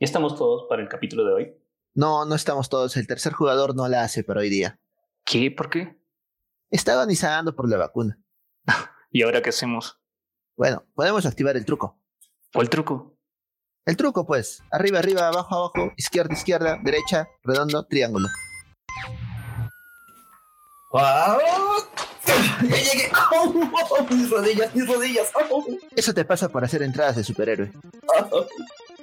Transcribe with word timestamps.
¿Ya 0.00 0.04
estamos 0.04 0.36
todos 0.36 0.66
para 0.68 0.80
el 0.80 0.88
capítulo 0.88 1.24
de 1.24 1.32
hoy? 1.32 1.54
No, 1.92 2.24
no 2.24 2.36
estamos 2.36 2.68
todos. 2.68 2.96
El 2.96 3.08
tercer 3.08 3.32
jugador 3.32 3.74
no 3.74 3.88
la 3.88 4.02
hace 4.02 4.22
para 4.22 4.40
hoy 4.40 4.48
día. 4.48 4.78
¿Qué? 5.24 5.50
¿Por 5.50 5.70
qué? 5.70 5.98
Está 6.70 6.92
agonizando 6.92 7.56
por 7.56 7.68
la 7.68 7.78
vacuna. 7.78 8.16
¿Y 9.10 9.22
ahora 9.22 9.42
qué 9.42 9.48
hacemos? 9.48 9.98
Bueno, 10.56 10.84
podemos 10.94 11.26
activar 11.26 11.56
el 11.56 11.64
truco. 11.64 12.00
¿Cuál 12.52 12.70
truco? 12.70 13.16
El 13.86 13.96
truco, 13.96 14.24
pues. 14.24 14.62
Arriba, 14.70 15.00
arriba, 15.00 15.26
abajo, 15.26 15.56
abajo, 15.56 15.92
izquierda, 15.96 16.32
izquierda, 16.32 16.78
derecha, 16.80 17.26
redondo, 17.42 17.84
triángulo. 17.84 18.28
¡Wow! 20.92 21.38
¡Ya 22.68 22.76
llegué! 22.76 23.10
¡Oh! 23.32 24.06
¡Mis 24.10 24.30
rodillas, 24.30 24.72
mis 24.76 24.86
rodillas! 24.86 25.32
¡Oh! 25.50 25.66
Eso 25.96 26.14
te 26.14 26.24
pasa 26.24 26.48
por 26.48 26.64
hacer 26.64 26.82
entradas 26.82 27.16
de 27.16 27.24
superhéroe. 27.24 27.72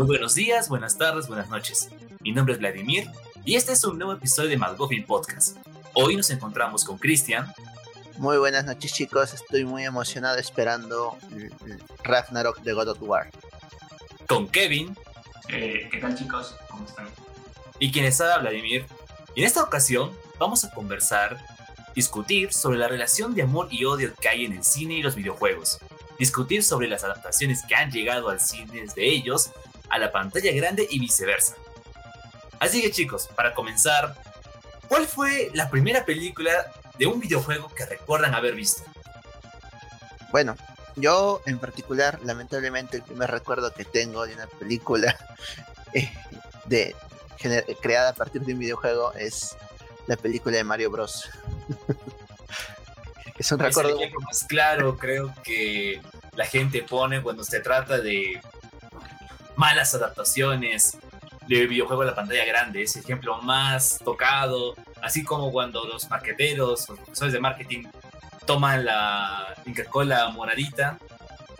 Muy 0.00 0.06
buenos 0.06 0.34
días, 0.34 0.70
buenas 0.70 0.96
tardes, 0.96 1.28
buenas 1.28 1.50
noches. 1.50 1.90
Mi 2.20 2.32
nombre 2.32 2.54
es 2.54 2.58
Vladimir 2.58 3.10
y 3.44 3.56
este 3.56 3.72
es 3.72 3.84
un 3.84 3.98
nuevo 3.98 4.14
episodio 4.14 4.48
de 4.48 4.56
McGuffin 4.56 5.04
Podcast. 5.04 5.58
Hoy 5.92 6.16
nos 6.16 6.30
encontramos 6.30 6.84
con 6.86 6.96
Cristian, 6.96 7.52
Muy 8.16 8.38
buenas 8.38 8.64
noches, 8.64 8.94
chicos. 8.94 9.34
Estoy 9.34 9.66
muy 9.66 9.84
emocionado 9.84 10.38
esperando 10.38 11.18
Ragnarok 12.02 12.62
de 12.62 12.72
God 12.72 12.88
of 12.88 13.02
War. 13.02 13.30
con 14.26 14.48
Kevin 14.48 14.96
Eh, 15.48 15.86
¿Qué 15.92 15.98
tal 15.98 16.14
chicos? 16.16 16.54
¿Cómo 16.70 16.86
están? 16.86 17.06
y 17.78 17.92
quien 17.92 18.06
les 18.06 18.18
habla 18.22 18.38
Vladimir. 18.38 18.86
Y 19.34 19.40
en 19.42 19.46
esta 19.46 19.62
ocasión 19.62 20.12
vamos 20.38 20.64
a 20.64 20.70
conversar, 20.70 21.44
discutir 21.94 22.54
sobre 22.54 22.78
la 22.78 22.88
relación 22.88 23.34
de 23.34 23.42
amor 23.42 23.68
y 23.70 23.84
odio 23.84 24.14
que 24.18 24.30
hay 24.30 24.46
en 24.46 24.54
el 24.54 24.64
cine 24.64 24.94
y 24.94 25.02
los 25.02 25.14
videojuegos. 25.14 25.78
Discutir 26.18 26.64
sobre 26.64 26.88
las 26.88 27.04
adaptaciones 27.04 27.64
que 27.68 27.74
han 27.74 27.90
llegado 27.90 28.30
al 28.30 28.40
cine 28.40 28.86
de 28.96 29.06
ellos 29.06 29.50
a 29.90 29.98
la 29.98 30.12
pantalla 30.12 30.52
grande 30.52 30.86
y 30.88 30.98
viceversa. 30.98 31.56
Así 32.58 32.82
que 32.82 32.90
chicos, 32.90 33.28
para 33.34 33.54
comenzar, 33.54 34.14
¿cuál 34.88 35.06
fue 35.06 35.50
la 35.54 35.70
primera 35.70 36.04
película 36.04 36.52
de 36.98 37.06
un 37.06 37.20
videojuego 37.20 37.68
que 37.74 37.86
recuerdan 37.86 38.34
haber 38.34 38.54
visto? 38.54 38.82
Bueno, 40.30 40.56
yo 40.96 41.40
en 41.46 41.58
particular, 41.58 42.20
lamentablemente, 42.22 42.98
el 42.98 43.02
primer 43.02 43.30
recuerdo 43.30 43.72
que 43.72 43.84
tengo 43.84 44.26
de 44.26 44.34
una 44.34 44.46
película 44.46 45.16
eh, 45.94 46.10
de, 46.66 46.94
creada 47.80 48.10
a 48.10 48.14
partir 48.14 48.42
de 48.42 48.52
un 48.52 48.58
videojuego 48.58 49.12
es 49.14 49.56
la 50.06 50.16
película 50.16 50.56
de 50.56 50.64
Mario 50.64 50.90
Bros. 50.90 51.30
es 53.38 53.50
un 53.52 53.60
Es 53.60 53.76
el 53.76 53.84
recuerdo. 53.84 53.96
ejemplo 53.96 54.20
más 54.20 54.44
claro, 54.44 54.98
creo 54.98 55.34
que 55.42 56.00
la 56.34 56.44
gente 56.44 56.82
pone 56.82 57.22
cuando 57.22 57.42
se 57.44 57.60
trata 57.60 57.98
de 57.98 58.40
malas 59.60 59.94
adaptaciones 59.94 60.96
de 61.46 61.66
videojuego 61.66 62.00
a 62.00 62.06
la 62.06 62.14
pantalla 62.14 62.46
grande. 62.46 62.82
Es 62.82 62.96
el 62.96 63.02
ejemplo 63.02 63.42
más 63.42 63.98
tocado, 64.02 64.74
así 65.02 65.22
como 65.22 65.52
cuando 65.52 65.84
los 65.84 66.08
marqueteros, 66.08 66.88
los 66.88 66.98
profesores 66.98 67.34
de 67.34 67.40
marketing 67.40 67.84
toman 68.46 68.86
la 68.86 69.54
Inca-Cola 69.66 70.30
moradita, 70.30 70.98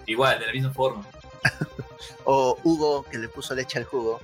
igual, 0.06 0.40
de 0.40 0.46
la 0.46 0.52
misma 0.52 0.72
forma. 0.72 1.04
O 2.24 2.58
Hugo 2.64 3.02
que 3.04 3.18
le 3.18 3.28
puso 3.28 3.54
leche 3.54 3.78
al 3.78 3.84
jugo. 3.84 4.20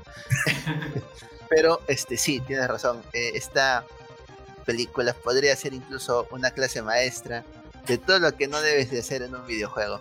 Pero 1.48 1.80
este 1.86 2.16
sí, 2.16 2.40
tienes 2.40 2.68
razón. 2.68 3.02
eh, 3.12 3.32
esta 3.34 3.84
película 4.64 5.12
podría 5.12 5.54
ser 5.56 5.74
incluso 5.74 6.26
una 6.30 6.50
clase 6.50 6.82
maestra 6.82 7.44
de 7.86 7.98
todo 7.98 8.18
lo 8.20 8.36
que 8.36 8.48
no 8.48 8.60
debes 8.60 8.90
de 8.90 9.00
hacer 9.00 9.22
en 9.22 9.34
un 9.34 9.46
videojuego. 9.46 10.00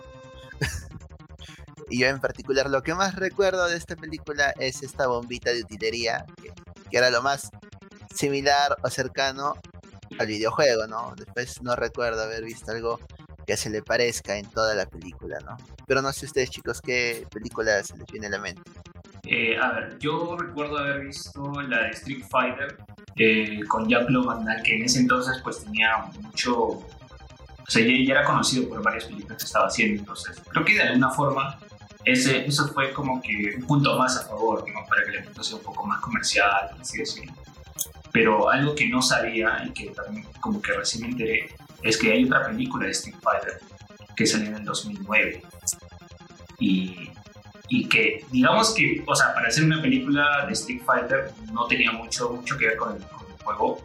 Y 1.88 2.00
yo 2.00 2.08
en 2.08 2.20
particular 2.20 2.68
lo 2.70 2.82
que 2.82 2.94
más 2.94 3.14
recuerdo 3.16 3.66
de 3.68 3.76
esta 3.76 3.96
película 3.96 4.52
es 4.58 4.82
esta 4.82 5.06
bombita 5.06 5.52
de 5.52 5.62
utilería, 5.62 6.24
que, 6.42 6.52
que 6.90 6.96
era 6.96 7.10
lo 7.10 7.22
más 7.22 7.50
similar 8.14 8.76
o 8.82 8.90
cercano 8.90 9.54
al 10.18 10.26
videojuego, 10.26 10.86
¿no? 10.86 11.14
Después 11.16 11.62
no 11.62 11.76
recuerdo 11.76 12.22
haber 12.22 12.44
visto 12.44 12.72
algo 12.72 13.00
que 13.46 13.56
se 13.56 13.70
le 13.70 13.82
parezca 13.82 14.36
en 14.36 14.46
toda 14.50 14.74
la 14.74 14.86
película, 14.86 15.38
¿no? 15.44 15.56
Pero 15.86 16.02
no 16.02 16.12
sé 16.12 16.26
ustedes, 16.26 16.50
chicos, 16.50 16.80
qué 16.80 17.26
película 17.30 17.82
se 17.84 17.96
les 17.96 18.06
viene 18.06 18.26
a 18.26 18.30
la 18.30 18.38
mente. 18.38 18.62
Eh, 19.24 19.56
a 19.56 19.72
ver, 19.72 19.98
yo 19.98 20.36
recuerdo 20.36 20.78
haber 20.78 21.00
visto 21.00 21.60
la 21.62 21.84
de 21.84 21.90
Street 21.90 22.24
Fighter 22.28 22.76
eh, 23.16 23.60
con 23.68 23.88
Van 23.88 24.44
Damme, 24.44 24.62
que 24.62 24.76
en 24.76 24.84
ese 24.84 25.00
entonces 25.00 25.40
pues 25.42 25.64
tenía 25.64 25.96
mucho... 26.20 26.54
O 26.56 27.70
sea, 27.70 27.84
ya, 27.84 27.92
ya 28.04 28.12
era 28.14 28.24
conocido 28.24 28.68
por 28.68 28.82
varias 28.82 29.06
películas 29.06 29.38
que 29.38 29.44
estaba 29.44 29.66
haciendo, 29.66 30.00
entonces 30.00 30.40
creo 30.48 30.64
que 30.64 30.74
de 30.74 30.82
alguna 30.82 31.10
forma 31.10 31.58
ese, 32.06 32.46
eso 32.46 32.68
fue 32.68 32.92
como 32.92 33.20
que 33.20 33.56
un 33.56 33.66
punto 33.66 33.98
más 33.98 34.16
a 34.16 34.26
favor, 34.26 34.64
¿no? 34.72 34.86
Para 34.88 35.04
que 35.04 35.12
la 35.12 35.20
película 35.20 35.44
sea 35.44 35.56
un 35.56 35.62
poco 35.62 35.84
más 35.84 36.00
comercial, 36.00 36.70
así 36.80 36.98
decirlo. 36.98 37.32
Pero 38.12 38.48
algo 38.48 38.74
que 38.74 38.88
no 38.88 39.02
sabía 39.02 39.62
y 39.66 39.72
que 39.72 39.90
también 39.90 40.26
como 40.40 40.62
que 40.62 40.72
recién 40.72 41.02
me 41.02 41.10
enteré 41.10 41.54
es 41.82 41.98
que 41.98 42.12
hay 42.12 42.24
otra 42.24 42.46
película 42.46 42.86
de 42.86 42.92
Street 42.92 43.16
Fighter 43.22 43.60
que 44.16 44.26
salió 44.26 44.48
en 44.48 44.54
el 44.54 44.64
2009 44.64 45.42
y 46.58 47.10
y 47.68 47.88
que 47.88 48.24
digamos 48.30 48.74
que, 48.74 49.02
o 49.06 49.14
sea, 49.14 49.34
para 49.34 49.48
hacer 49.48 49.64
una 49.64 49.82
película 49.82 50.46
de 50.46 50.52
Street 50.52 50.82
Fighter 50.84 51.32
no 51.52 51.66
tenía 51.66 51.92
mucho, 51.92 52.30
mucho 52.30 52.56
que 52.56 52.68
ver 52.68 52.76
con 52.76 52.94
el, 52.94 53.02
con 53.02 53.26
el 53.26 53.42
juego, 53.42 53.82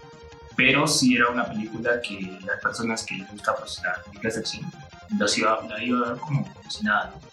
pero 0.56 0.88
sí 0.88 1.16
era 1.16 1.30
una 1.30 1.46
película 1.46 2.02
que 2.02 2.38
las 2.46 2.60
personas 2.62 3.04
que 3.04 3.16
les 3.16 3.32
gusta 3.32 3.56
pues, 3.56 3.82
la 3.84 4.02
película 4.04 4.34
de 4.34 4.40
acción 4.40 4.72
los 5.18 5.38
iba, 5.38 5.62
la 5.68 5.84
iba 5.84 6.06
a 6.06 6.10
ver 6.12 6.20
como, 6.20 6.54
como 6.54 6.70
si 6.70 6.84
nada. 6.84 7.14
¿no? 7.16 7.31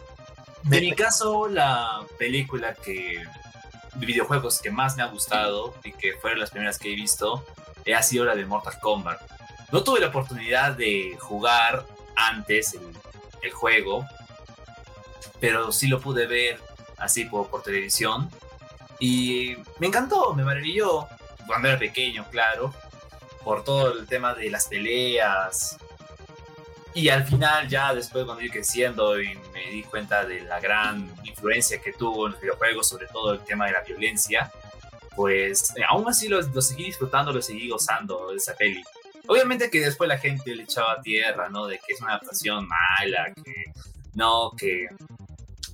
En 0.65 0.81
mi 0.81 0.95
caso, 0.95 1.49
la 1.49 2.03
película 2.19 2.75
que 2.75 3.25
de 3.95 4.07
videojuegos 4.07 4.61
que 4.61 4.71
más 4.71 4.97
me 4.97 5.03
ha 5.03 5.07
gustado 5.07 5.75
y 5.83 5.93
que 5.93 6.15
fueron 6.15 6.41
las 6.41 6.51
primeras 6.51 6.79
que 6.79 6.93
he 6.93 6.95
visto 6.95 7.45
eh, 7.85 7.95
ha 7.95 8.03
sido 8.03 8.25
la 8.25 8.37
de 8.37 8.45
Mortal 8.45 8.79
Kombat. 8.81 9.21
No 9.73 9.83
tuve 9.83 10.01
la 10.01 10.09
oportunidad 10.09 10.73
de 10.73 11.17
jugar 11.19 11.85
antes 12.17 12.75
el, 12.75 12.83
el 13.43 13.53
juego, 13.53 14.07
pero 15.41 15.73
sí 15.73 15.89
lo 15.89 16.01
pude 16.01 16.27
ver 16.27 16.61
así 16.99 17.25
por, 17.25 17.49
por 17.49 17.63
televisión 17.63 18.31
y 18.99 19.57
me 19.79 19.87
encantó, 19.87 20.35
me 20.35 20.45
maravilló 20.45 21.07
cuando 21.47 21.69
era 21.69 21.79
pequeño, 21.79 22.27
claro, 22.31 22.75
por 23.45 23.65
todo 23.65 23.93
el 23.93 24.07
tema 24.07 24.35
de 24.35 24.51
las 24.51 24.67
peleas, 24.67 25.79
y 26.95 27.09
al 27.09 27.25
final, 27.25 27.69
ya 27.69 27.95
después, 27.95 28.25
cuando 28.25 28.43
yo 28.43 28.51
creciendo 28.51 29.21
y 29.21 29.35
me 29.53 29.71
di 29.71 29.83
cuenta 29.83 30.25
de 30.25 30.41
la 30.41 30.59
gran 30.61 31.09
influencia 31.25 31.81
que 31.81 31.93
tuvo 31.93 32.27
en 32.27 32.33
los 32.33 32.41
videojuegos, 32.41 32.89
sobre 32.89 33.07
todo 33.07 33.35
el 33.35 33.41
tema 33.41 33.67
de 33.67 33.73
la 33.73 33.83
violencia, 33.83 34.51
pues 35.15 35.77
eh, 35.77 35.83
aún 35.89 36.09
así 36.09 36.29
lo, 36.29 36.41
lo 36.41 36.63
seguí 36.63 36.85
disfrutando, 36.85 37.33
lo 37.33 37.43
seguí 37.43 37.69
gozando 37.69 38.31
de 38.31 38.37
esa 38.37 38.55
peli. 38.55 38.83
Obviamente 39.27 39.71
que 39.71 39.81
después 39.81 40.09
la 40.09 40.19
gente 40.19 40.55
le 40.55 40.63
echaba 40.63 41.01
tierra, 41.03 41.49
¿no? 41.51 41.67
De 41.67 41.79
que 41.79 41.93
es 41.93 42.01
una 42.01 42.13
adaptación 42.13 42.67
mala, 42.67 43.33
que 43.35 43.65
no, 44.15 44.53
que 44.57 44.87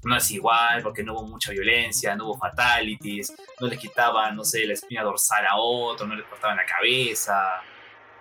no 0.03 0.17
es 0.17 0.31
igual, 0.31 0.83
porque 0.83 1.03
no 1.03 1.15
hubo 1.15 1.27
mucha 1.27 1.53
violencia, 1.53 2.17
no 2.17 2.27
hubo 2.27 2.39
fatalities, 2.39 3.33
no 3.61 3.69
le 3.69 3.79
quitaban, 3.79 4.37
no 4.37 4.45
sé, 4.45 4.67
la 4.67 4.75
espina 4.75 5.03
dorsal 5.03 5.47
a 5.47 5.57
otro, 5.57 6.07
no 6.07 6.17
le 6.17 6.25
cortaban 6.25 6.57
la 6.57 6.67
cabeza 6.67 7.63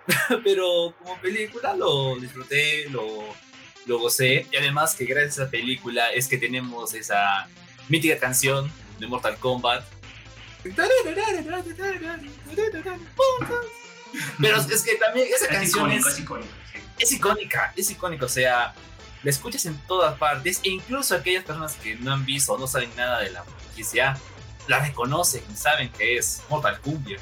pero 0.44 0.94
como 0.98 1.18
película 1.20 1.74
lo 1.74 2.16
disfruté, 2.16 2.88
lo, 2.90 3.24
lo 3.86 3.98
gocé. 3.98 4.46
Y 4.52 4.56
además 4.56 4.94
que 4.94 5.04
gracias 5.04 5.38
a 5.38 5.42
esa 5.42 5.50
película 5.50 6.10
es 6.12 6.28
que 6.28 6.38
tenemos 6.38 6.94
esa 6.94 7.48
mítica 7.88 8.18
canción 8.18 8.70
de 8.98 9.06
Mortal 9.06 9.38
Kombat. 9.38 9.84
Pero 14.40 14.56
es 14.58 14.82
que 14.82 14.94
también 14.96 15.28
esa 15.34 15.46
Es 15.46 15.50
canción 15.50 15.86
icónico, 15.92 16.08
es, 16.08 16.14
es 16.14 16.20
icónico. 16.20 16.52
sí. 16.72 16.78
es 16.98 17.12
icónica, 17.12 17.72
es 17.76 17.90
icónica, 17.90 18.24
o 18.26 18.28
sea, 18.28 18.74
la 19.22 19.30
escuchas 19.30 19.66
en 19.66 19.76
todas 19.86 20.16
partes 20.18 20.60
e 20.62 20.68
incluso 20.68 21.14
aquellas 21.14 21.44
personas 21.44 21.74
que 21.76 21.96
no 21.96 22.12
han 22.12 22.24
visto 22.24 22.52
o 22.52 22.58
no 22.58 22.66
saben 22.66 22.94
nada 22.96 23.20
de 23.20 23.30
la 23.30 23.42
franquicia 23.42 24.16
la 24.68 24.78
reconocen 24.80 25.42
y 25.52 25.56
saben 25.56 25.90
que 25.90 26.16
es 26.16 26.42
Mortal 26.48 26.80
Kumbia. 26.80 27.18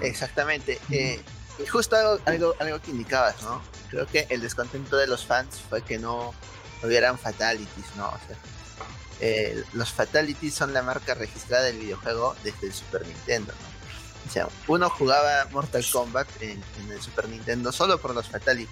Exactamente. 0.00 0.80
eh, 0.90 1.20
y 1.58 1.66
justo 1.66 1.96
algo, 1.96 2.54
algo, 2.58 2.80
que 2.80 2.90
indicabas, 2.90 3.42
¿no? 3.42 3.62
Creo 3.90 4.06
que 4.06 4.26
el 4.30 4.40
descontento 4.40 4.96
de 4.96 5.06
los 5.06 5.24
fans 5.24 5.60
fue 5.68 5.82
que 5.82 5.98
no 5.98 6.34
hubieran 6.82 7.18
fatalities, 7.18 7.96
¿no? 7.96 8.08
O 8.08 8.18
sea, 8.26 8.36
eh, 9.20 9.64
los 9.72 9.92
fatalities 9.92 10.54
son 10.54 10.74
la 10.74 10.82
marca 10.82 11.14
registrada 11.14 11.64
del 11.64 11.78
videojuego 11.78 12.36
desde 12.44 12.66
el 12.66 12.74
Super 12.74 13.06
Nintendo, 13.06 13.52
¿no? 13.52 13.76
O 14.28 14.32
sea, 14.32 14.48
uno 14.66 14.90
jugaba 14.90 15.46
Mortal 15.52 15.84
Kombat 15.90 16.28
en, 16.40 16.62
en 16.80 16.92
el 16.92 17.00
Super 17.00 17.28
Nintendo 17.28 17.70
solo 17.70 17.98
por 17.98 18.14
los 18.14 18.28
fatalities. 18.28 18.70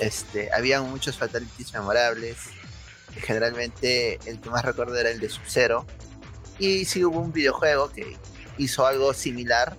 Este, 0.00 0.52
habían 0.52 0.88
muchos 0.90 1.16
fatalities 1.16 1.72
memorables. 1.74 2.36
Generalmente 3.16 4.18
el 4.26 4.40
que 4.40 4.50
más 4.50 4.64
recuerdo 4.64 4.96
era 4.96 5.10
el 5.10 5.20
de 5.20 5.28
Sub-Zero. 5.28 5.86
Y 6.58 6.86
sí 6.86 7.04
hubo 7.04 7.20
un 7.20 7.32
videojuego 7.32 7.90
que 7.90 8.16
hizo 8.58 8.86
algo 8.86 9.12
similar, 9.12 9.76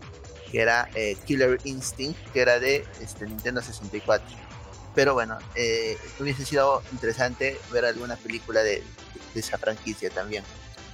que 0.52 0.62
era 0.62 0.90
eh, 0.96 1.18
Killer 1.26 1.60
Instinct, 1.64 2.20
que 2.32 2.42
era 2.42 2.60
de 2.60 2.86
este, 3.02 3.26
Nintendo 3.26 3.62
64. 3.62 4.26
Pero 4.96 5.14
bueno, 5.14 5.38
eh, 5.56 5.98
hubiese 6.20 6.46
sido 6.46 6.82
interesante 6.92 7.60
ver 7.72 7.86
alguna 7.86 8.16
película 8.16 8.64
de, 8.64 8.84
esa 9.36 9.58
franquicia 9.58 10.10
también. 10.10 10.44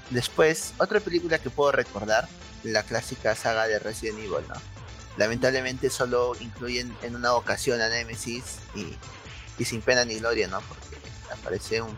Después, 0.10 0.74
otra 0.78 1.00
película 1.00 1.40
que 1.40 1.50
puedo 1.50 1.72
recordar, 1.72 2.28
la 2.64 2.84
clásica 2.84 3.36
saga 3.36 3.68
de 3.68 3.80
Resident 3.80 4.20
Evil, 4.20 4.46
¿no? 4.50 4.56
Lamentablemente 5.18 5.90
solo 5.90 6.34
incluyen 6.40 6.94
en 7.04 7.16
una 7.16 7.34
ocasión 7.36 7.80
a 7.80 7.88
Nemesis 7.88 8.58
y, 8.76 8.98
y 9.58 9.66
sin 9.66 9.82
pena 9.82 10.04
ni 10.04 10.16
gloria, 10.16 10.48
¿no? 10.48 10.60
Porque 10.62 10.98
aparece 11.32 11.82
un, 11.82 11.96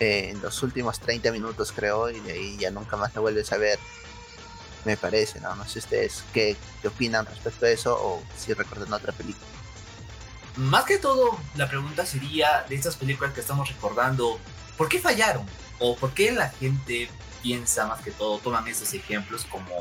eh, 0.00 0.30
en 0.30 0.40
los 0.40 0.62
últimos 0.62 1.00
30 1.00 1.32
minutos, 1.32 1.72
creo, 1.72 2.08
y 2.08 2.20
de 2.20 2.32
ahí 2.32 2.56
ya 2.56 2.70
nunca 2.70 2.96
más 2.96 3.14
lo 3.16 3.22
vuelves 3.22 3.52
a 3.52 3.58
ver. 3.58 3.78
Me 4.84 4.96
parece, 4.96 5.40
¿no? 5.40 5.54
No 5.54 5.66
sé 5.66 5.80
ustedes 5.80 6.24
qué, 6.32 6.56
qué 6.80 6.88
opinan 6.88 7.26
respecto 7.26 7.66
a 7.66 7.70
eso 7.70 7.94
o 7.94 8.22
si 8.36 8.52
recuerdan 8.54 8.92
otra 8.92 9.12
película. 9.12 9.46
Más 10.56 10.84
que 10.84 10.98
todo, 10.98 11.38
la 11.54 11.68
pregunta 11.68 12.04
sería 12.04 12.64
de 12.68 12.74
estas 12.74 12.96
películas 12.96 13.32
que 13.32 13.40
estamos 13.40 13.68
recordando, 13.68 14.38
¿por 14.76 14.88
qué 14.88 14.98
fallaron? 14.98 15.46
¿O 15.78 15.96
por 15.96 16.12
qué 16.14 16.32
la 16.32 16.50
gente 16.50 17.08
piensa 17.42 17.86
más 17.86 18.00
que 18.00 18.10
todo, 18.10 18.38
toman 18.38 18.66
esos 18.66 18.92
ejemplos 18.94 19.44
como 19.44 19.72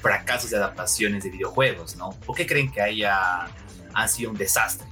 fracasos 0.00 0.50
de 0.50 0.56
adaptaciones 0.56 1.24
de 1.24 1.30
videojuegos, 1.30 1.96
¿no? 1.96 2.10
¿Por 2.26 2.36
qué 2.36 2.46
creen 2.46 2.70
que 2.70 2.80
haya 2.80 3.48
han 3.94 4.08
sido 4.08 4.30
un 4.30 4.36
desastre? 4.36 4.86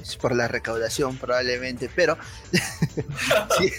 Es 0.00 0.16
por 0.16 0.34
la 0.34 0.48
recaudación 0.48 1.16
probablemente, 1.16 1.90
pero 1.94 2.16
sí, 3.58 3.72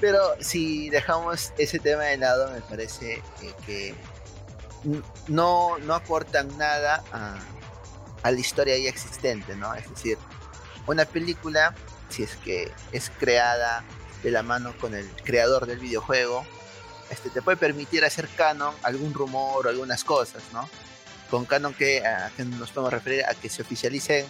pero 0.00 0.18
si 0.40 0.90
dejamos 0.90 1.52
ese 1.58 1.78
tema 1.78 2.04
de 2.04 2.18
lado, 2.18 2.50
me 2.52 2.60
parece 2.60 3.22
que, 3.40 3.54
que 3.64 3.94
no, 5.28 5.78
no 5.78 5.94
aportan 5.94 6.56
nada 6.58 7.02
a, 7.12 8.30
la 8.30 8.38
historia 8.38 8.78
ya 8.78 8.88
existente, 8.88 9.54
¿no? 9.56 9.74
Es 9.74 9.88
decir, 9.90 10.16
una 10.86 11.04
película, 11.04 11.74
si 12.08 12.22
es 12.22 12.36
que 12.36 12.72
es 12.92 13.10
creada 13.18 13.84
de 14.22 14.30
la 14.30 14.42
mano 14.42 14.74
con 14.78 14.94
el 14.94 15.06
creador 15.24 15.66
del 15.66 15.78
videojuego, 15.78 16.46
este, 17.10 17.28
te 17.28 17.42
puede 17.42 17.58
permitir 17.58 18.04
hacer 18.04 18.28
canon 18.28 18.74
algún 18.82 19.12
rumor 19.12 19.66
o 19.66 19.68
algunas 19.68 20.04
cosas, 20.04 20.42
¿no? 20.52 20.68
Con 21.30 21.44
canon 21.44 21.74
que, 21.74 22.04
a, 22.06 22.30
que 22.34 22.44
nos 22.44 22.70
podemos 22.70 22.92
referir 22.92 23.24
a 23.26 23.34
que 23.34 23.50
se 23.50 23.60
oficialicen 23.60 24.26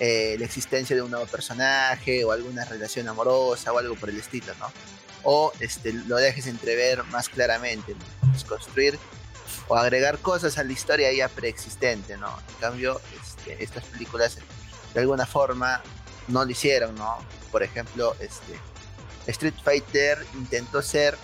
eh, 0.00 0.36
la 0.38 0.46
existencia 0.46 0.96
de 0.96 1.02
un 1.02 1.10
nuevo 1.10 1.26
personaje 1.26 2.24
o 2.24 2.32
alguna 2.32 2.64
relación 2.64 3.06
amorosa 3.06 3.72
o 3.72 3.78
algo 3.78 3.94
por 3.94 4.08
el 4.08 4.18
estilo, 4.18 4.52
¿no? 4.58 4.72
O 5.22 5.52
este, 5.60 5.92
lo 5.92 6.16
dejes 6.16 6.46
entrever 6.46 7.04
más 7.04 7.28
claramente, 7.28 7.94
¿no? 7.94 8.48
Construir 8.48 8.98
o 9.70 9.76
agregar 9.76 10.18
cosas 10.18 10.58
a 10.58 10.64
la 10.64 10.72
historia 10.72 11.12
ya 11.12 11.28
preexistente, 11.28 12.16
¿no? 12.16 12.36
En 12.48 12.54
cambio, 12.56 13.00
este, 13.22 13.62
estas 13.62 13.84
películas 13.84 14.36
de 14.92 15.00
alguna 15.00 15.26
forma 15.26 15.80
no 16.26 16.44
lo 16.44 16.50
hicieron, 16.50 16.96
¿no? 16.96 17.18
Por 17.52 17.62
ejemplo, 17.62 18.16
este, 18.18 18.58
Street 19.28 19.54
Fighter 19.62 20.26
intentó 20.34 20.82
ser 20.82 21.16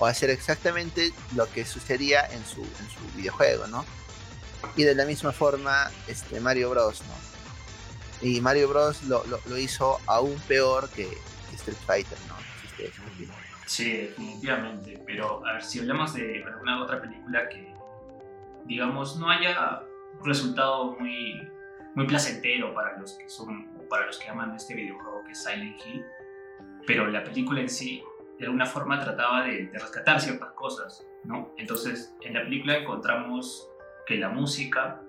o 0.00 0.06
hacer 0.06 0.30
exactamente 0.30 1.12
lo 1.36 1.48
que 1.52 1.64
sucedía 1.64 2.26
en 2.26 2.44
su, 2.44 2.62
en 2.62 2.90
su 2.90 3.16
videojuego, 3.16 3.68
¿no? 3.68 3.84
Y 4.74 4.82
de 4.82 4.96
la 4.96 5.04
misma 5.04 5.30
forma, 5.30 5.88
este, 6.08 6.40
Mario 6.40 6.70
Bros, 6.70 7.02
¿no? 7.02 8.26
Y 8.28 8.40
Mario 8.40 8.68
Bros 8.68 9.04
lo, 9.04 9.24
lo, 9.24 9.58
hizo 9.58 10.00
aún 10.06 10.36
peor 10.48 10.88
que, 10.88 11.06
que 11.06 11.54
Street 11.56 11.78
Fighter, 11.86 12.18
¿no? 12.26 12.34
Sí, 13.64 13.92
definitivamente. 13.92 15.00
Pero 15.06 15.46
a 15.46 15.54
ver, 15.54 15.64
si 15.64 15.78
hablamos 15.78 16.14
de 16.14 16.42
alguna 16.42 16.82
otra 16.82 17.00
película 17.00 17.48
que, 17.48 17.75
digamos, 18.66 19.18
no 19.18 19.30
haya 19.30 19.82
un 20.20 20.26
resultado 20.26 20.96
muy, 20.98 21.40
muy 21.94 22.06
placentero 22.06 22.74
para 22.74 22.98
los 22.98 23.14
que 23.14 23.28
son, 23.28 23.66
para 23.88 24.06
los 24.06 24.18
que 24.18 24.28
aman 24.28 24.54
este 24.54 24.74
videojuego 24.74 25.24
que 25.24 25.32
es 25.32 25.42
Silent 25.42 25.80
Hill, 25.84 26.04
pero 26.86 27.06
la 27.08 27.24
película 27.24 27.60
en 27.60 27.68
sí 27.68 28.02
de 28.38 28.44
alguna 28.44 28.66
forma 28.66 28.98
trataba 29.00 29.44
de, 29.44 29.66
de, 29.66 29.78
rescatar 29.78 30.20
ciertas 30.20 30.52
cosas, 30.52 31.06
¿no? 31.24 31.54
Entonces, 31.56 32.14
en 32.20 32.34
la 32.34 32.42
película 32.42 32.76
encontramos 32.76 33.70
que 34.06 34.16
la 34.16 34.28
música 34.28 35.02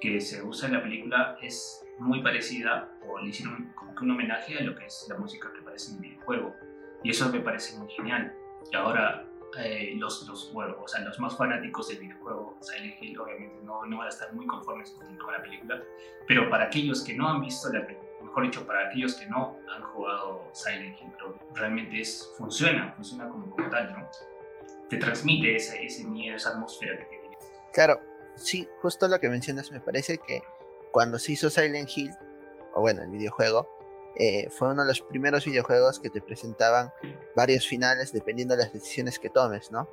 que 0.00 0.20
se 0.20 0.42
usa 0.42 0.68
en 0.68 0.74
la 0.74 0.82
película 0.82 1.36
es 1.42 1.84
muy 1.98 2.22
parecida, 2.22 2.88
o 3.06 3.18
le 3.18 3.28
hicieron 3.28 3.72
como 3.74 3.94
que 3.94 4.04
un 4.04 4.12
homenaje 4.12 4.58
a 4.58 4.62
lo 4.62 4.74
que 4.76 4.86
es 4.86 5.06
la 5.08 5.18
música 5.18 5.52
que 5.52 5.60
aparece 5.60 5.90
en 5.90 5.96
el 5.96 6.10
videojuego. 6.10 6.54
Y 7.02 7.10
eso 7.10 7.28
me 7.30 7.40
parece 7.40 7.76
muy 7.78 7.88
genial. 7.90 8.32
Ahora, 8.74 9.27
eh, 9.56 9.94
los, 9.96 10.26
los, 10.28 10.52
bueno, 10.52 10.76
o 10.82 10.88
sea, 10.88 11.00
los 11.00 11.18
más 11.18 11.36
fanáticos 11.36 11.88
del 11.88 11.98
videojuego 12.00 12.56
Silent 12.60 13.02
Hill, 13.02 13.18
obviamente 13.18 13.56
no, 13.62 13.84
no 13.86 13.98
van 13.98 14.06
a 14.06 14.10
estar 14.10 14.32
muy 14.34 14.46
conformes 14.46 14.90
con, 14.90 15.16
con 15.16 15.32
la 15.32 15.42
película, 15.42 15.82
pero 16.26 16.50
para 16.50 16.64
aquellos 16.64 17.02
que 17.02 17.14
no 17.14 17.28
han 17.28 17.40
visto 17.40 17.72
la 17.72 17.86
película, 17.86 18.08
mejor 18.22 18.44
dicho, 18.44 18.66
para 18.66 18.88
aquellos 18.88 19.14
que 19.14 19.26
no 19.26 19.58
han 19.74 19.82
jugado 19.82 20.48
Silent 20.52 21.00
Hill, 21.00 21.12
pero 21.16 21.38
realmente 21.54 22.00
es, 22.00 22.32
funciona, 22.36 22.92
funciona 22.94 23.28
como, 23.28 23.50
como 23.50 23.70
tal, 23.70 23.92
¿no? 23.92 24.08
Te 24.88 24.96
transmite 24.96 25.56
ese, 25.56 25.84
ese 25.84 26.04
miedo, 26.04 26.36
esa 26.36 26.50
atmósfera 26.50 26.98
que 26.98 27.04
tiene. 27.04 27.38
Claro, 27.72 28.00
sí, 28.34 28.68
justo 28.80 29.08
lo 29.08 29.18
que 29.18 29.28
mencionas, 29.28 29.70
me 29.70 29.80
parece 29.80 30.18
que 30.18 30.42
cuando 30.92 31.18
se 31.18 31.32
hizo 31.32 31.50
Silent 31.50 31.88
Hill, 31.94 32.12
o 32.74 32.80
bueno, 32.80 33.02
el 33.02 33.10
videojuego, 33.10 33.77
eh, 34.18 34.50
fue 34.50 34.68
uno 34.68 34.82
de 34.82 34.88
los 34.88 35.00
primeros 35.00 35.44
videojuegos 35.44 36.00
que 36.00 36.10
te 36.10 36.20
presentaban 36.20 36.92
varios 37.36 37.66
finales 37.66 38.12
dependiendo 38.12 38.56
de 38.56 38.64
las 38.64 38.72
decisiones 38.72 39.18
que 39.18 39.30
tomes, 39.30 39.70
¿no? 39.70 39.88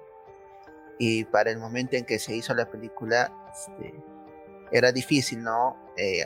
Y 0.98 1.25
para 1.25 1.51
el 1.51 1.60
momento 1.60 1.95
en 1.95 2.06
que 2.06 2.18
se 2.18 2.36
hizo 2.36 2.54
la 2.56 2.69
película, 2.69 3.31
este, 3.54 3.94
era 4.72 4.92
difícil, 4.92 5.44
¿no? 5.44 5.77
Eh, 5.95 6.24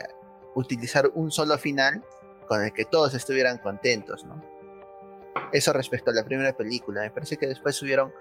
utilizar 0.54 1.10
un 1.14 1.30
solo 1.30 1.58
final 1.58 2.02
con 2.48 2.64
el 2.64 2.72
que 2.72 2.86
todos 2.86 3.14
estuvieran 3.14 3.58
contentos, 3.58 4.24
¿no? 4.24 4.42
Eso 5.52 5.72
respecto 5.72 6.10
a 6.10 6.14
la 6.14 6.24
primera 6.24 6.54
película. 6.56 7.02
Me 7.02 7.10
parece 7.10 7.36
que 7.36 7.46
después 7.46 7.76
subieron 7.76 8.14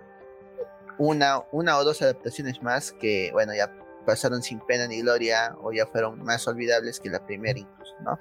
una, 0.97 1.43
una 1.51 1.77
o 1.77 1.85
dos 1.85 2.01
adaptaciones 2.01 2.61
más 2.61 2.91
que, 2.91 3.29
bueno, 3.31 3.53
ya 3.55 3.73
pasaron 4.05 4.43
sin 4.43 4.59
pena 4.59 4.87
ni 4.87 5.01
gloria 5.01 5.55
o 5.61 5.71
ya 5.71 5.85
fueron 5.85 6.21
más 6.23 6.47
olvidables 6.47 6.99
que 6.99 7.09
la 7.09 7.25
primera 7.25 7.57
incluso, 7.57 7.95
¿no? 8.01 8.19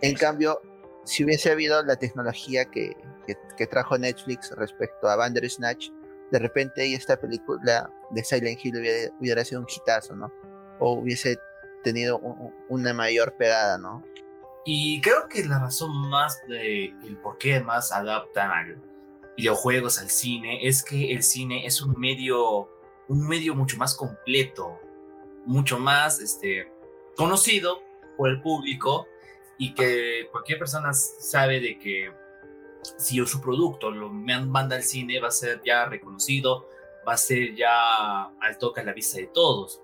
En 0.00 0.14
cambio, 0.14 0.60
si 1.04 1.24
hubiese 1.24 1.50
habido 1.50 1.82
la 1.82 1.96
tecnología 1.96 2.64
que, 2.64 2.96
que, 3.26 3.36
que 3.56 3.66
trajo 3.66 3.98
Netflix 3.98 4.50
respecto 4.56 5.08
a 5.08 5.16
Bandersnatch, 5.16 5.90
de 6.30 6.38
repente 6.38 6.94
esta 6.94 7.20
película 7.20 7.90
de 8.10 8.24
Silent 8.24 8.64
Hill 8.64 8.78
hubiera, 8.78 9.14
hubiera 9.20 9.44
sido 9.44 9.60
un 9.60 9.66
hitazo, 9.68 10.16
¿no? 10.16 10.32
O 10.78 10.94
hubiese 10.94 11.38
tenido 11.84 12.18
un, 12.18 12.54
una 12.68 12.94
mayor 12.94 13.36
pegada, 13.36 13.76
¿no? 13.78 14.02
Y 14.64 15.00
creo 15.00 15.28
que 15.28 15.44
la 15.44 15.58
razón 15.58 15.94
más 16.08 16.40
de 16.48 16.86
el 16.86 17.16
por 17.18 17.36
qué 17.36 17.60
más 17.60 17.92
adaptan 17.92 18.50
al 18.50 18.82
videojuegos 19.36 19.98
al 19.98 20.08
cine 20.08 20.66
es 20.66 20.82
que 20.82 21.12
el 21.12 21.22
cine 21.22 21.66
es 21.66 21.82
un 21.82 21.98
medio 21.98 22.68
un 23.08 23.26
medio 23.26 23.54
mucho 23.54 23.76
más 23.76 23.94
completo, 23.94 24.80
mucho 25.44 25.78
más 25.78 26.20
este 26.20 26.70
conocido 27.16 27.82
por 28.16 28.30
el 28.30 28.40
público 28.40 29.06
y 29.62 29.74
que 29.74 30.28
cualquier 30.32 30.58
persona 30.58 30.92
sabe 30.92 31.60
de 31.60 31.78
que 31.78 32.12
si 32.98 33.24
su 33.24 33.40
producto 33.40 33.92
lo 33.92 34.08
manda 34.08 34.74
al 34.74 34.82
cine 34.82 35.20
va 35.20 35.28
a 35.28 35.30
ser 35.30 35.62
ya 35.64 35.86
reconocido, 35.86 36.68
va 37.06 37.12
a 37.12 37.16
ser 37.16 37.54
ya 37.54 38.24
al 38.24 38.58
toque 38.58 38.80
a 38.80 38.84
la 38.84 38.92
vista 38.92 39.18
de 39.18 39.28
todos 39.28 39.80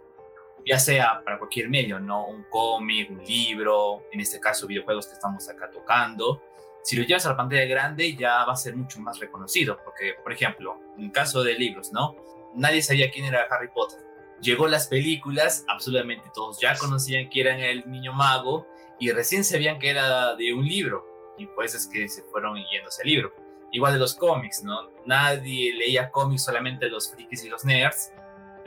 ya 0.67 0.79
sea 0.79 1.23
para 1.25 1.39
cualquier 1.39 1.71
medio, 1.71 1.99
¿no? 1.99 2.27
Un 2.27 2.45
cómic, 2.51 3.09
un 3.11 3.25
libro, 3.25 4.03
en 4.13 4.21
este 4.21 4.41
caso 4.41 4.67
videojuegos 4.67 5.07
que 5.07 5.15
estamos 5.15 5.49
acá 5.49 5.71
tocando. 5.71 6.43
Si 6.83 6.97
lo 6.97 7.05
llevas 7.05 7.25
a 7.27 7.31
la 7.31 7.37
pantalla 7.37 7.65
grande 7.65 8.17
ya 8.17 8.45
va 8.45 8.53
a 8.53 8.57
ser 8.57 8.77
mucho 8.77 9.01
más 9.01 9.19
reconocido, 9.21 9.79
porque, 9.85 10.15
por 10.23 10.33
ejemplo, 10.33 10.79
en 10.97 11.05
el 11.05 11.13
caso 11.13 11.43
de 11.43 11.55
libros, 11.55 11.93
¿no? 11.93 12.17
Nadie 12.55 12.83
sabía 12.83 13.11
quién 13.11 13.27
era 13.27 13.47
Harry 13.51 13.69
Potter. 13.69 14.01
Llegó 14.41 14.69
las 14.69 14.89
películas, 14.89 15.65
absolutamente 15.69 16.31
todos 16.35 16.61
ya 16.61 16.77
conocían 16.77 17.31
que 17.31 17.41
era 17.41 17.57
el 17.57 17.91
niño 17.91 18.13
mago 18.13 18.67
y 18.99 19.11
recién 19.11 19.45
sabían 19.45 19.79
que 19.79 19.91
era 19.91 20.35
de 20.35 20.53
un 20.53 20.65
libro. 20.65 21.07
Y 21.37 21.47
pues 21.47 21.75
es 21.75 21.87
que 21.87 22.09
se 22.09 22.23
fueron 22.25 22.57
yendo 22.71 22.89
ese 22.89 23.05
libro. 23.05 23.33
Igual 23.71 23.93
de 23.93 23.99
los 23.99 24.15
cómics, 24.15 24.63
¿no? 24.65 24.91
Nadie 25.05 25.75
leía 25.75 26.11
cómics 26.11 26.45
solamente 26.45 26.89
los 26.89 27.13
frikis 27.13 27.45
y 27.45 27.49
los 27.49 27.65
nerds 27.65 28.13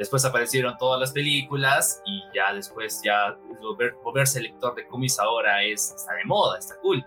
Después 0.02 0.26
aparecieron 0.26 0.76
todas 0.80 1.00
las 1.00 1.12
películas 1.12 2.02
y 2.06 2.24
ya 2.34 2.52
después 2.56 3.02
ya 3.04 3.38
volver, 3.62 3.94
volverse 4.04 4.42
lector 4.42 4.74
de 4.74 4.88
cómics 4.88 5.20
ahora 5.20 5.62
es, 5.64 5.94
está 5.96 6.16
de 6.16 6.26
moda, 6.26 6.58
está 6.58 6.76
cool. 6.82 7.06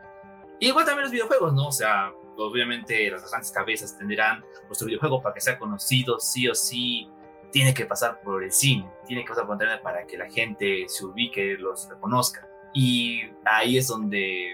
Y 0.60 0.68
igual 0.68 0.84
también 0.84 1.02
los 1.02 1.10
videojuegos, 1.10 1.52
¿no? 1.54 1.66
O 1.66 1.72
sea, 1.72 2.12
obviamente 2.36 3.10
las 3.10 3.28
grandes 3.28 3.50
cabezas 3.50 3.98
tendrán 3.98 4.44
vuestro 4.68 4.86
videojuego 4.86 5.20
para 5.20 5.34
que 5.34 5.40
sea 5.40 5.58
conocido, 5.58 6.20
sí 6.20 6.48
o 6.48 6.54
sí, 6.54 7.10
tiene 7.50 7.74
que 7.74 7.84
pasar 7.84 8.20
por 8.22 8.44
el 8.44 8.52
cine, 8.52 8.88
tiene 9.08 9.24
que 9.24 9.30
pasar 9.30 9.46
por 9.46 9.56
internet 9.56 9.82
para 9.82 10.06
que 10.06 10.16
la 10.16 10.30
gente 10.30 10.84
se 10.86 11.04
ubique, 11.04 11.56
los 11.58 11.88
reconozca. 11.88 12.48
Y 12.74 13.22
ahí 13.44 13.78
es 13.78 13.86
donde 13.86 14.52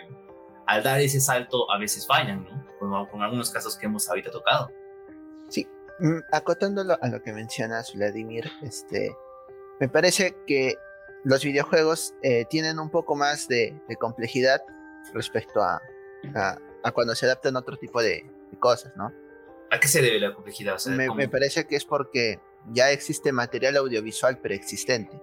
al 0.67 0.83
dar 0.83 1.01
ese 1.01 1.21
salto 1.21 1.71
a 1.71 1.79
veces 1.79 2.07
fallan, 2.07 2.45
¿no? 2.45 2.67
Con, 2.79 3.07
con 3.07 3.23
algunos 3.23 3.51
casos 3.51 3.77
que 3.77 3.87
hemos 3.87 4.09
ahorita 4.09 4.31
tocado. 4.31 4.71
Sí, 5.49 5.67
Mm, 6.01 6.21
acotándolo 6.33 6.97
a 7.01 7.09
lo 7.09 7.23
que 7.23 7.33
mencionas, 7.33 7.93
Vladimir, 7.95 8.51
este, 8.63 9.15
me 9.81 9.89
parece 9.89 10.35
que 10.47 10.77
los 11.25 11.45
videojuegos 11.45 12.15
eh, 12.23 12.47
tienen 12.49 12.79
un 12.79 12.89
poco 12.89 13.15
más 13.17 13.49
de, 13.49 13.79
complejidad 13.99 14.63
respecto 15.13 15.63
a, 15.63 15.83
a, 16.83 16.93
cuando 16.93 17.15
se 17.15 17.27
adaptan 17.27 17.55
otro 17.57 17.77
tipo 17.77 18.03
de, 18.03 18.25
cosas, 18.59 18.97
¿no? 18.97 19.13
¿A 19.71 19.79
qué 19.79 19.89
se 19.89 20.01
debe 20.01 20.19
la 20.19 20.35
complejidad? 20.35 20.79
me, 20.87 21.29
parece 21.29 21.67
que 21.67 21.77
es 21.77 21.85
porque 21.85 22.41
ya 22.73 22.91
existe 22.91 23.31
material 23.31 23.77
audiovisual 23.77 24.39
preexistente. 24.39 25.21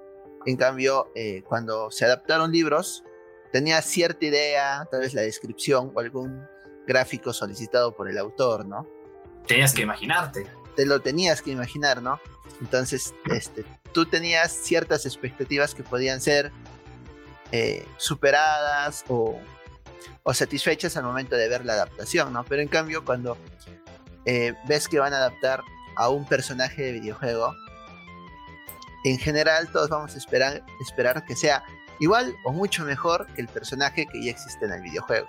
En 0.48 0.56
cambio, 0.56 1.12
eh, 1.14 1.44
cuando 1.46 1.92
se 1.92 2.06
adaptaron 2.06 2.54
libros, 2.54 3.04
tenía 3.52 3.82
cierta 3.82 4.26
idea, 4.26 4.88
tal 4.90 5.02
vez 5.02 5.14
la 5.14 5.22
descripción 5.22 5.92
o 5.94 6.00
algún 6.00 6.48
gráfico 6.88 7.34
solicitado 7.34 7.94
por 7.94 8.10
el 8.10 8.18
autor, 8.18 8.66
¿no? 8.66 8.88
Tenías 9.46 9.74
que 9.74 9.82
imaginarte. 9.82 10.48
Te 10.78 10.86
lo 10.86 11.02
tenías 11.02 11.42
que 11.42 11.52
imaginar, 11.52 12.02
¿no? 12.02 12.22
Entonces, 12.62 13.14
este, 13.30 13.66
tú 13.92 14.06
tenías 14.06 14.54
ciertas 14.54 15.06
expectativas 15.06 15.76
que 15.76 15.84
podían 15.84 16.22
ser 16.22 16.54
eh, 17.52 17.86
superadas 17.98 19.04
o, 19.10 19.38
satisfechas 20.34 20.96
al 20.96 21.04
momento 21.04 21.36
de 21.36 21.50
ver 21.50 21.66
la 21.66 21.74
adaptación, 21.74 22.32
¿no? 22.32 22.46
Pero 22.46 22.62
en 22.62 22.70
cambio, 22.70 23.04
cuando 23.04 23.38
eh, 24.24 24.54
ves 24.66 24.88
que 24.88 25.00
van 25.00 25.14
a 25.14 25.18
adaptar 25.18 25.62
a 25.98 26.08
un 26.08 26.26
personaje 26.26 26.84
de 26.84 26.94
videojuego, 26.94 27.54
en 29.12 29.20
general 29.20 29.70
todos 29.72 29.90
vamos 29.90 30.16
a 30.16 30.18
esperar, 30.18 30.64
esperar 30.80 31.26
que 31.26 31.36
sea 31.36 31.64
igual 32.00 32.36
o 32.44 32.52
mucho 32.52 32.84
mejor 32.84 33.28
que 33.34 33.42
el 33.42 33.48
personaje 33.48 34.06
que 34.08 34.24
ya 34.24 34.32
existe 34.32 34.66
en 34.66 34.72
el 34.72 34.82
videojuego. 34.82 35.28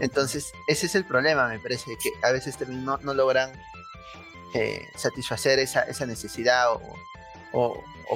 Entonces, 0.00 0.52
ese 0.68 0.86
es 0.86 0.94
el 0.94 1.04
problema, 1.04 1.48
me 1.48 1.58
parece, 1.58 1.96
que 2.02 2.10
a 2.22 2.32
veces 2.32 2.56
no, 2.68 2.98
no 2.98 3.14
logran 3.14 3.52
eh, 4.54 4.86
satisfacer 4.96 5.58
esa, 5.58 5.82
esa 5.82 6.06
necesidad 6.06 6.66
o, 6.72 6.80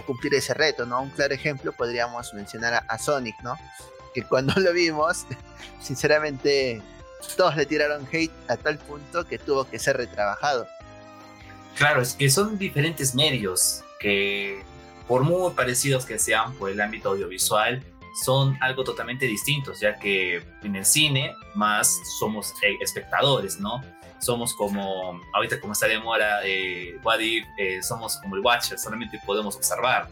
cumplir 0.07 0.35
ese 0.35 0.52
reto, 0.52 0.85
¿no? 0.85 1.00
Un 1.00 1.11
claro 1.11 1.35
ejemplo 1.35 1.73
podríamos 1.73 2.33
mencionar 2.35 2.85
a, 2.87 2.99
Sonic, 2.99 3.35
¿no? 3.43 3.57
Que 4.14 4.23
cuando 4.23 4.52
lo 4.61 4.73
vimos, 4.73 5.25
sinceramente, 5.81 6.83
todos 7.37 7.57
le 7.57 7.64
tiraron 7.64 8.07
hate 8.12 8.33
a 8.49 8.57
tal 8.57 8.78
punto 8.78 9.26
que 9.26 9.38
tuvo 9.38 9.64
que 9.69 9.78
ser 9.78 9.97
retrabajado. 9.97 10.66
Claro, 11.76 12.02
es 12.02 12.14
que 12.14 12.28
son 12.28 12.59
diferentes 12.59 13.14
medios 13.14 13.83
que, 13.99 14.62
por 15.07 15.23
muy 15.23 15.53
parecidos 15.53 16.05
que 16.05 16.19
sean 16.19 16.55
por 16.55 16.71
el 16.71 16.81
ámbito 16.81 17.11
audiovisual, 17.11 17.83
son 18.25 18.57
algo 18.62 18.83
totalmente 18.83 19.26
distintos, 19.26 19.81
ya 19.81 19.99
que 19.99 20.43
en 20.62 20.76
el 20.76 20.85
cine 20.85 21.35
más 21.55 22.00
somos 22.19 22.55
eh, 22.62 22.76
espectadores, 22.81 23.61
¿no? 23.61 23.83
somos 24.19 24.55
como, 24.55 25.21
ahorita 25.35 25.61
como 25.61 25.73
está 25.73 25.87
de 25.87 25.99
moda, 25.99 26.41
eh, 26.45 26.99
What 27.03 27.21
eh, 27.21 27.83
somos 27.83 28.17
como 28.19 28.37
el 28.37 28.43
Watcher, 28.43 28.79
solamente 28.79 29.21
podemos 29.25 29.57
observar, 29.57 30.09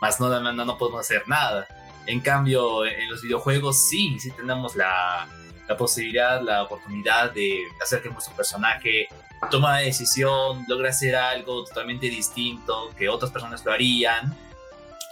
más 0.00 0.20
no, 0.20 0.28
no, 0.40 0.52
no 0.52 0.78
podemos 0.78 1.00
hacer 1.00 1.22
nada. 1.26 1.66
En 2.06 2.20
cambio, 2.20 2.84
en 2.84 3.08
los 3.08 3.22
videojuegos 3.22 3.88
sí, 3.88 4.18
sí 4.18 4.32
tenemos 4.32 4.74
la, 4.74 5.28
la 5.68 5.76
posibilidad, 5.76 6.42
la 6.42 6.64
oportunidad 6.64 7.30
de 7.30 7.60
hacer 7.80 8.02
que 8.02 8.10
nuestro 8.10 8.34
personaje 8.34 9.06
tome 9.50 9.66
una 9.66 9.78
decisión, 9.78 10.64
logre 10.68 10.88
hacer 10.88 11.16
algo 11.16 11.64
totalmente 11.64 12.06
distinto 12.06 12.90
que 12.96 13.08
otras 13.08 13.30
personas 13.30 13.64
lo 13.64 13.72
harían. 13.72 14.36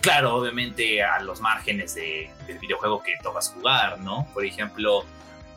Claro, 0.01 0.37
obviamente 0.37 1.03
a 1.03 1.21
los 1.21 1.41
márgenes 1.41 1.95
de, 1.95 2.31
del 2.47 2.59
videojuego 2.59 3.03
que 3.03 3.15
tocas 3.23 3.51
jugar, 3.51 4.01
¿no? 4.01 4.27
Por 4.33 4.45
ejemplo, 4.45 5.05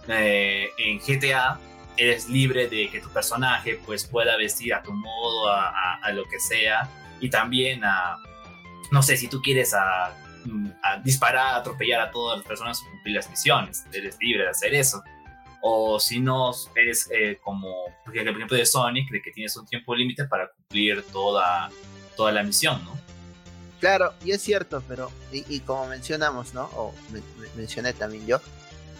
eh, 0.07 0.69
en 0.77 0.99
GTA 0.99 1.59
eres 1.95 2.27
libre 2.27 2.67
de 2.67 2.89
que 2.89 2.99
tu 2.99 3.09
personaje 3.09 3.79
pues 3.85 4.05
pueda 4.05 4.35
vestir 4.35 4.73
a 4.73 4.81
tu 4.81 4.91
modo, 4.91 5.47
a, 5.49 6.11
lo 6.11 6.25
que 6.25 6.39
sea, 6.39 6.89
y 7.19 7.29
también 7.29 7.83
a, 7.85 8.17
no 8.91 9.01
sé, 9.01 9.15
si 9.15 9.27
tú 9.27 9.41
quieres 9.41 9.73
a, 9.73 10.13
disparar, 11.03 11.55
atropellar 11.55 12.01
a 12.01 12.11
todas 12.11 12.39
las 12.39 12.47
personas 12.47 12.81
cumplir 12.81 13.15
las 13.15 13.29
misiones, 13.29 13.85
eres 13.93 14.17
libre 14.19 14.43
de 14.43 14.49
hacer 14.49 14.73
eso. 14.73 15.01
O 15.65 15.97
si 15.97 16.19
no, 16.19 16.51
eres 16.75 17.09
eh, 17.09 17.39
como, 17.41 17.85
por 18.03 18.15
ejemplo, 18.15 18.57
de 18.57 18.65
Sonic, 18.65 19.09
de 19.09 19.21
que 19.21 19.31
tienes 19.31 19.55
un 19.55 19.65
tiempo 19.65 19.95
límite 19.95 20.25
para 20.25 20.49
cumplir 20.49 21.03
toda, 21.03 21.71
toda 22.17 22.33
la 22.33 22.43
misión, 22.43 22.83
¿no? 22.83 22.97
Claro, 23.79 24.13
y 24.25 24.31
es 24.31 24.41
cierto, 24.41 24.83
pero, 24.89 25.09
y, 25.31 25.59
como 25.61 25.87
mencionamos, 25.87 26.53
¿no? 26.53 26.65
O 26.75 26.93
mencioné 27.55 27.93
también 27.93 28.25
yo, 28.27 28.41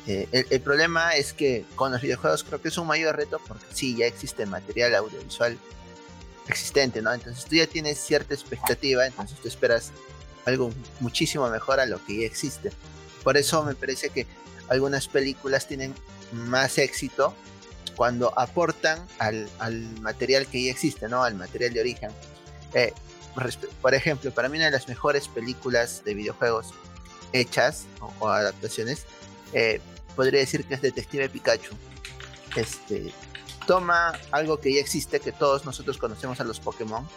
eh, 0.08 0.27
el, 0.50 0.62
problema 0.62 1.15
es 1.15 1.32
que 1.32 1.65
con 1.75 1.91
los 1.91 2.01
videojuegos 2.01 2.43
creo 2.43 2.62
que 2.62 2.67
es 2.67 2.77
un 2.77 2.88
mayor 2.88 3.15
reto 3.15 3.39
porque 3.48 3.65
sí, 3.72 3.96
ya 3.96 4.05
existe 4.05 4.46
material 4.46 4.96
audiovisual 4.96 5.58
existente, 6.48 7.01
¿no? 7.01 7.13
Entonces 7.13 7.46
tú 7.46 7.55
ya 7.55 7.67
tienes 7.67 8.00
cierta 8.00 8.34
expectativa, 8.34 9.05
entonces 9.05 9.38
tú 9.39 9.48
esperas 9.48 9.91
algo 10.46 10.72
muchísimo 11.00 11.50
mejor 11.50 11.79
a 11.79 11.86
lo 11.86 12.03
que 12.05 12.22
ya 12.22 12.25
existe. 12.25 12.72
Por 13.24 13.38
eso 13.38 13.63
me 13.63 13.75
parece 13.75 14.10
que 14.10 14.27
algunas 14.70 15.08
películas 15.08 15.67
tienen 15.67 15.93
más 16.32 16.77
éxito 16.77 17.36
cuando 17.96 18.38
aportan 18.38 19.05
al, 19.20 19.48
material 20.01 20.48
que 20.48 20.63
ya 20.63 20.72
existe, 20.72 21.08
¿no? 21.08 21.24
Al 21.24 21.36
material 21.36 21.74
de 21.74 21.82
origen. 21.82 22.12
Eh, 22.74 22.93
por 23.82 23.93
ejemplo, 23.93 24.32
para 24.32 24.50
mí 24.50 24.58
una 24.58 24.65
de 24.65 24.72
las 24.72 24.88
mejores 24.88 25.27
películas 25.27 26.03
de 26.05 26.13
videojuegos 26.13 26.74
hechas 27.32 27.86
o, 28.20 28.27
adaptaciones 28.27 29.05
eh, 29.53 29.82
podría 30.15 30.39
decir 30.39 30.65
que 30.65 30.75
es 30.75 30.82
Detective 30.82 31.29
Pikachu. 31.29 31.75
Este, 32.55 33.12
toma 33.65 34.13
algo 34.32 34.60
que 34.60 34.74
ya 34.74 34.79
existe, 34.79 35.20
que 35.20 35.32
todos 35.32 35.65
nosotros 35.65 35.98
conocemos 35.98 36.39
a 36.39 36.43
los 36.43 36.60
Pokémon, 36.60 37.08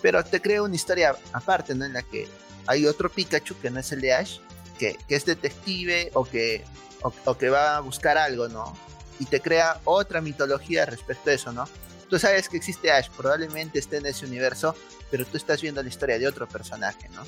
pero 0.00 0.24
te 0.24 0.40
crea 0.40 0.62
una 0.62 0.74
historia 0.74 1.16
aparte, 1.32 1.74
¿no? 1.74 1.84
En 1.84 1.92
la 1.92 2.02
que 2.02 2.28
hay 2.66 2.86
otro 2.86 3.10
Pikachu 3.10 3.58
que 3.60 3.70
no 3.70 3.80
es 3.80 3.92
el 3.92 4.00
de 4.00 4.14
Ash, 4.14 4.38
que, 4.78 4.96
es 5.08 5.24
detective 5.24 6.10
o 6.14 6.24
que, 6.24 6.64
o, 7.02 7.36
que 7.36 7.48
va 7.50 7.76
a 7.76 7.80
buscar 7.80 8.18
algo, 8.18 8.48
¿no? 8.48 8.76
Y 9.18 9.26
te 9.26 9.40
crea 9.40 9.80
otra 9.84 10.20
mitología 10.20 10.86
respecto 10.86 11.30
a 11.30 11.32
eso, 11.32 11.52
¿no? 11.52 11.68
Tú 12.08 12.18
sabes 12.18 12.48
que 12.48 12.56
existe 12.56 12.90
Ash, 12.90 13.10
probablemente 13.10 13.78
esté 13.78 13.96
en 13.96 14.06
ese 14.06 14.26
universo, 14.26 14.76
pero 15.10 15.24
tú 15.24 15.36
estás 15.36 15.60
viendo 15.60 15.82
la 15.82 15.88
historia 15.88 16.18
de 16.18 16.28
otro 16.28 16.48
personaje, 16.48 17.08
¿no? 17.10 17.24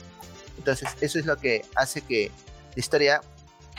Entonces, 0.56 0.88
eso 1.00 1.18
es 1.18 1.26
lo 1.26 1.36
que 1.36 1.64
hace 1.74 2.02
que 2.02 2.30
la 2.74 2.80
historia 2.80 3.20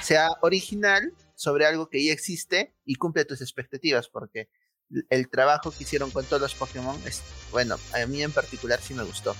sea 0.01 0.29
original 0.41 1.13
sobre 1.35 1.65
algo 1.65 1.89
que 1.89 2.03
ya 2.03 2.11
existe 2.11 2.73
y 2.85 2.95
cumple 2.95 3.25
tus 3.25 3.41
expectativas, 3.41 4.09
porque 4.09 4.49
el 5.09 5.29
trabajo 5.29 5.71
que 5.71 5.83
hicieron 5.83 6.11
con 6.11 6.25
todos 6.25 6.41
los 6.41 6.55
Pokémon 6.55 6.99
es, 7.05 7.21
bueno, 7.51 7.77
a 7.93 8.05
mí 8.07 8.23
en 8.23 8.31
particular 8.31 8.81
sí 8.81 8.93
me 8.93 9.03
gustó. 9.03 9.35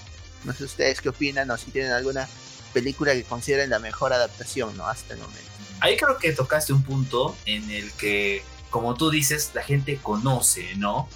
No 0.45 0.53
sé 0.53 0.63
ustedes 0.63 1.01
qué 1.01 1.09
opinan 1.09 1.49
o 1.51 1.57
si 1.57 1.71
tienen 1.71 1.91
alguna 1.91 2.27
película 2.69 3.13
que 3.13 3.23
consideren 3.23 3.69
la 3.69 3.79
mejor 3.79 4.13
adaptación, 4.13 4.75
¿no? 4.77 4.87
Hasta 4.87 5.13
el 5.13 5.19
momento. 5.19 5.49
Ahí 5.81 5.97
creo 5.97 6.17
que 6.17 6.31
tocaste 6.31 6.73
un 6.73 6.83
punto 6.83 7.37
en 7.45 7.69
el 7.71 7.91
que, 7.93 8.43
como 8.69 8.95
tú 8.95 9.09
dices, 9.09 9.51
la 9.53 9.63
gente 9.63 9.97
conoce, 9.97 10.75
¿no? 10.75 11.09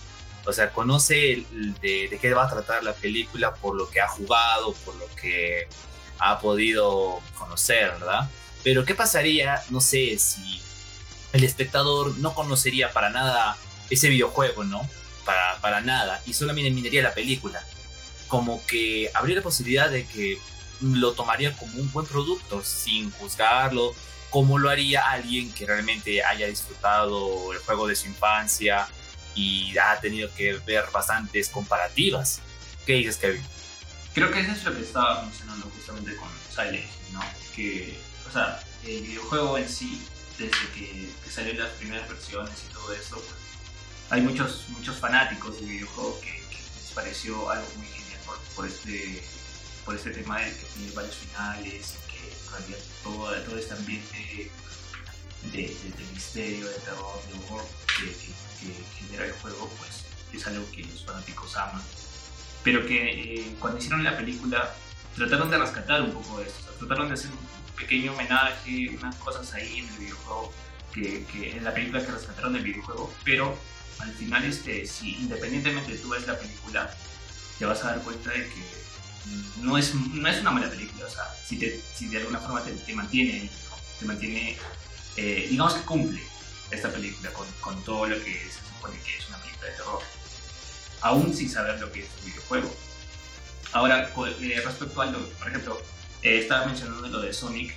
O 0.45 0.53
sea, 0.53 0.71
conoce 0.71 1.45
de, 1.81 2.07
de 2.09 2.19
qué 2.19 2.33
va 2.33 2.45
a 2.45 2.49
tratar 2.49 2.83
la 2.83 2.93
película 2.93 3.53
por 3.55 3.75
lo 3.75 3.89
que 3.89 4.01
ha 4.01 4.07
jugado, 4.07 4.73
por 4.85 4.95
lo 4.95 5.07
que 5.15 5.67
ha 6.19 6.39
podido 6.39 7.21
conocer, 7.37 7.91
¿verdad? 7.91 8.29
Pero 8.63 8.85
¿qué 8.85 8.95
pasaría, 8.95 9.61
no 9.69 9.81
sé, 9.81 10.17
si 10.17 10.61
el 11.33 11.43
espectador 11.43 12.17
no 12.19 12.33
conocería 12.33 12.93
para 12.93 13.09
nada 13.09 13.57
ese 13.89 14.09
videojuego, 14.09 14.63
¿no? 14.63 14.87
Para, 15.25 15.59
para 15.61 15.81
nada, 15.81 16.21
y 16.25 16.33
solamente 16.33 16.71
miraría 16.71 17.03
la 17.03 17.13
película. 17.13 17.63
Como 18.27 18.65
que 18.65 19.11
habría 19.13 19.37
la 19.37 19.41
posibilidad 19.41 19.89
de 19.89 20.05
que 20.05 20.39
lo 20.81 21.13
tomaría 21.13 21.55
como 21.55 21.77
un 21.77 21.91
buen 21.91 22.05
producto, 22.05 22.63
sin 22.63 23.11
juzgarlo, 23.11 23.93
como 24.29 24.57
lo 24.57 24.69
haría 24.69 25.09
alguien 25.09 25.53
que 25.53 25.65
realmente 25.65 26.23
haya 26.23 26.47
disfrutado 26.47 27.53
el 27.53 27.59
juego 27.59 27.87
de 27.87 27.95
su 27.95 28.07
infancia 28.07 28.87
y 29.35 29.77
ha 29.77 29.99
tenido 29.99 30.33
que 30.33 30.53
ver 30.65 30.85
bastantes 30.91 31.49
comparativas. 31.49 32.41
¿Qué 32.85 32.93
dices, 32.93 33.17
Kevin? 33.17 33.43
Creo 34.13 34.31
que 34.31 34.41
eso 34.41 34.51
es 34.51 34.63
lo 34.63 34.75
que 34.75 34.81
estaba 34.81 35.23
mencionando 35.23 35.69
justamente 35.69 36.15
con 36.15 36.29
Silent 36.53 36.85
¿no? 37.11 37.21
Que 37.55 37.97
o 38.27 38.31
sea, 38.33 38.59
el 38.83 39.01
videojuego 39.03 39.59
en 39.59 39.69
sí, 39.69 40.01
desde 40.39 40.57
que, 40.73 41.07
salieron 41.29 41.63
las 41.63 41.73
primeras 41.73 42.09
versiones 42.09 42.53
y 42.67 42.73
todo 42.73 42.91
eso, 42.93 43.15
pues, 43.15 43.35
hay 44.09 44.21
muchos, 44.21 44.65
muchos 44.69 44.97
fanáticos 44.97 45.55
del 45.57 45.69
videojuego 45.69 46.19
que, 46.19 46.41
les 46.51 46.91
pareció 46.95 47.49
algo 47.49 47.67
muy 47.77 47.85
genial 47.85 48.19
por, 48.55 48.67
este, 48.67 49.23
por 49.85 49.95
este 49.95 50.11
tema 50.11 50.39
de 50.39 50.51
que 50.51 50.65
tiene 50.65 50.91
varios 50.93 51.15
finales 51.15 51.95
que 52.07 52.51
realidad 52.51 52.77
todo, 53.03 53.33
todo 53.41 53.57
este 53.57 53.73
ambiente 53.73 54.51
de, 55.51 55.75
misterio, 56.13 56.67
de 56.67 56.75
terror, 56.79 57.21
de 57.27 57.45
horror 57.45 57.65
que, 57.97 58.13
genera 58.97 59.25
el 59.25 59.33
juego, 59.33 59.69
pues 59.77 60.05
es 60.31 60.47
algo 60.47 60.65
que 60.71 60.83
los 60.85 61.03
fanáticos 61.03 61.55
aman. 61.57 61.81
Pero 62.63 62.85
que 62.85 63.41
eh, 63.41 63.55
cuando 63.59 63.79
hicieron 63.79 64.03
la 64.03 64.17
película 64.17 64.73
trataron 65.15 65.51
de 65.51 65.57
rescatar 65.57 66.01
un 66.01 66.11
poco 66.11 66.39
de 66.39 66.47
esto, 66.47 66.71
trataron 66.79 67.09
de 67.09 67.15
hacer 67.15 67.31
pequeño 67.75 68.13
homenaje, 68.13 68.89
unas 68.97 69.15
cosas 69.17 69.53
ahí 69.53 69.79
en 69.79 69.89
el 69.89 69.97
videojuego, 69.97 70.53
que, 70.93 71.25
que 71.25 71.57
en 71.57 71.63
la 71.63 71.73
película 71.73 72.05
que 72.05 72.11
rescataron 72.11 72.53
del 72.53 72.63
videojuego, 72.63 73.13
pero 73.25 73.57
al 73.99 74.13
final, 74.13 74.43
este, 74.45 74.85
si 74.85 75.15
independientemente 75.15 75.97
tú 75.97 76.09
ves 76.09 76.25
la 76.27 76.37
película, 76.37 76.93
te 77.59 77.65
vas 77.65 77.83
a 77.83 77.91
dar 77.91 78.01
cuenta 78.01 78.31
de 78.31 78.47
que 78.47 78.83
no 79.61 79.77
es, 79.77 79.93
no 79.95 80.27
es 80.27 80.41
una 80.41 80.51
mala 80.51 80.69
película, 80.69 81.05
o 81.05 81.09
sea, 81.09 81.23
si, 81.45 81.57
te, 81.57 81.81
si 81.95 82.07
de 82.07 82.17
alguna 82.17 82.39
forma 82.39 82.63
te, 82.63 82.71
te 82.71 82.93
mantiene, 82.93 83.49
te 83.99 84.05
mantiene, 84.05 84.57
eh, 85.15 85.47
digamos 85.49 85.73
que 85.75 85.81
cumple 85.81 86.21
esta 86.71 86.91
película 86.91 87.31
con, 87.31 87.47
con, 87.61 87.83
todo 87.83 88.07
lo 88.07 88.21
que 88.23 88.33
se 88.33 88.59
supone 88.73 88.97
que 89.05 89.17
es 89.17 89.27
una 89.29 89.37
película 89.37 89.69
de 89.69 89.75
terror, 89.77 90.01
aún 91.01 91.33
sin 91.33 91.49
saber 91.49 91.79
lo 91.79 91.91
que 91.91 92.01
es 92.01 92.07
un 92.19 92.25
videojuego. 92.25 92.75
Ahora, 93.73 94.11
eh, 94.41 94.61
respecto 94.63 95.01
a 95.01 95.05
lo, 95.07 95.27
por 95.29 95.47
ejemplo, 95.47 95.81
eh, 96.21 96.39
estaba 96.39 96.65
mencionando 96.65 97.07
lo 97.07 97.21
de 97.21 97.33
Sonic 97.33 97.75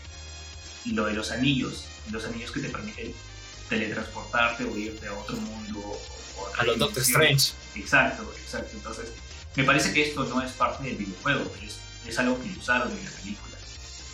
y 0.84 0.92
lo 0.92 1.06
de 1.06 1.14
los 1.14 1.30
anillos, 1.30 1.84
los 2.10 2.24
anillos 2.24 2.52
que 2.52 2.60
te 2.60 2.68
permiten 2.68 3.14
teletransportarte 3.68 4.64
o 4.64 4.76
irte 4.76 5.06
a 5.08 5.14
otro 5.14 5.36
mundo. 5.36 5.80
O 5.80 6.48
a, 6.58 6.64
los 6.64 6.78
Doctor 6.78 7.02
Strange. 7.02 7.52
Exacto, 7.74 8.32
exacto. 8.38 8.70
Entonces, 8.74 9.08
me 9.56 9.64
parece 9.64 9.92
que 9.92 10.08
esto 10.08 10.24
no 10.24 10.42
es 10.42 10.52
parte 10.52 10.84
del 10.84 10.96
videojuego, 10.96 11.52
es, 11.62 11.78
es 12.06 12.18
algo 12.18 12.40
que 12.42 12.50
usaron 12.58 12.90
en 12.90 13.04
la 13.04 13.10
película. 13.10 13.56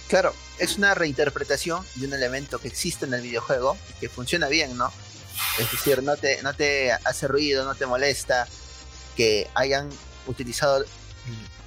Claro, 0.09 0.35
es 0.59 0.77
una 0.77 0.95
reinterpretación 0.95 1.85
de 1.97 2.07
un 2.07 2.13
elemento 2.13 2.59
que 2.59 2.69
existe 2.69 3.07
en 3.07 3.15
el 3.15 3.23
videojuego 3.23 3.77
y 3.91 4.01
que 4.01 4.09
funciona 4.09 4.49
bien, 4.49 4.77
¿no? 4.77 4.93
Es 5.59 5.71
decir, 5.71 6.03
no 6.03 6.17
te, 6.17 6.43
no 6.43 6.55
te 6.55 6.93
hace 6.93 7.27
ruido, 7.27 7.65
no 7.65 7.75
te 7.75 7.87
molesta 7.87 8.47
que 9.17 9.49
hayan 9.55 9.89
utilizado 10.27 10.85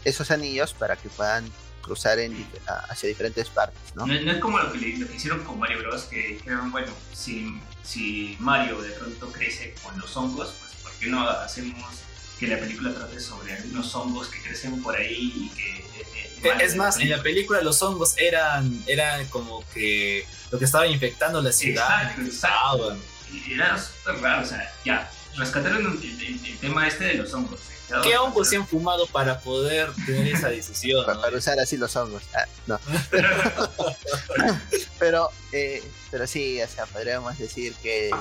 esos 0.04 0.32
anillos 0.32 0.74
para 0.74 0.96
que 0.96 1.10
puedan 1.10 1.52
cruzar 1.82 2.20
en, 2.20 2.48
hacia 2.90 3.10
diferentes 3.10 3.50
partes, 3.50 3.96
¿no? 3.96 4.08
¿no? 4.08 4.14
es 4.14 4.38
como 4.40 4.58
lo 4.58 4.72
que, 4.72 4.80
lo 4.98 5.08
que, 5.08 5.16
hicieron 5.16 5.44
con 5.44 5.60
Mario 5.60 5.80
Bros. 5.80 6.04
que 6.04 6.30
dijeron, 6.30 6.72
bueno, 6.72 6.92
si, 7.14 7.62
si 7.84 8.36
Mario 8.40 8.82
de 8.82 8.92
pronto 8.92 9.32
crece 9.32 9.76
con 9.84 10.00
los 10.00 10.16
hongos, 10.18 10.56
pues 10.60 10.72
¿por 10.82 10.92
qué 10.94 11.08
no 11.08 11.28
hacemos 11.30 12.05
que 12.40 12.48
la 12.48 12.60
película 12.60 12.94
trate 12.94 13.20
sobre 13.20 13.54
algunos 13.54 13.94
hongos 13.96 14.28
que 14.28 14.42
crecen 14.42 14.82
por 14.82 14.96
ahí 14.96 15.34
y 15.36 15.50
que... 15.50 15.70
Eh, 15.72 16.30
eh, 16.44 16.58
es 16.62 16.76
más, 16.76 17.00
en 17.00 17.10
la 17.10 17.22
película 17.22 17.62
los 17.62 17.82
hongos 17.82 18.16
eran, 18.18 18.84
eran 18.88 19.26
como 19.28 19.64
que 19.74 20.26
lo 20.52 20.60
que 20.60 20.66
estaba 20.66 20.88
infectando 20.88 21.42
la 21.42 21.52
ciudad. 21.52 22.04
Exacto, 22.04 22.22
exacto. 22.22 22.98
Y 23.32 23.54
era 23.54 23.78
súper 23.78 24.22
raro, 24.22 24.44
o 24.44 24.46
sea, 24.46 24.74
ya, 24.84 25.10
rescataron 25.36 26.00
el, 26.02 26.60
tema 26.60 26.88
este 26.88 27.06
de 27.06 27.14
los 27.16 27.34
hongos. 27.34 27.60
¿Qué 28.04 28.18
hongos 28.18 28.50
se 28.50 28.58
han 28.58 28.68
fumado 28.68 29.06
para 29.08 29.40
poder 29.40 29.92
tener 30.06 30.36
esa 30.36 30.50
decisión? 30.50 31.06
para, 31.06 31.38
usar 31.38 31.60
así 31.60 31.78
los 31.78 31.96
hongos. 31.96 32.24
Ah, 32.34 32.46
no. 32.66 32.80
pero, 35.00 35.30
eh, 35.52 35.84
pero 36.10 36.26
sí, 36.26 36.62
o 36.62 36.68
sea, 36.68 36.86
podríamos 36.88 37.38
decir 37.38 37.74
que 37.84 38.12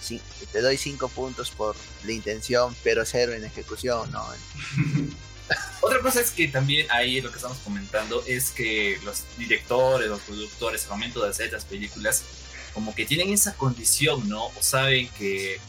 sí, 0.00 0.20
te 0.52 0.60
doy 0.60 0.76
cinco 0.76 1.08
puntos 1.08 1.50
por 1.50 1.76
la 2.04 2.12
intención, 2.12 2.74
pero 2.82 3.04
cero 3.04 3.32
en 3.32 3.44
ejecución, 3.44 4.10
¿no? 4.10 4.26
Otra 5.80 6.00
cosa 6.00 6.20
es 6.20 6.30
que 6.30 6.48
también 6.48 6.86
ahí 6.90 7.20
lo 7.20 7.30
que 7.30 7.36
estamos 7.36 7.58
comentando 7.58 8.22
es 8.26 8.50
que 8.50 8.98
los 9.04 9.24
directores, 9.36 10.08
los 10.08 10.20
productores, 10.20 10.84
al 10.84 10.90
momento 10.90 11.22
de 11.22 11.30
hacer 11.30 11.52
las 11.52 11.64
películas, 11.64 12.22
como 12.72 12.94
que 12.94 13.04
tienen 13.04 13.32
esa 13.32 13.54
condición, 13.54 14.28
¿no? 14.28 14.46
O 14.46 14.54
saben 14.60 15.08
que 15.18 15.60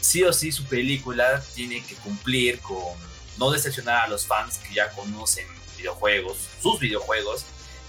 sí 0.00 0.22
o 0.22 0.32
sí 0.32 0.52
su 0.52 0.64
película 0.64 1.42
tiene 1.54 1.84
que 1.84 1.96
cumplir 1.96 2.60
con 2.60 2.94
no 3.38 3.50
decepcionar 3.50 4.04
a 4.04 4.08
los 4.08 4.26
fans 4.26 4.58
que 4.58 4.74
ya 4.74 4.90
conocen 4.92 5.46
videojuegos, 5.76 6.38
sus 6.62 6.78
videojuegos, 6.78 7.44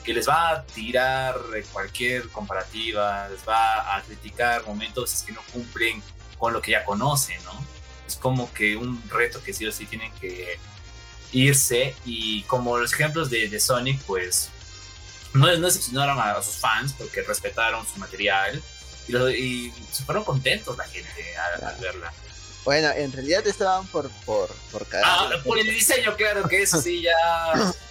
que 0.08 0.14
les 0.14 0.26
va 0.26 0.52
a 0.52 0.64
tirar 0.64 1.38
cualquier 1.74 2.30
comparativa, 2.30 3.28
les 3.28 3.46
va 3.46 3.94
a 3.94 4.02
criticar 4.04 4.66
momentos 4.66 5.24
que 5.24 5.34
no 5.34 5.42
cumplen 5.52 6.02
con 6.38 6.54
lo 6.54 6.62
que 6.62 6.72
ya 6.72 6.86
conocen, 6.86 7.44
¿no? 7.44 7.52
Es 8.08 8.16
como 8.16 8.50
que 8.54 8.78
un 8.78 9.04
reto 9.10 9.44
que 9.44 9.52
sí 9.52 9.68
o 9.68 9.72
sí 9.74 9.86
tienen 9.86 10.14
que 10.14 10.58
irse 11.34 11.94
y 12.06 12.44
como 12.44 12.78
los 12.78 12.94
ejemplos 12.94 13.30
de, 13.30 13.50
de 13.50 13.60
Sonic, 13.60 14.02
pues 14.04 14.50
no, 15.34 15.54
no 15.58 15.66
decepcionaron 15.66 16.18
a 16.18 16.42
sus 16.42 16.56
fans 16.56 16.94
porque 16.98 17.22
respetaron 17.24 17.86
su 17.86 18.00
material, 18.00 18.64
y, 19.10 19.74
se 19.92 20.06
fueron 20.06 20.24
contentos 20.24 20.78
la 20.78 20.86
gente 20.86 21.38
al, 21.38 21.76
verla. 21.82 22.14
Bueno, 22.64 22.92
en 22.96 23.12
realidad 23.12 23.46
estaban 23.46 23.86
por, 23.88 24.10
por, 24.26 24.48
por 24.72 24.88
Ah, 25.04 25.30
por 25.44 25.60
el 25.60 25.68
diseño, 25.68 26.16
claro, 26.16 26.48
que 26.48 26.62
eso 26.62 26.82
sí, 26.82 27.02
ya. 27.02 27.74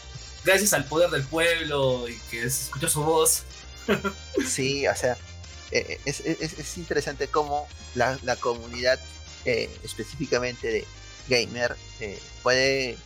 gracias 0.47 0.73
al 0.73 0.85
poder 0.85 1.11
del 1.11 1.25
pueblo 1.25 2.09
y 2.09 2.17
que 2.31 2.49
se 2.49 2.65
escuchó 2.65 2.89
su 2.89 3.03
voz. 3.03 3.43
sí, 4.47 4.87
o 4.87 4.95
sea, 4.95 5.17
eh, 5.73 6.01
es, 6.05 6.21
es, 6.21 6.59
es 6.59 6.79
interesante 6.79 7.29
cómo 7.29 7.69
la, 7.95 8.19
la 8.23 8.37
comunidad, 8.37 8.99
eh, 9.45 9.69
específicamente 9.83 10.69
de 10.69 10.85
gamer, 11.29 11.77
eh, 12.01 12.19
puede 12.43 12.97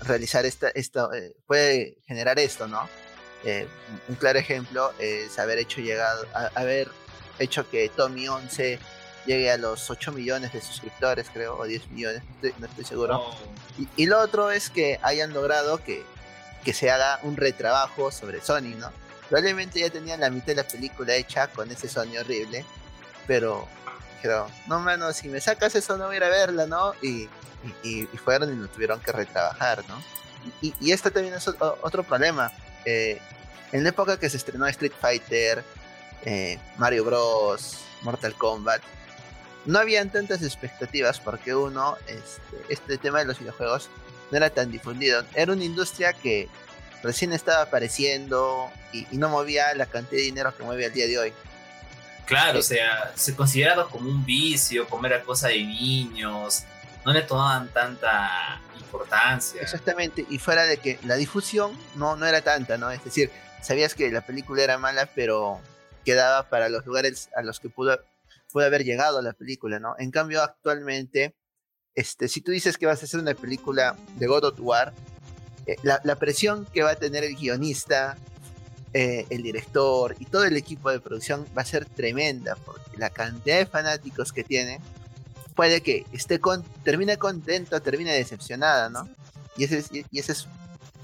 realizar 0.00 0.44
esta, 0.44 0.68
esto, 0.70 1.10
puede 1.46 1.96
generar 2.06 2.38
esto, 2.38 2.66
¿no? 2.68 2.88
un 4.08 4.16
claro 4.16 4.38
ejemplo 4.38 4.92
es 4.98 5.38
haber 5.38 5.56
hecho 5.56 5.80
llegado, 5.80 6.26
haber 6.54 6.90
hecho 7.38 7.68
que 7.70 7.88
Tommy 7.88 8.28
11 8.28 8.78
llegue 9.24 9.50
a 9.50 9.56
los 9.56 9.88
8 9.88 10.12
millones 10.12 10.52
de 10.52 10.60
suscriptores, 10.60 11.28
creo, 11.32 11.56
o 11.56 11.64
10 11.64 11.88
millones, 11.90 12.22
no 12.58 12.66
estoy, 12.66 12.84
seguro. 12.84 13.24
Y, 13.96 14.04
lo 14.06 14.20
otro 14.20 14.50
es 14.50 14.68
que 14.68 14.98
hayan 15.02 15.32
logrado 15.32 15.82
que, 15.82 16.04
que 16.64 16.72
se 16.72 16.90
haga 16.90 17.20
un 17.22 17.36
retrabajo 17.36 18.10
sobre 18.10 18.40
Sony, 18.40 18.74
¿no? 18.76 18.90
Probablemente 19.28 19.80
ya 19.80 19.90
tenían 19.90 20.20
la 20.20 20.30
mitad 20.30 20.48
de 20.48 20.56
la 20.56 20.64
película 20.64 21.14
hecha 21.14 21.48
con 21.48 21.70
ese 21.70 21.88
Sony 21.88 22.18
horrible, 22.18 22.64
pero 23.26 23.68
dijeron, 24.16 24.50
no 24.66 24.80
menos, 24.80 25.16
si 25.16 25.28
me 25.28 25.40
sacas 25.40 25.74
eso 25.74 25.96
no 25.96 26.06
voy 26.06 26.14
a 26.14 26.16
ir 26.18 26.24
a 26.24 26.28
verla, 26.28 26.66
¿no? 26.66 26.94
Y, 27.00 27.28
y, 27.82 28.06
fueron 28.24 28.52
y 28.52 28.56
lo 28.56 28.68
tuvieron 28.68 29.00
que 29.00 29.12
retrabajar, 29.12 29.84
¿no? 29.88 30.02
Y, 30.60 30.74
y 30.80 30.92
esto 30.92 31.10
también 31.10 31.34
es 31.34 31.48
otro 31.82 32.02
problema. 32.02 32.50
Eh, 32.84 33.20
en 33.72 33.84
la 33.84 33.90
época 33.90 34.18
que 34.18 34.28
se 34.28 34.36
estrenó 34.36 34.66
Street 34.66 34.92
Fighter, 35.00 35.62
eh, 36.24 36.58
Mario 36.76 37.04
Bros, 37.04 37.78
Mortal 38.02 38.34
Kombat, 38.34 38.82
no 39.66 39.78
habían 39.78 40.10
tantas 40.10 40.42
expectativas 40.42 41.20
porque 41.20 41.54
uno, 41.54 41.96
este, 42.06 42.40
este 42.68 42.98
tema 42.98 43.20
de 43.20 43.26
los 43.26 43.38
videojuegos 43.38 43.88
no 44.30 44.36
era 44.36 44.50
tan 44.50 44.70
difundido. 44.70 45.24
Era 45.34 45.52
una 45.52 45.64
industria 45.64 46.12
que 46.12 46.48
recién 47.02 47.32
estaba 47.32 47.62
apareciendo 47.62 48.70
y, 48.92 49.06
no 49.12 49.28
movía 49.28 49.74
la 49.74 49.86
cantidad 49.86 50.18
de 50.18 50.24
dinero 50.24 50.56
que 50.56 50.62
mueve 50.62 50.86
al 50.86 50.92
día 50.92 51.06
de 51.06 51.18
hoy. 51.18 51.32
Claro, 52.26 52.60
o 52.60 52.62
sea, 52.62 53.12
se 53.16 53.34
consideraba 53.34 53.88
como 53.88 54.08
un 54.08 54.24
vicio, 54.24 54.88
como 54.88 55.06
era 55.06 55.22
cosa 55.22 55.48
de 55.48 55.64
niños, 55.64 56.64
no 57.04 57.12
le 57.12 57.22
tomaban 57.22 57.68
tanta 57.68 58.60
importancia. 58.78 59.60
Exactamente, 59.60 60.24
y 60.28 60.38
fuera 60.38 60.64
de 60.64 60.76
que 60.76 60.98
la 61.04 61.16
difusión 61.16 61.76
no, 61.96 62.16
no 62.16 62.26
era 62.26 62.40
tanta, 62.42 62.78
¿no? 62.78 62.90
Es 62.90 63.02
decir, 63.02 63.30
sabías 63.62 63.94
que 63.94 64.10
la 64.12 64.20
película 64.20 64.62
era 64.62 64.78
mala, 64.78 65.08
pero 65.14 65.60
quedaba 66.04 66.48
para 66.48 66.68
los 66.68 66.86
lugares 66.86 67.30
a 67.34 67.42
los 67.42 67.58
que 67.58 67.68
pudo, 67.68 67.98
pudo 68.52 68.64
haber 68.64 68.84
llegado 68.84 69.20
la 69.22 69.32
película, 69.32 69.80
¿no? 69.80 69.96
En 69.98 70.12
cambio, 70.12 70.42
actualmente, 70.42 71.34
este, 71.94 72.28
si 72.28 72.40
tú 72.40 72.52
dices 72.52 72.78
que 72.78 72.86
vas 72.86 73.02
a 73.02 73.04
hacer 73.04 73.20
una 73.20 73.34
película 73.34 73.96
de 74.16 74.26
God 74.26 74.44
of 74.44 74.60
War, 74.60 74.92
eh, 75.66 75.76
la, 75.82 76.16
presión 76.16 76.66
que 76.72 76.82
va 76.82 76.92
a 76.92 76.96
tener 76.96 77.24
el 77.24 77.36
guionista, 77.36 78.16
eh, 78.92 79.26
el 79.30 79.42
director 79.42 80.16
y 80.18 80.24
todo 80.24 80.44
el 80.44 80.56
equipo 80.56 80.90
de 80.90 81.00
producción 81.00 81.46
va 81.56 81.62
a 81.62 81.64
ser 81.64 81.84
tremenda, 81.84 82.56
porque 82.56 82.96
la 82.96 83.10
cantidad 83.10 83.58
de 83.58 83.66
fanáticos 83.66 84.32
que 84.32 84.42
tiene 84.42 84.80
puede 85.54 85.80
que 85.80 86.06
esté 86.12 86.40
con, 86.40 86.62
termine 86.84 87.16
contento, 87.18 87.80
termine 87.82 88.12
decepcionada, 88.12 88.88
¿no? 88.88 89.08
Y 89.56 89.64
ese, 89.64 89.84
y 90.10 90.18
ese 90.18 90.32
es 90.32 90.46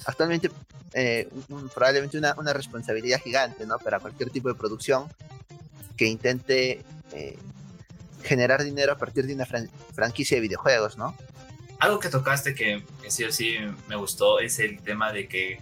actualmente 0.06 0.50
eh, 0.94 1.28
probablemente 1.74 2.16
una, 2.16 2.34
una, 2.38 2.52
responsabilidad 2.52 3.20
gigante, 3.20 3.66
¿no? 3.66 3.78
Para 3.78 4.00
cualquier 4.00 4.30
tipo 4.30 4.48
de 4.48 4.54
producción 4.54 5.08
que 5.96 6.06
intente 6.06 6.84
generar 8.26 8.62
dinero 8.62 8.92
a 8.92 8.98
partir 8.98 9.26
de 9.26 9.34
una 9.34 9.46
franquicia 9.94 10.36
de 10.36 10.40
videojuegos, 10.42 10.98
¿no? 10.98 11.16
Algo 11.78 11.98
que 11.98 12.08
tocaste 12.08 12.54
que, 12.54 12.84
sí 13.08 13.24
o 13.24 13.32
sí 13.32 13.56
me 13.88 13.96
gustó 13.96 14.40
es 14.40 14.58
el 14.58 14.80
tema 14.80 15.12
de 15.12 15.28
que 15.28 15.60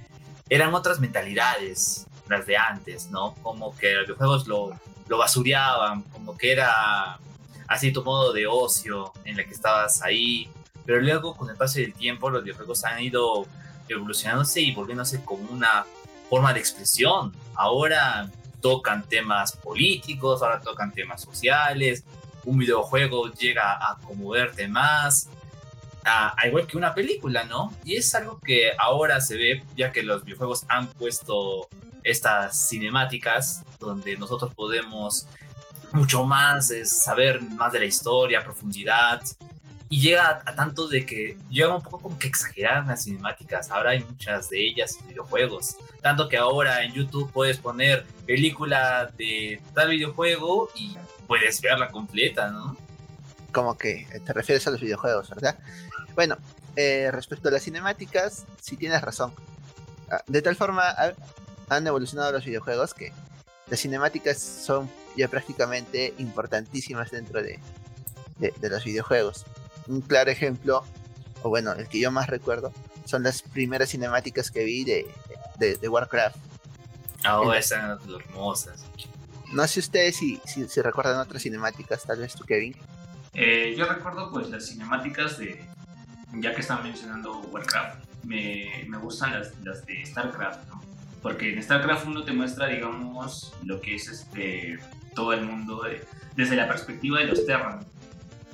eran 0.48 0.74
otras 0.74 1.00
mentalidades 1.00 2.06
las 2.28 2.46
de 2.46 2.56
antes, 2.56 3.10
¿no? 3.10 3.34
Como 3.42 3.76
que 3.76 3.94
los 3.94 4.06
videojuegos 4.06 4.46
lo, 4.46 4.78
lo 5.08 5.18
basureaban, 5.18 6.02
como 6.02 6.36
que 6.36 6.52
era 6.52 7.18
así 7.68 7.92
tu 7.92 8.02
modo 8.02 8.32
de 8.32 8.46
ocio 8.46 9.12
en 9.24 9.38
el 9.38 9.46
que 9.46 9.52
estabas 9.52 10.02
ahí, 10.02 10.48
pero 10.86 11.00
luego 11.00 11.36
con 11.36 11.50
el 11.50 11.56
paso 11.56 11.78
del 11.80 11.94
tiempo 11.94 12.30
los 12.30 12.44
videojuegos 12.44 12.84
han 12.84 13.02
ido 13.02 13.46
evolucionándose 13.88 14.60
y 14.60 14.72
volviéndose 14.72 15.22
como 15.24 15.50
una 15.50 15.84
forma 16.30 16.52
de 16.52 16.60
expresión. 16.60 17.34
Ahora 17.54 18.30
tocan 18.60 19.02
temas 19.06 19.56
políticos, 19.56 20.42
ahora 20.42 20.60
tocan 20.60 20.92
temas 20.92 21.22
sociales, 21.22 22.04
un 22.44 22.58
videojuego 22.58 23.32
llega 23.32 23.72
a 23.72 23.96
conmoverte 23.98 24.68
más, 24.68 25.28
a, 26.04 26.34
igual 26.46 26.66
que 26.66 26.76
una 26.76 26.94
película, 26.94 27.44
¿no? 27.44 27.72
Y 27.84 27.96
es 27.96 28.14
algo 28.14 28.38
que 28.40 28.72
ahora 28.78 29.20
se 29.20 29.36
ve, 29.36 29.64
ya 29.76 29.92
que 29.92 30.02
los 30.02 30.24
videojuegos 30.24 30.64
han 30.68 30.88
puesto 30.88 31.68
estas 32.02 32.68
cinemáticas 32.68 33.64
donde 33.78 34.16
nosotros 34.16 34.54
podemos 34.54 35.26
mucho 35.92 36.24
más 36.24 36.72
saber 36.84 37.40
más 37.40 37.72
de 37.72 37.78
la 37.80 37.84
historia, 37.86 38.44
profundidad, 38.44 39.22
y 39.88 40.00
llega 40.00 40.42
a, 40.44 40.54
tanto 40.54 40.88
de 40.88 41.04
que 41.04 41.36
llega 41.50 41.74
un 41.74 41.82
poco 41.82 42.00
como 42.00 42.18
que 42.18 42.26
exagerar 42.26 42.86
las 42.86 43.04
cinemáticas. 43.04 43.70
Ahora 43.70 43.90
hay 43.90 44.02
muchas 44.04 44.48
de 44.48 44.66
ellas 44.66 44.96
en 45.00 45.08
videojuegos. 45.08 45.76
Tanto 46.00 46.28
que 46.28 46.36
ahora 46.36 46.84
en 46.84 46.92
YouTube 46.92 47.30
puedes 47.32 47.58
poner 47.58 48.04
película 48.26 49.10
de 49.16 49.60
tal 49.74 49.90
videojuego 49.90 50.70
y 50.74 50.96
puedes 51.26 51.60
verla 51.60 51.90
completa, 51.90 52.50
¿no? 52.50 52.76
Como 53.52 53.76
que 53.76 54.06
te 54.24 54.32
refieres 54.32 54.66
a 54.66 54.70
los 54.70 54.80
videojuegos, 54.80 55.30
¿verdad? 55.30 55.58
Bueno, 56.14 56.38
eh, 56.76 57.10
respecto 57.12 57.48
a 57.48 57.52
las 57.52 57.62
cinemáticas, 57.62 58.46
sí 58.60 58.76
tienes 58.76 59.00
razón. 59.02 59.32
Ah, 60.10 60.22
de 60.26 60.42
tal 60.42 60.56
forma 60.56 60.94
han 61.68 61.86
evolucionado 61.86 62.32
los 62.32 62.44
videojuegos 62.44 62.94
que 62.94 63.12
las 63.68 63.80
cinemáticas 63.80 64.38
son 64.38 64.90
ya 65.16 65.28
prácticamente 65.28 66.14
importantísimas 66.18 67.10
dentro 67.10 67.42
de, 67.42 67.60
de 68.38 68.68
los 68.68 68.84
videojuegos 68.84 69.46
un 69.86 70.00
claro 70.00 70.30
ejemplo, 70.30 70.84
o 71.42 71.48
bueno, 71.48 71.72
el 71.72 71.88
que 71.88 72.00
yo 72.00 72.10
más 72.10 72.28
recuerdo, 72.28 72.72
son 73.04 73.22
las 73.22 73.42
primeras 73.42 73.90
cinemáticas 73.90 74.50
que 74.50 74.64
vi 74.64 74.84
de, 74.84 75.06
de, 75.58 75.88
Warcraft. 75.88 76.36
Ah, 77.24 77.40
oh, 77.40 77.52
esas 77.52 78.00
hermosas. 78.06 78.84
No 79.52 79.66
sé 79.66 79.80
ustedes 79.80 80.16
si, 80.16 80.40
si, 80.44 80.80
recuerdan 80.80 81.18
otras 81.18 81.42
cinemáticas, 81.42 82.02
tal 82.04 82.18
vez 82.18 82.34
tú, 82.34 82.44
Kevin. 82.44 82.74
Eh, 83.34 83.74
yo 83.76 83.86
recuerdo 83.86 84.30
pues 84.30 84.48
las 84.50 84.66
cinemáticas 84.66 85.38
de, 85.38 85.64
ya 86.34 86.54
que 86.54 86.60
están 86.60 86.82
mencionando 86.82 87.40
Warcraft, 87.40 88.04
me, 88.24 88.84
me 88.88 88.98
gustan 88.98 89.38
las, 89.38 89.52
las, 89.62 89.84
de 89.86 90.04
StarCraft, 90.04 90.68
¿no? 90.68 90.82
Porque 91.22 91.52
en 91.52 91.62
StarCraft 91.62 92.06
uno 92.06 92.24
te 92.24 92.32
muestra, 92.32 92.66
digamos, 92.66 93.54
lo 93.64 93.80
que 93.80 93.94
es 93.94 94.08
este 94.08 94.78
todo 95.14 95.32
el 95.32 95.44
mundo 95.44 95.82
desde 96.36 96.56
la 96.56 96.68
perspectiva 96.68 97.20
de 97.20 97.26
los 97.26 97.46
Terran. 97.46 97.86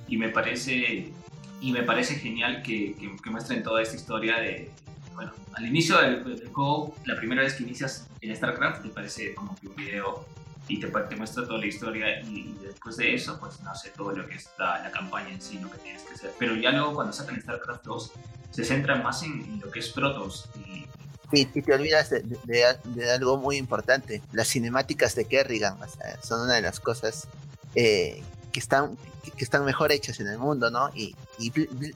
Y 0.07 0.17
me 0.17 0.29
parece 0.29 1.13
y 1.61 1.73
me 1.73 1.83
parece 1.83 2.15
genial 2.15 2.63
que, 2.63 2.97
que, 3.23 3.31
muestren 3.31 3.63
toda 3.63 3.83
esta 3.83 3.97
historia 3.97 4.39
de, 4.39 4.71
bueno, 5.15 5.33
al 5.55 5.67
inicio 5.67 5.99
del, 5.99 6.49
juego, 6.53 6.95
la 7.05 7.17
primera 7.17 7.43
vez 7.43 7.55
que 7.55 7.65
inicias 7.65 8.09
en 8.21 8.35
StarCraft, 8.35 8.83
te 8.83 8.89
parece 8.89 9.35
como 9.35 9.55
que 9.57 9.69
un 9.69 9.77
video 9.77 10.27
y 10.69 10.81
te, 10.81 10.87
te 10.87 11.17
muestra 11.17 11.45
toda 11.45 11.59
la 11.59 11.67
historia 11.67 12.21
y, 12.23 12.57
después 12.63 12.97
de 12.97 13.15
eso, 13.15 13.39
pues 13.39 13.61
no 13.61 13.75
sé, 13.75 13.91
todo 13.91 14.13
lo 14.13 14.27
que 14.27 14.37
está 14.37 14.83
la, 14.83 14.91
campaña 14.91 15.31
en 15.31 15.43
sí, 15.43 15.59
lo 15.59 15.71
que 15.71 15.79
tienes 15.79 16.03
que 16.03 16.15
hacer. 16.15 16.33
Pero 16.39 16.55
ya 16.57 16.71
luego 16.71 16.95
cuando 16.95 17.13
sacan 17.13 17.41
StarCraft 17.41 17.85
2, 17.85 18.13
se 18.51 18.65
centran 18.65 19.03
más 19.03 19.23
en, 19.23 19.61
lo 19.61 19.71
que 19.71 19.81
es 19.81 19.91
Protoss 19.91 20.49
y, 20.67 20.87
y, 21.33 21.45
te 21.45 21.75
olvidas 21.75 22.11
de, 22.11 22.23
de, 22.45 23.11
algo 23.11 23.37
muy 23.37 23.57
importante, 23.57 24.23
las 24.33 24.49
cinemáticas 24.49 25.15
de 25.15 25.27
Kerrigan, 25.27 25.81
o 25.81 25.87
sea, 25.87 26.21
son 26.23 26.43
una 26.43 26.55
de 26.55 26.63
las 26.63 26.81
cosas 26.81 27.29
eh, 27.75 28.23
que 28.53 28.61
están, 28.61 28.97
que 29.37 29.45
están 29.45 29.65
mejor 29.65 29.93
hechas 29.93 30.21
en 30.21 30.29
el 30.29 30.39
mundo, 30.39 30.71
¿no? 30.71 30.91
Y, 30.95 31.15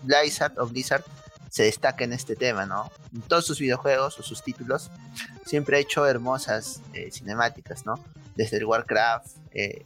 Blizzard 0.02 0.58
o 0.58 0.66
Blizzard 0.66 1.04
se 1.50 1.64
destaca 1.64 2.04
en 2.04 2.12
este 2.12 2.36
tema, 2.36 2.66
¿no? 2.66 2.90
En 3.12 3.22
todos 3.22 3.46
sus 3.46 3.58
videojuegos 3.58 4.18
o 4.18 4.22
sus 4.22 4.42
títulos 4.42 4.90
siempre 5.44 5.76
ha 5.76 5.80
hecho 5.80 6.06
hermosas 6.06 6.80
eh, 6.94 7.10
cinemáticas, 7.12 7.86
¿no? 7.86 7.94
Desde 8.34 8.64
Warcraft, 8.64 9.36
eh, 9.52 9.84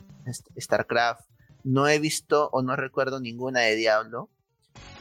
Starcraft, 0.59 1.23
no 1.65 1.89
he 1.89 1.99
visto 1.99 2.49
o 2.53 2.63
no 2.63 2.77
recuerdo 2.77 3.21
ninguna 3.21 3.61
de 3.61 3.77
Diablo, 3.77 4.29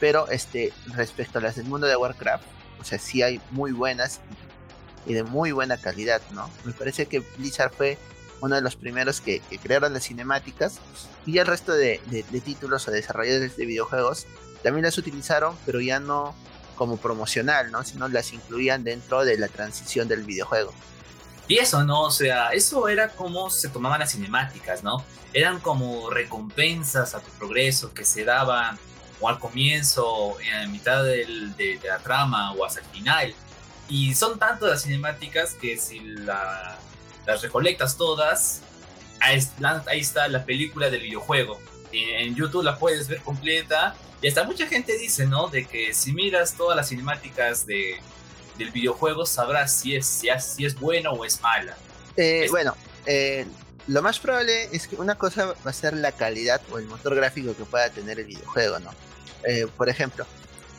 pero 0.00 0.28
este, 0.28 0.72
respecto 0.94 1.38
a 1.38 1.42
las 1.42 1.56
del 1.56 1.66
mundo 1.66 1.86
de 1.86 1.96
Warcraft, 1.96 2.44
o 2.80 2.84
sea, 2.84 2.98
sí 2.98 3.22
hay 3.22 3.40
muy 3.50 3.72
buenas 3.72 4.20
y 5.06 5.14
de 5.14 5.22
muy 5.22 5.52
buena 5.52 5.78
calidad, 5.78 6.20
¿no? 6.32 6.50
Me 6.64 6.72
parece 6.72 7.06
que 7.06 7.20
Blizzard 7.38 7.72
fue 7.72 7.98
uno 8.40 8.54
de 8.54 8.60
los 8.60 8.76
primeros 8.76 9.20
que, 9.20 9.40
crearon 9.62 9.92
las 9.92 10.04
cinemáticas, 10.04 10.78
y 11.26 11.38
el 11.38 11.46
resto 11.46 11.72
de, 11.72 12.00
títulos 12.44 12.88
o 12.88 12.90
desarrolladores 12.90 13.56
de 13.56 13.66
videojuegos 13.66 14.26
también 14.62 14.84
las 14.84 14.98
utilizaron, 14.98 15.56
pero 15.66 15.80
ya 15.80 16.00
no 16.00 16.34
como 16.76 16.96
promocional, 16.96 17.72
¿no? 17.72 17.82
Sino 17.84 18.08
las 18.08 18.32
incluían 18.32 18.84
dentro 18.84 19.24
de 19.24 19.36
la 19.36 19.48
transición 19.48 20.06
del 20.06 20.22
videojuego. 20.22 20.72
Y 21.48 21.58
eso, 21.58 21.82
¿no? 21.82 22.02
O 22.02 22.10
sea, 22.10 22.50
eso 22.50 22.88
era 22.88 23.08
como 23.08 23.50
se 23.50 23.68
tomaban 23.68 24.00
las 24.00 24.12
cinemáticas, 24.12 24.84
¿no? 24.84 25.04
Eran 25.32 25.60
como 25.60 26.10
recompensas 26.10 27.14
a 27.14 27.20
tu 27.20 27.30
progreso 27.32 27.92
que 27.92 28.04
se 28.04 28.24
daban 28.24 28.78
o 29.20 29.28
al 29.28 29.38
comienzo, 29.38 30.36
en 30.40 30.70
mitad 30.70 31.02
de, 31.02 31.26
de, 31.56 31.80
la 31.82 31.98
trama 31.98 32.52
o 32.52 32.64
hasta 32.64 32.80
el 32.80 32.86
final. 32.86 33.34
Y 33.88 34.14
son 34.14 34.38
tanto 34.38 34.66
las 34.66 34.82
cinemáticas 34.82 35.54
que 35.54 35.76
si 35.78 36.00
la 36.00 36.78
las 37.28 37.42
recolectas 37.42 37.98
todas, 37.98 38.62
ahí, 39.20 40.00
está 40.00 40.28
la 40.28 40.46
película 40.46 40.88
del 40.88 41.02
videojuego. 41.02 41.60
En 41.92 42.34
YouTube 42.34 42.64
la 42.64 42.78
puedes 42.78 43.06
ver 43.06 43.20
completa. 43.20 43.94
Y 44.22 44.28
hasta 44.28 44.44
mucha 44.44 44.66
gente 44.66 44.96
dice, 44.96 45.26
¿no? 45.26 45.48
De 45.48 45.66
que 45.66 45.92
si 45.92 46.14
miras 46.14 46.54
todas 46.54 46.74
las 46.74 46.88
cinemáticas 46.88 47.66
de, 47.66 48.00
del 48.56 48.70
videojuego, 48.70 49.26
sabrás 49.26 49.74
si 49.74 49.94
es, 49.94 50.06
si 50.06 50.30
es, 50.30 50.42
si 50.42 50.64
es 50.64 50.74
buena 50.74 51.10
o 51.10 51.22
es 51.26 51.38
mala. 51.42 51.76
Eh, 52.16 52.46
bueno, 52.50 52.74
eh, 53.04 53.46
lo 53.88 54.00
más 54.00 54.18
probable 54.18 54.70
es 54.72 54.88
que 54.88 54.96
una 54.96 55.16
cosa 55.16 55.46
va 55.46 55.70
a 55.70 55.72
ser 55.74 55.94
la 55.98 56.12
calidad 56.12 56.62
o 56.70 56.78
el 56.78 56.86
motor 56.86 57.14
gráfico 57.14 57.54
que 57.54 57.64
pueda 57.64 57.90
tener 57.90 58.18
el 58.18 58.24
videojuego, 58.24 58.78
¿no? 58.78 58.90
Eh, 59.44 59.66
por 59.76 59.90
ejemplo, 59.90 60.26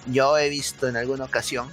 yo 0.08 0.36
he 0.36 0.50
visto 0.50 0.88
en 0.88 0.98
alguna 0.98 1.26
ocasión 1.26 1.72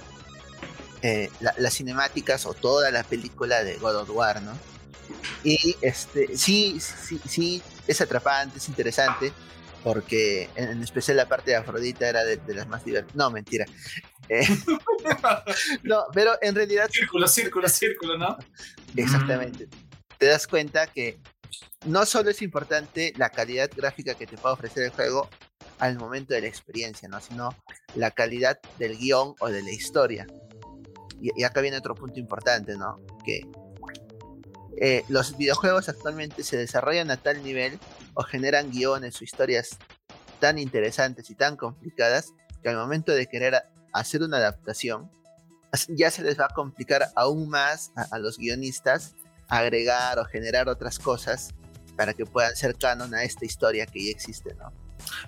eh, 1.01 1.29
las 1.39 1.73
cinemáticas 1.75 2.45
o 2.45 2.53
toda 2.53 2.89
la 2.89 3.03
película 3.03 3.63
de 3.63 3.77
God 3.77 3.95
of 3.97 4.09
War, 4.09 4.41
¿no? 4.41 4.57
Y 5.43 5.75
este, 5.81 6.35
sí, 6.35 6.79
sí, 6.79 7.19
sí, 7.27 7.61
es 7.87 8.01
atrapante, 8.01 8.57
es 8.57 8.67
interesante, 8.67 9.31
porque 9.83 10.49
en, 10.55 10.81
especial 10.81 11.17
la 11.17 11.27
parte 11.27 11.51
de 11.51 11.57
Afrodita 11.57 12.09
era 12.09 12.23
de, 12.23 12.39
las 12.53 12.67
más 12.67 12.83
divertidas. 12.83 13.15
No, 13.15 13.29
mentira. 13.29 13.65
Eh, 14.27 14.45
no, 15.83 16.05
pero 16.13 16.37
en 16.41 16.55
realidad... 16.55 16.89
Círculo, 16.91 17.27
círculo, 17.27 17.69
círculo, 17.69 18.17
¿no? 18.17 18.37
Exactamente. 18.95 19.69
Te 20.17 20.25
das 20.25 20.47
cuenta 20.47 20.87
que 20.87 21.19
no 21.85 22.05
solo 22.05 22.31
es 22.31 22.41
importante 22.41 23.13
la 23.17 23.29
calidad 23.29 23.69
gráfica 23.73 24.15
que 24.15 24.25
te 24.25 24.37
puede 24.37 24.53
ofrecer 24.53 24.83
el 24.83 24.89
juego 24.89 25.29
al 25.77 25.97
momento 25.97 26.33
de 26.33 26.41
la 26.41 26.47
experiencia, 26.47 27.07
¿no? 27.07 27.21
Sino 27.21 27.55
la 27.93 28.09
calidad 28.09 28.59
del 28.79 28.97
guion 28.97 29.35
o 29.39 29.47
de 29.47 29.61
la 29.61 29.71
historia 29.71 30.25
y, 31.21 31.43
acá 31.43 31.61
viene 31.61 31.77
otro 31.77 31.95
punto 31.95 32.19
importante, 32.19 32.77
¿no? 32.77 32.99
Que 33.25 33.41
eh, 34.79 35.03
los 35.09 35.37
videojuegos 35.37 35.89
actualmente 35.89 36.43
se 36.43 36.57
desarrollan 36.57 37.09
a 37.11 37.17
tal 37.17 37.43
nivel 37.43 37.79
o 38.13 38.23
generan 38.23 38.71
guiones 38.71 39.19
o 39.19 39.23
historias 39.23 39.77
tan 40.39 40.59
interesantes 40.59 41.29
y 41.29 41.35
tan 41.35 41.55
complicadas 41.55 42.33
que 42.61 42.69
al 42.69 42.77
momento 42.77 43.11
de 43.11 43.27
querer 43.27 43.63
hacer 43.93 44.21
una 44.21 44.37
adaptación 44.37 45.09
ya 45.89 46.11
se 46.11 46.23
les 46.23 46.39
va 46.39 46.45
a 46.45 46.53
complicar 46.53 47.09
aún 47.15 47.49
más 47.49 47.91
a, 47.95 48.17
los 48.19 48.37
guionistas 48.37 49.15
agregar 49.47 50.19
o 50.19 50.25
generar 50.25 50.69
otras 50.69 50.99
cosas 50.99 51.49
para 51.95 52.13
que 52.13 52.25
puedan 52.25 52.55
ser 52.55 52.75
canon 52.77 53.13
a 53.15 53.23
esta 53.23 53.45
historia 53.45 53.85
que 53.85 54.05
ya 54.05 54.11
existe, 54.11 54.53
¿no? 54.55 54.71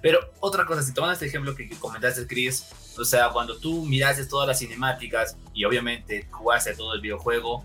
Pero 0.01 0.19
otra 0.39 0.65
cosa, 0.65 0.83
si 0.83 0.93
tomando 0.93 1.13
este 1.13 1.25
ejemplo 1.25 1.55
que 1.55 1.69
comentaste, 1.79 2.25
Chris, 2.27 2.65
o 2.97 3.05
sea, 3.05 3.29
cuando 3.29 3.57
tú 3.57 3.85
miraste 3.85 4.25
todas 4.25 4.47
las 4.47 4.59
cinemáticas 4.59 5.37
y 5.53 5.65
obviamente 5.65 6.27
jugaste 6.31 6.75
todo 6.75 6.93
el 6.93 7.01
videojuego, 7.01 7.63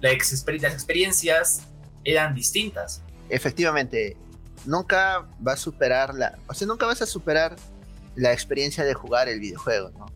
las, 0.00 0.32
experiencias 0.72 1.62
eran 2.04 2.34
distintas. 2.34 3.02
Efectivamente, 3.28 4.16
nunca 4.64 5.26
va 5.46 5.52
a 5.52 5.56
superar 5.56 6.14
la, 6.14 6.38
o 6.46 6.54
sea, 6.54 6.66
nunca 6.66 6.86
vas 6.86 7.02
a 7.02 7.06
superar 7.06 7.56
la 8.14 8.32
experiencia 8.32 8.84
de 8.84 8.94
jugar 8.94 9.28
el 9.28 9.40
videojuego, 9.40 9.90
¿no? 9.90 10.06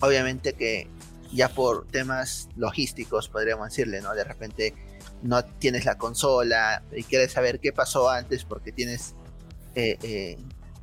Obviamente 0.00 0.52
que 0.52 0.88
ya 1.32 1.48
por 1.48 1.86
temas 1.88 2.48
logísticos, 2.56 3.28
podríamos 3.28 3.68
decirle, 3.68 4.00
¿no? 4.00 4.14
De 4.14 4.24
repente 4.24 4.74
no 5.22 5.44
tienes 5.44 5.84
la 5.84 5.98
consola 5.98 6.82
y 6.92 7.02
quieres 7.02 7.32
saber 7.32 7.60
qué 7.60 7.72
pasó 7.72 8.08
antes 8.08 8.44
porque 8.44 8.72
tienes 8.72 9.14
eh, 9.74 9.98
eh, 10.02 10.38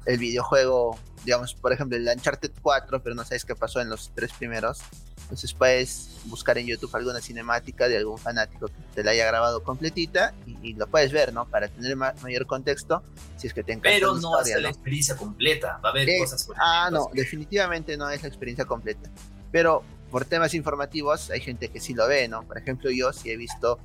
el 0.06 0.18
videojuego, 0.18 0.98
digamos, 1.24 1.56
por 1.56 1.74
ejemplo, 1.74 1.98
el 1.98 2.08
Uncharted 2.08 2.52
4, 2.62 3.02
pero 3.02 3.16
no 3.16 3.24
sabes 3.24 3.46
qué 3.46 3.56
pasó 3.56 3.82
en 3.82 3.90
los 3.90 4.12
tres 4.16 4.32
primeros. 4.34 4.80
Entonces 5.24 5.54
puedes 5.54 6.10
buscar 6.26 6.58
en 6.60 6.68
YouTube 6.68 6.96
alguna 6.96 7.20
cinemática 7.20 7.88
de 7.88 7.98
algún 7.98 8.20
fanático 8.20 8.68
que 8.68 8.74
te 8.94 9.04
la 9.04 9.12
haya 9.12 9.26
grabado 9.26 9.64
completita 9.64 10.36
y, 10.62 10.74
lo 10.74 10.86
puedes 10.86 11.12
ver, 11.12 11.34
¿no? 11.34 11.48
Para 11.48 11.68
tener 11.68 11.96
mayor 11.96 12.46
contexto, 12.46 13.02
si 13.38 13.48
es 13.48 13.54
que 13.54 13.64
te 13.64 13.74
encanta. 13.74 13.90
Pero 13.90 14.16
no 14.16 14.34
va 14.34 14.42
a 14.42 14.46
ser 14.46 14.62
la 14.62 14.70
experiencia 14.70 15.16
completa, 15.16 15.80
va 15.84 15.90
a 15.90 15.92
haber 15.92 16.08
cosas 16.20 16.44
por 16.44 16.56
Ah, 16.60 16.90
no, 16.92 17.10
definitivamente 17.14 17.98
no 17.98 18.10
es 18.10 18.22
la 18.22 18.28
experiencia 18.28 18.66
completa. 18.66 19.10
Pero 19.52 19.84
por 20.12 20.26
temas 20.26 20.54
informativos 20.54 21.32
hay 21.32 21.42
gente 21.42 21.70
que 21.70 21.80
sí 21.80 21.96
lo 21.96 22.08
ve, 22.08 22.28
¿no? 22.28 22.44
Por 22.44 22.60
ejemplo, 22.60 22.92
yo 22.92 23.12
sí 23.12 23.32
he 23.32 23.38
visto 23.38 23.80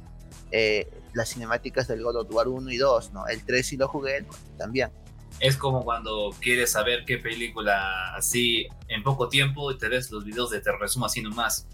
eh, 0.50 0.90
las 1.14 1.30
cinemáticas 1.30 1.88
del 1.88 2.02
God 2.02 2.16
of 2.16 2.30
War 2.30 2.48
1 2.48 2.70
y 2.70 2.76
2, 2.76 3.12
¿no? 3.12 3.26
El 3.28 3.42
3 3.44 3.66
sí 3.66 3.76
lo 3.78 3.88
jugué, 3.88 4.26
también 4.58 4.90
es 5.38 5.56
como 5.56 5.84
cuando 5.84 6.34
quieres 6.40 6.72
saber 6.72 7.04
qué 7.06 7.18
película 7.18 8.14
así 8.14 8.66
en 8.88 9.02
poco 9.02 9.28
tiempo 9.28 9.70
y 9.70 9.78
te 9.78 9.88
ves 9.88 10.10
los 10.10 10.24
videos 10.24 10.50
de 10.50 10.60
te 10.60 10.72
resumo 10.72 11.06
así 11.06 11.22
nomás. 11.22 11.66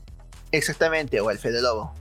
Exactamente, 0.53 1.21
o 1.21 1.31
el 1.31 1.39
Fede 1.39 1.63
Lobo. 1.63 1.93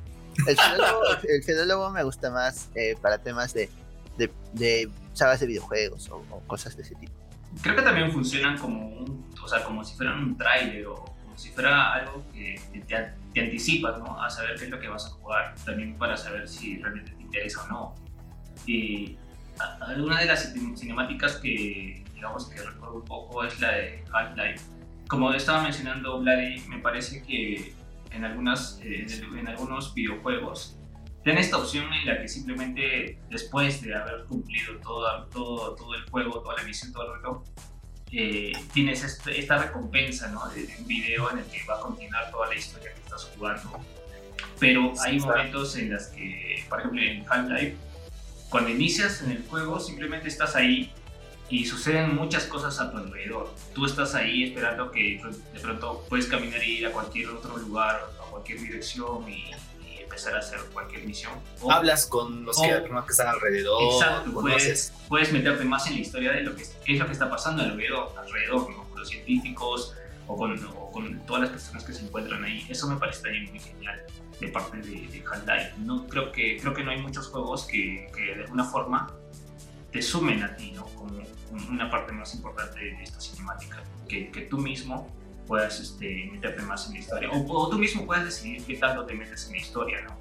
El 0.48 1.44
Fede 1.44 1.66
Lobo, 1.66 1.90
me 1.92 2.04
gusta 2.04 2.30
más 2.30 2.70
eh, 2.76 2.96
para 3.02 3.18
temas 3.18 3.54
de, 3.54 3.70
de, 4.54 4.90
sagas 5.14 5.40
de 5.40 5.48
videojuegos 5.48 6.10
o, 6.10 6.22
cosas 6.48 6.76
de 6.76 6.84
ese 6.84 6.96
tipo. 6.96 7.14
creo 7.62 7.76
que 7.76 7.82
también 7.82 8.12
funcionan 8.12 8.58
como 8.58 8.88
un, 8.88 9.26
o 9.42 9.48
sea, 9.48 9.64
como 9.64 9.84
si 9.84 9.96
fueran 9.96 10.24
un 10.24 10.38
tráiler 10.38 10.86
o 10.88 10.96
como 10.96 11.38
si 11.38 11.50
fuera 11.50 11.94
algo 11.94 12.24
que 12.34 12.60
te, 12.88 13.12
te 13.34 13.42
anticipas, 13.42 13.98
¿no? 14.00 14.22
A 14.22 14.30
saber 14.30 14.56
qué 14.58 14.66
es 14.66 14.72
lo 14.72 14.80
que 14.80 14.88
vas 14.88 15.06
a 15.06 15.10
jugar, 15.10 15.56
también 15.66 15.98
para 15.98 16.16
saber 16.16 16.48
si 16.48 16.78
realmente 16.78 17.12
te 17.12 17.22
interesa 17.24 17.64
o 17.64 17.68
no. 17.68 17.96
Y 18.68 19.18
alguna 19.82 20.20
de 20.20 20.26
las 20.26 20.54
cinemáticas 20.76 21.38
que, 21.38 22.04
digamos, 22.14 22.50
que 22.50 22.62
recuerdo 22.62 22.96
un 22.96 23.06
poco 23.06 23.44
es 23.44 23.60
la 23.60 23.72
de 23.72 24.04
Half-Life. 24.12 24.64
Como 25.08 25.32
estaba 25.34 25.62
mencionando 25.64 26.20
Vladi, 26.20 26.62
me 26.68 26.80
parece 26.80 27.22
que 27.22 27.74
en, 28.12 28.26
algunas, 28.26 28.80
eh, 28.84 29.06
en 29.38 29.48
algunos 29.48 29.94
videojuegos 29.94 30.78
tienen 31.26 31.44
esta 31.44 31.58
opción 31.58 31.92
en 31.92 32.06
la 32.06 32.22
que 32.22 32.28
simplemente 32.28 33.20
después 33.32 33.82
de 33.82 33.96
haber 33.96 34.26
cumplido 34.26 34.78
todo, 34.78 35.26
todo, 35.26 35.76
todo 35.76 35.96
el 35.96 36.08
juego, 36.10 36.40
toda 36.42 36.56
la 36.58 36.64
misión, 36.64 36.94
todo 36.94 37.16
el 37.16 37.22
reloj, 37.22 37.44
eh, 38.12 38.54
tienes 38.74 39.04
este, 39.04 39.40
esta 39.40 39.58
recompensa 39.58 40.28
¿no? 40.30 40.48
de, 40.50 40.68
un 40.80 40.86
video 40.88 41.32
en 41.32 41.40
el 41.40 41.46
que 41.46 41.64
va 41.68 41.78
a 41.78 41.80
continuar 41.80 42.30
toda 42.30 42.48
la 42.48 42.56
historia 42.56 42.94
que 42.94 43.00
estás 43.02 43.32
jugando. 43.36 43.80
Pero 44.60 44.94
hay 45.02 45.20
momentos 45.20 45.76
en 45.78 45.94
los 45.94 46.04
que, 46.08 46.64
por 46.70 46.80
ejemplo, 46.80 47.02
en 47.02 47.26
Half-Life, 47.28 47.76
cuando 48.50 48.70
inicias 48.70 49.22
en 49.22 49.32
el 49.32 49.44
juego, 49.48 49.80
simplemente 49.80 50.28
estás 50.28 50.56
ahí 50.56 50.94
y 51.50 51.66
suceden 51.66 52.16
muchas 52.16 52.46
cosas 52.46 52.80
a 52.80 52.92
tu 52.92 52.98
alrededor. 52.98 53.54
Tú 53.74 53.86
estás 53.86 54.16
ahí 54.16 54.46
esperando 54.46 54.92
que 54.92 55.22
de 55.54 55.60
pronto 55.60 56.06
puedes 56.10 56.28
caminar 56.28 56.60
e 56.62 56.68
ir 56.68 56.88
a 56.88 56.92
cualquier 56.92 57.30
otro 57.30 57.58
lugar, 57.58 58.02
a 58.20 58.30
cualquier 58.30 58.60
dirección 58.60 59.28
y, 59.30 59.52
empezar 60.02 60.36
a 60.36 60.40
hacer 60.40 60.60
cualquier 60.72 61.04
misión. 61.04 61.34
Hablas 61.68 62.06
con 62.06 62.46
los 62.46 62.62
que, 62.62 62.70
están 63.10 63.28
alrededor. 63.28 63.96
Exacto, 63.96 64.32
puedes, 64.32 64.94
puedes, 65.10 65.34
meterte 65.34 65.66
más 65.66 65.88
en 65.88 65.96
la 65.96 66.00
historia 66.00 66.32
de 66.32 66.42
lo 66.42 66.56
que 66.56 66.64
qué 66.86 66.94
es 66.94 67.00
lo 67.00 67.08
que 67.08 67.14
está 67.14 67.30
pasando 67.30 67.64
alrededor, 67.64 68.14
alrededor 68.18 68.66
con 68.66 69.00
los 69.00 69.10
científicos 69.10 69.94
o 70.28 70.38
con, 70.38 70.58
con, 70.94 71.20
todas 71.26 71.42
las 71.42 71.52
personas 71.52 71.84
que 71.84 71.92
se 71.92 72.06
encuentran 72.06 72.44
ahí. 72.44 72.66
Eso 72.70 72.88
me 72.88 72.98
parece 72.98 73.24
también 73.24 73.50
muy 73.50 73.60
genial 73.60 74.06
de 74.40 74.48
parte 74.50 74.78
de, 74.78 75.08
de 75.08 75.24
Half-Life. 75.30 75.74
No, 75.80 76.08
creo, 76.08 76.32
que, 76.32 76.58
creo 76.58 76.74
que 76.74 76.84
no 76.84 76.92
hay 76.92 77.02
muchos 77.02 77.28
juegos 77.28 77.66
que, 77.66 78.08
que 78.14 78.36
de 78.36 78.44
alguna 78.44 78.64
forma 78.64 79.08
te 79.92 80.02
sumen 80.02 80.44
a 80.44 80.56
ti, 80.56 80.72
¿no? 80.72 80.86
Como 80.88 81.24
una 81.70 81.90
parte 81.90 82.12
más 82.12 82.34
importante 82.36 82.80
de 82.80 83.04
esta 83.04 83.20
cinemática, 83.20 83.82
que, 84.10 84.30
que 84.30 84.42
tú 84.42 84.58
mismo 84.58 85.10
puedas 85.48 85.80
este, 85.80 86.30
meterte 86.32 86.62
más 86.64 86.88
en 86.88 86.94
la 86.94 87.00
historia, 87.00 87.30
o, 87.32 87.70
tú 87.70 87.78
mismo 87.78 88.06
puedas 88.06 88.26
decidir 88.26 88.64
qué 88.66 88.76
tanto 88.76 89.06
te 89.06 89.14
metes 89.14 89.46
en 89.46 89.54
la 89.54 89.58
historia, 89.58 90.02
¿no? 90.02 90.18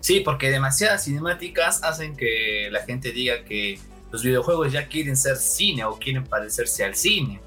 Sí, 0.00 0.20
porque 0.20 0.50
demasiadas 0.50 1.04
cinemáticas 1.04 1.82
hacen 1.84 2.16
que 2.16 2.68
la 2.70 2.82
gente 2.84 3.12
diga 3.12 3.44
que 3.44 3.78
los 4.10 4.22
videojuegos 4.22 4.72
ya 4.72 4.88
quieren 4.88 5.16
ser 5.16 5.36
cine 5.36 5.84
o 5.84 5.98
quieren 5.98 6.24
parecerse 6.24 6.84
al 6.84 6.94
cine. 6.94 7.40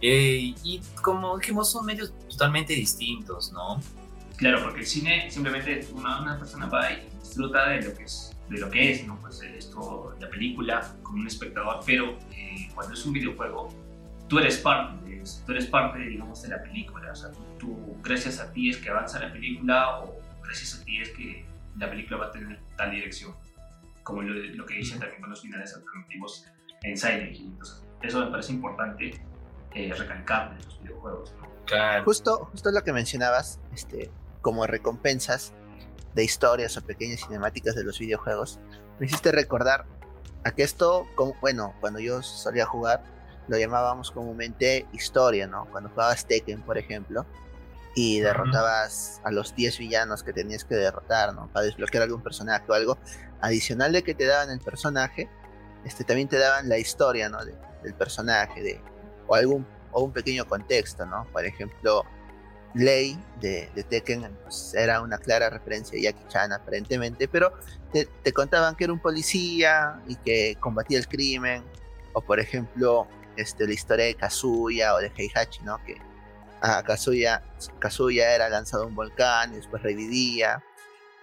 Eh, 0.00 0.54
y 0.62 0.80
como 1.02 1.36
dijimos, 1.38 1.70
son 1.70 1.84
medios 1.84 2.12
totalmente 2.28 2.72
distintos, 2.72 3.52
¿no? 3.52 3.80
Claro, 4.38 4.62
porque 4.62 4.80
el 4.80 4.86
cine 4.86 5.28
simplemente 5.32 5.84
una, 5.92 6.22
una 6.22 6.38
persona 6.38 6.66
va 6.66 6.92
y 6.92 7.08
disfruta 7.20 7.70
de 7.70 7.82
lo 7.82 7.92
que 7.92 8.04
es, 8.04 8.36
de 8.48 8.58
lo 8.58 8.70
que 8.70 8.92
es, 8.92 9.04
¿no? 9.04 9.16
Pues 9.20 9.42
esto, 9.42 10.14
la 10.20 10.30
película 10.30 10.94
como 11.02 11.18
un 11.18 11.26
espectador, 11.26 11.80
pero 11.84 12.16
eh, 12.30 12.68
cuando 12.72 12.94
es 12.94 13.04
un 13.04 13.14
videojuego, 13.14 13.68
tú 14.28 14.38
eres 14.38 14.58
parte 14.58 15.04
de 15.10 15.22
eso, 15.22 15.42
tú 15.44 15.52
eres 15.52 15.66
parte, 15.66 15.98
digamos, 15.98 16.40
de 16.40 16.50
la 16.50 16.62
película, 16.62 17.10
o 17.10 17.16
sea, 17.16 17.32
tú, 17.58 17.96
gracias 18.04 18.38
a 18.38 18.52
ti 18.52 18.70
es 18.70 18.76
que 18.76 18.90
avanza 18.90 19.18
la 19.18 19.32
película 19.32 19.98
o 19.98 20.20
gracias 20.44 20.80
a 20.80 20.84
ti 20.84 21.00
es 21.00 21.10
que 21.10 21.44
la 21.76 21.90
película 21.90 22.18
va 22.18 22.26
a 22.26 22.30
tener 22.30 22.60
tal 22.76 22.92
dirección, 22.92 23.34
como 24.04 24.22
lo, 24.22 24.66
que 24.66 24.74
dicen 24.74 25.00
también 25.00 25.20
con 25.20 25.30
los 25.30 25.42
finales 25.42 25.74
alternativos 25.74 26.46
en 26.84 26.96
Silent 26.96 27.34
Hill. 27.34 27.46
Entonces, 27.48 27.84
eso 28.02 28.24
me 28.24 28.30
parece 28.30 28.52
importante 28.52 29.20
eh, 29.74 29.92
recalcar 29.98 30.52
en 30.52 30.64
los 30.64 30.80
videojuegos. 30.80 31.34
Claro. 31.66 32.04
Justo, 32.04 32.48
justo 32.52 32.70
lo 32.70 32.82
que 32.82 32.92
mencionabas, 32.92 33.58
este, 33.74 34.10
como 34.48 34.66
recompensas 34.66 35.52
de 36.14 36.24
historias 36.24 36.74
o 36.78 36.80
pequeñas 36.80 37.20
cinemáticas 37.20 37.74
de 37.74 37.84
los 37.84 37.98
videojuegos, 37.98 38.58
me 38.98 39.04
hiciste 39.04 39.30
recordar 39.30 39.84
a 40.42 40.52
que 40.52 40.62
esto, 40.62 41.06
como, 41.16 41.34
bueno, 41.42 41.74
cuando 41.82 41.98
yo 41.98 42.22
solía 42.22 42.64
jugar, 42.64 43.04
lo 43.46 43.58
llamábamos 43.58 44.10
comúnmente 44.10 44.86
historia, 44.94 45.46
¿no? 45.46 45.66
Cuando 45.70 45.90
jugabas 45.90 46.24
Tekken, 46.24 46.62
por 46.62 46.78
ejemplo, 46.78 47.26
y 47.94 48.20
derrotabas 48.20 49.20
a 49.22 49.30
los 49.30 49.54
10 49.54 49.80
villanos 49.80 50.22
que 50.22 50.32
tenías 50.32 50.64
que 50.64 50.76
derrotar, 50.76 51.34
¿no? 51.34 51.52
Para 51.52 51.66
desbloquear 51.66 52.04
algún 52.04 52.22
personaje 52.22 52.64
o 52.68 52.72
algo 52.72 52.96
adicional 53.42 53.92
de 53.92 54.02
que 54.02 54.14
te 54.14 54.24
daban 54.24 54.50
el 54.50 54.60
personaje, 54.60 55.28
este, 55.84 56.04
también 56.04 56.28
te 56.28 56.38
daban 56.38 56.70
la 56.70 56.78
historia, 56.78 57.28
¿no? 57.28 57.36
del 57.44 57.94
personaje, 57.98 58.62
de, 58.62 58.80
o 59.26 59.34
algún 59.34 59.66
o 59.92 60.04
un 60.04 60.12
pequeño 60.12 60.46
contexto, 60.46 61.04
¿no? 61.04 61.26
Por 61.34 61.44
ejemplo, 61.44 62.06
Ley 62.74 63.18
de, 63.40 63.70
Tekken 63.88 64.28
pues, 64.42 64.74
era 64.74 65.00
una 65.00 65.18
clara 65.18 65.50
referencia 65.50 65.98
a 65.98 66.02
Jackie 66.02 66.28
Chan 66.28 66.52
aparentemente, 66.52 67.28
pero 67.28 67.52
te, 67.92 68.32
contaban 68.32 68.76
que 68.76 68.84
era 68.84 68.92
un 68.92 69.00
policía 69.00 70.00
y 70.06 70.16
que 70.16 70.56
combatía 70.60 70.98
el 70.98 71.08
crimen, 71.08 71.64
o 72.12 72.20
por 72.20 72.40
ejemplo 72.40 73.06
este, 73.36 73.66
la 73.66 73.72
historia 73.72 74.06
de 74.06 74.14
Kazuya 74.14 74.94
o 74.94 74.98
de 74.98 75.10
Heihachi, 75.16 75.62
¿no? 75.62 75.78
que 75.84 75.96
ah, 76.62 76.82
Kazuya, 76.86 77.42
Kazuya 77.78 78.34
era 78.34 78.48
lanzado 78.48 78.84
a 78.84 78.86
un 78.86 78.94
volcán 78.94 79.52
y 79.52 79.56
después 79.56 79.82
revivía, 79.82 80.62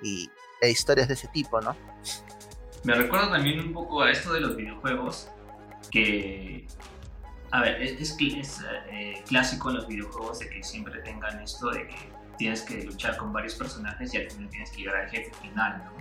y 0.01 0.29
e 0.61 0.69
historias 0.69 1.07
de 1.07 1.13
ese 1.13 1.27
tipo, 1.27 1.61
¿no? 1.61 1.75
Me 2.83 2.93
recuerda 2.95 3.31
también 3.31 3.59
un 3.59 3.73
poco 3.73 4.01
a 4.01 4.11
esto 4.11 4.33
de 4.33 4.39
los 4.41 4.55
videojuegos, 4.55 5.29
que 5.91 6.67
a 7.55 7.61
ver, 7.61 7.81
es, 7.81 8.17
es, 8.19 8.61
eh, 8.91 9.23
clásico 9.27 9.69
en 9.69 9.77
los 9.77 9.87
videojuegos 9.87 10.39
de 10.39 10.49
que 10.49 10.61
siempre 10.61 10.99
tengan 10.99 11.41
esto 11.41 11.69
de 11.69 11.87
que 11.87 11.95
tienes 12.37 12.61
que 12.63 12.83
luchar 12.83 13.15
con 13.15 13.31
varios 13.31 13.55
personajes 13.55 14.13
y 14.13 14.17
al 14.17 14.29
final 14.29 14.49
tienes 14.49 14.71
que 14.71 14.77
llegar 14.79 14.97
al 14.97 15.09
jefe 15.09 15.31
final, 15.41 15.83
¿no? 15.85 15.91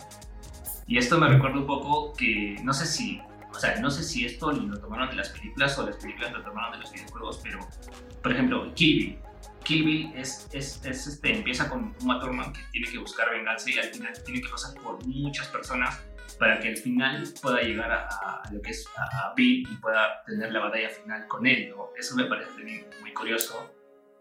Y 0.89 0.99
esto 0.99 1.17
me 1.17 1.29
recuerda 1.29 1.59
un 1.59 1.67
poco 1.67 2.13
que, 2.15 2.57
no 2.65 2.75
sé 2.75 2.87
si, 2.87 3.21
o 3.51 3.55
sea, 3.55 3.79
no 3.81 3.89
sé 3.91 4.03
si 4.03 4.27
esto 4.27 4.51
lo 4.51 4.81
tomaron 4.81 5.09
de 5.11 5.15
las 5.15 5.29
películas 5.29 5.79
o 5.79 5.87
las 5.87 5.97
películas 5.97 6.33
lo 6.33 6.43
tomaron 6.43 6.73
de 6.73 6.79
los 6.79 6.93
videojuegos, 6.93 7.41
pero, 7.45 7.61
por 8.21 8.33
ejemplo, 8.33 8.75
Kill 8.75 8.99
Bill. 8.99 9.19
Kill 9.63 9.85
Bill 9.85 10.13
es, 10.17 10.49
es, 10.53 10.85
es 10.85 11.07
este, 11.07 11.37
empieza 11.37 11.71
con 11.71 11.95
un 12.01 12.21
Thurman 12.21 12.53
que 12.53 12.61
tiene 12.73 12.89
que 12.91 12.99
buscar 12.99 13.31
venganza 13.31 13.71
y 13.71 13.79
al 13.79 13.87
final 13.95 14.13
tiene 14.25 14.41
que 14.41 14.49
pasar 14.49 14.75
por 14.83 15.07
muchas 15.07 15.47
personas 15.49 16.03
para 16.39 16.59
que 16.61 16.69
al 16.69 16.77
final 16.77 17.33
pueda 17.41 17.63
llegar 17.63 17.91
a, 17.91 18.43
lo 18.53 18.61
que 18.61 18.71
es 18.71 18.87
a, 18.97 19.33
Bill 19.37 19.67
y 19.71 19.77
pueda 19.77 20.23
tener 20.27 20.53
la 20.53 20.61
batalla 20.61 20.89
final 20.91 21.27
con 21.29 21.47
él. 21.47 21.71
¿no? 21.71 21.91
Eso 21.99 22.17
me 22.17 22.25
parece 22.25 22.51
muy 23.01 23.13
curioso 23.13 23.71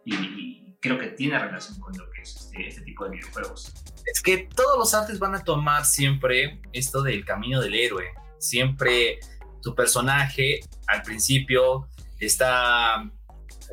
y, 0.06 0.60
creo 0.80 1.00
que 1.00 1.08
tiene 1.08 1.40
relación 1.40 1.80
con 1.80 1.98
lo 1.98 2.10
que 2.12 2.24
es 2.24 2.36
este, 2.36 2.68
este, 2.68 2.82
tipo 2.82 3.06
de 3.06 3.12
videojuegos. 3.12 3.72
Es 4.06 4.22
que 4.22 4.50
todos 4.54 4.78
los 4.78 4.94
artes 4.94 5.18
van 5.18 5.34
a 5.34 5.42
tomar 5.42 5.86
siempre 5.86 6.60
esto 6.74 7.02
del 7.02 7.24
camino 7.24 7.62
del 7.62 7.74
héroe. 7.74 8.04
Siempre 8.38 9.20
tu 9.62 9.74
personaje 9.74 10.60
al 10.88 11.02
principio 11.04 11.88
está 12.20 13.10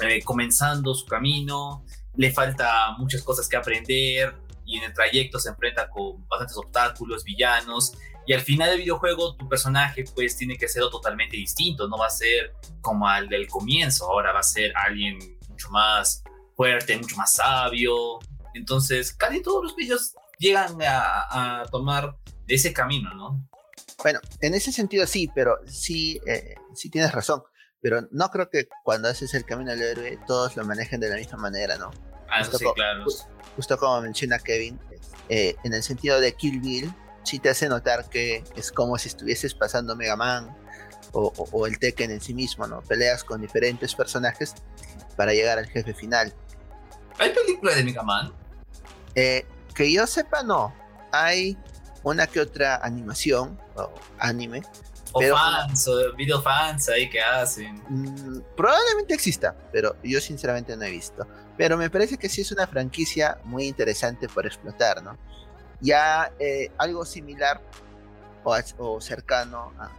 eh, 0.03 0.23
comenzando 0.23 0.95
su 0.95 1.05
camino, 1.05 1.85
le 2.15 2.31
falta 2.33 2.93
muchas 2.97 3.23
cosas 3.23 3.49
que 3.49 3.57
aprender 3.57 4.37
y 4.65 4.79
en 4.79 4.85
el 4.85 4.95
trayecto 4.95 5.41
se 5.41 5.49
enfrenta 5.49 5.89
con 5.89 6.27
bastantes 6.29 6.57
obstáculos, 6.57 7.25
villanos 7.25 7.97
y 8.27 8.33
al 8.33 8.41
final 8.41 8.71
del 8.71 8.81
videojuego, 8.81 9.35
tu 9.37 9.49
personaje 9.49 10.05
pues 10.15 10.37
tiene 10.37 10.57
que 10.57 10.69
ser 10.69 10.83
totalmente 10.91 11.37
distinto, 11.37 11.89
no 11.89 11.99
va 11.99 12.07
a 12.07 12.11
ser 12.11 12.55
como 12.81 13.09
al 13.09 13.29
del 13.29 13.49
comienzo, 13.49 14.11
ahora 14.11 14.33
va 14.33 14.41
a 14.41 14.45
ser 14.45 14.73
alguien 14.77 15.19
mucho 15.49 15.71
más 15.71 16.23
fuerte, 16.57 16.97
mucho 16.97 17.17
más 17.17 17.33
sabio. 17.33 18.19
Entonces, 18.55 19.13
casi 19.13 19.43
todos 19.43 19.65
los 19.65 19.77
videos 19.77 20.15
llegan 20.39 20.77
a, 20.83 21.65
tomar 21.71 22.17
ese 22.47 22.73
camino, 22.73 23.13
¿no? 23.15 23.49
Bueno, 24.03 24.21
en 24.41 24.55
ese 24.55 24.73
sentido 24.73 25.07
sí, 25.07 25.31
pero 25.35 25.59
sí, 25.67 26.21
eh, 26.27 26.55
sí 26.75 26.91
tienes 26.91 27.13
razón. 27.13 27.43
Pero 27.83 28.03
no 28.11 28.29
creo 28.31 28.51
que 28.51 28.69
cuando 28.85 29.09
haces 29.09 29.33
el 29.35 29.45
camino 29.45 29.71
del 29.71 29.83
héroe 29.83 30.19
todos 30.27 30.57
lo 30.57 30.65
manejen 30.65 31.01
de 31.01 31.09
la 31.09 31.17
misma 31.17 31.39
manera, 31.39 31.79
¿no? 31.79 31.91
Ah, 32.29 32.45
sí, 32.45 32.65
claro. 32.75 33.05
Justo 33.57 33.79
como 33.79 34.01
menciona 34.03 34.39
Kevin, 34.39 34.79
eh, 35.29 35.57
en 35.65 35.75
el 35.75 35.83
sentido 35.83 36.21
de 36.21 36.35
Kill 36.35 36.61
Bill, 36.61 36.93
sí 37.23 37.39
te 37.39 37.51
hace 37.51 37.69
notar 37.69 38.09
que 38.09 38.45
es 38.57 38.73
como 38.73 38.99
si 38.99 39.09
estuvieses 39.09 39.55
pasando 39.55 39.97
Mega 39.97 40.17
Man 40.17 40.57
o, 41.13 41.67
el 41.67 41.79
Tekken 41.79 42.11
en 42.11 42.21
sí 42.21 42.35
mismo, 42.35 42.67
¿no? 42.67 42.83
Peleas 42.83 43.25
con 43.25 43.41
diferentes 43.41 43.95
personajes 43.95 44.55
para 45.17 45.33
llegar 45.33 45.59
al 45.59 45.67
jefe 45.67 45.93
final. 45.93 46.33
¿Hay 47.19 47.33
película 47.33 47.75
de 47.75 47.85
Mega 47.85 48.03
Man? 48.03 48.33
Eh, 49.15 49.45
que 49.75 49.93
yo 49.93 50.07
sepa, 50.07 50.43
no. 50.43 50.73
Hay 51.13 51.59
una 52.03 52.27
que 52.27 52.41
otra 52.41 52.77
animación 52.77 53.59
o 53.75 53.93
anime. 54.19 54.63
O 55.13 55.21
fans, 55.21 55.89
o 55.89 56.15
video 56.15 56.41
fans 56.41 56.89
ahí 56.89 57.11
que 57.11 57.21
hacen. 57.21 57.83
Mm, 57.89 58.41
probablemente 58.57 59.15
exista, 59.15 59.57
pero 59.73 59.97
yo 60.05 60.21
sinceramente 60.21 60.77
no 60.77 60.85
he 60.85 60.91
visto. 60.91 61.27
Pero 61.57 61.77
me 61.77 61.91
parece 61.91 62.17
que 62.17 62.29
sí 62.29 62.43
es 62.43 62.53
una 62.53 62.67
franquicia 62.69 63.39
muy 63.45 63.67
interesante 63.67 64.29
por 64.29 64.47
explotar, 64.47 65.03
¿no? 65.03 65.19
Ya 65.81 66.33
eh, 66.39 66.71
algo 66.79 67.05
similar 67.05 67.63
o, 68.45 69.01
cercano 69.01 69.73
a, 69.79 69.91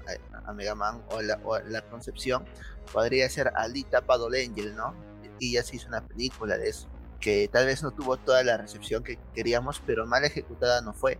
a, 0.45 0.53
Mega 0.53 0.75
Man 0.75 1.03
o 1.09 1.21
la, 1.21 1.81
concepción 1.89 2.45
podría 2.91 3.29
ser 3.29 3.51
Alita 3.55 4.03
Angel, 4.07 4.75
¿no? 4.75 4.95
Y 5.39 5.53
ya 5.53 5.63
se 5.63 5.75
hizo 5.75 5.87
una 5.87 6.07
película 6.07 6.57
de 6.57 6.69
eso, 6.69 6.87
que 7.19 7.49
tal 7.51 7.65
vez 7.65 7.81
no 7.83 7.91
tuvo 7.91 8.17
toda 8.17 8.43
la 8.43 8.57
recepción 8.57 9.03
que 9.03 9.19
queríamos, 9.33 9.81
pero 9.85 10.05
mal 10.05 10.23
ejecutada 10.23 10.81
no 10.81 10.93
fue. 10.93 11.19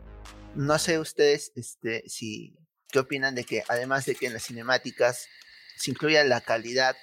No 0.56 0.78
sé 0.78 1.00
ustedes 1.00 1.52
este, 1.56 2.04
si 2.08 2.56
qué 2.90 3.00
opinan 3.00 3.36
de 3.36 3.46
que 3.46 3.64
además 3.70 4.06
de 4.06 4.16
que 4.16 4.28
en 4.28 4.34
las 4.34 4.44
cinemáticas 4.44 5.28
se 5.78 5.92
incluya 5.92 6.24
la 6.24 6.42
calidad 6.42 6.96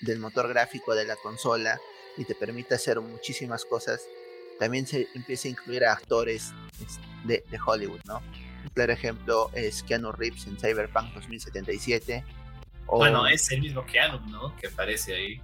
del 0.00 0.18
motor 0.18 0.48
gráfico 0.48 0.94
de 0.94 1.04
la 1.04 1.16
consola 1.16 1.80
y 2.16 2.24
te 2.24 2.34
permite 2.34 2.74
hacer 2.74 3.00
muchísimas 3.00 3.64
cosas, 3.64 4.02
también 4.58 4.86
se 4.86 5.08
empieza 5.14 5.48
a 5.48 5.50
incluir 5.50 5.84
a 5.84 5.92
actores 5.92 6.52
de, 7.24 7.44
de 7.50 7.58
Hollywood, 7.64 8.00
¿no? 8.06 8.18
Un 8.64 8.70
claro 8.74 8.92
ejemplo 8.92 9.50
es 9.54 9.82
Keanu 9.82 10.12
Reeves 10.12 10.46
en 10.46 10.56
Cyberpunk 10.58 11.14
2077. 11.14 12.24
bueno, 12.86 13.26
es 13.26 13.50
el 13.50 13.60
mismo 13.60 13.84
Keanu, 13.86 14.20
¿no? 14.28 14.56
Que 14.56 14.68
aparece 14.68 15.14
ahí. 15.14 15.40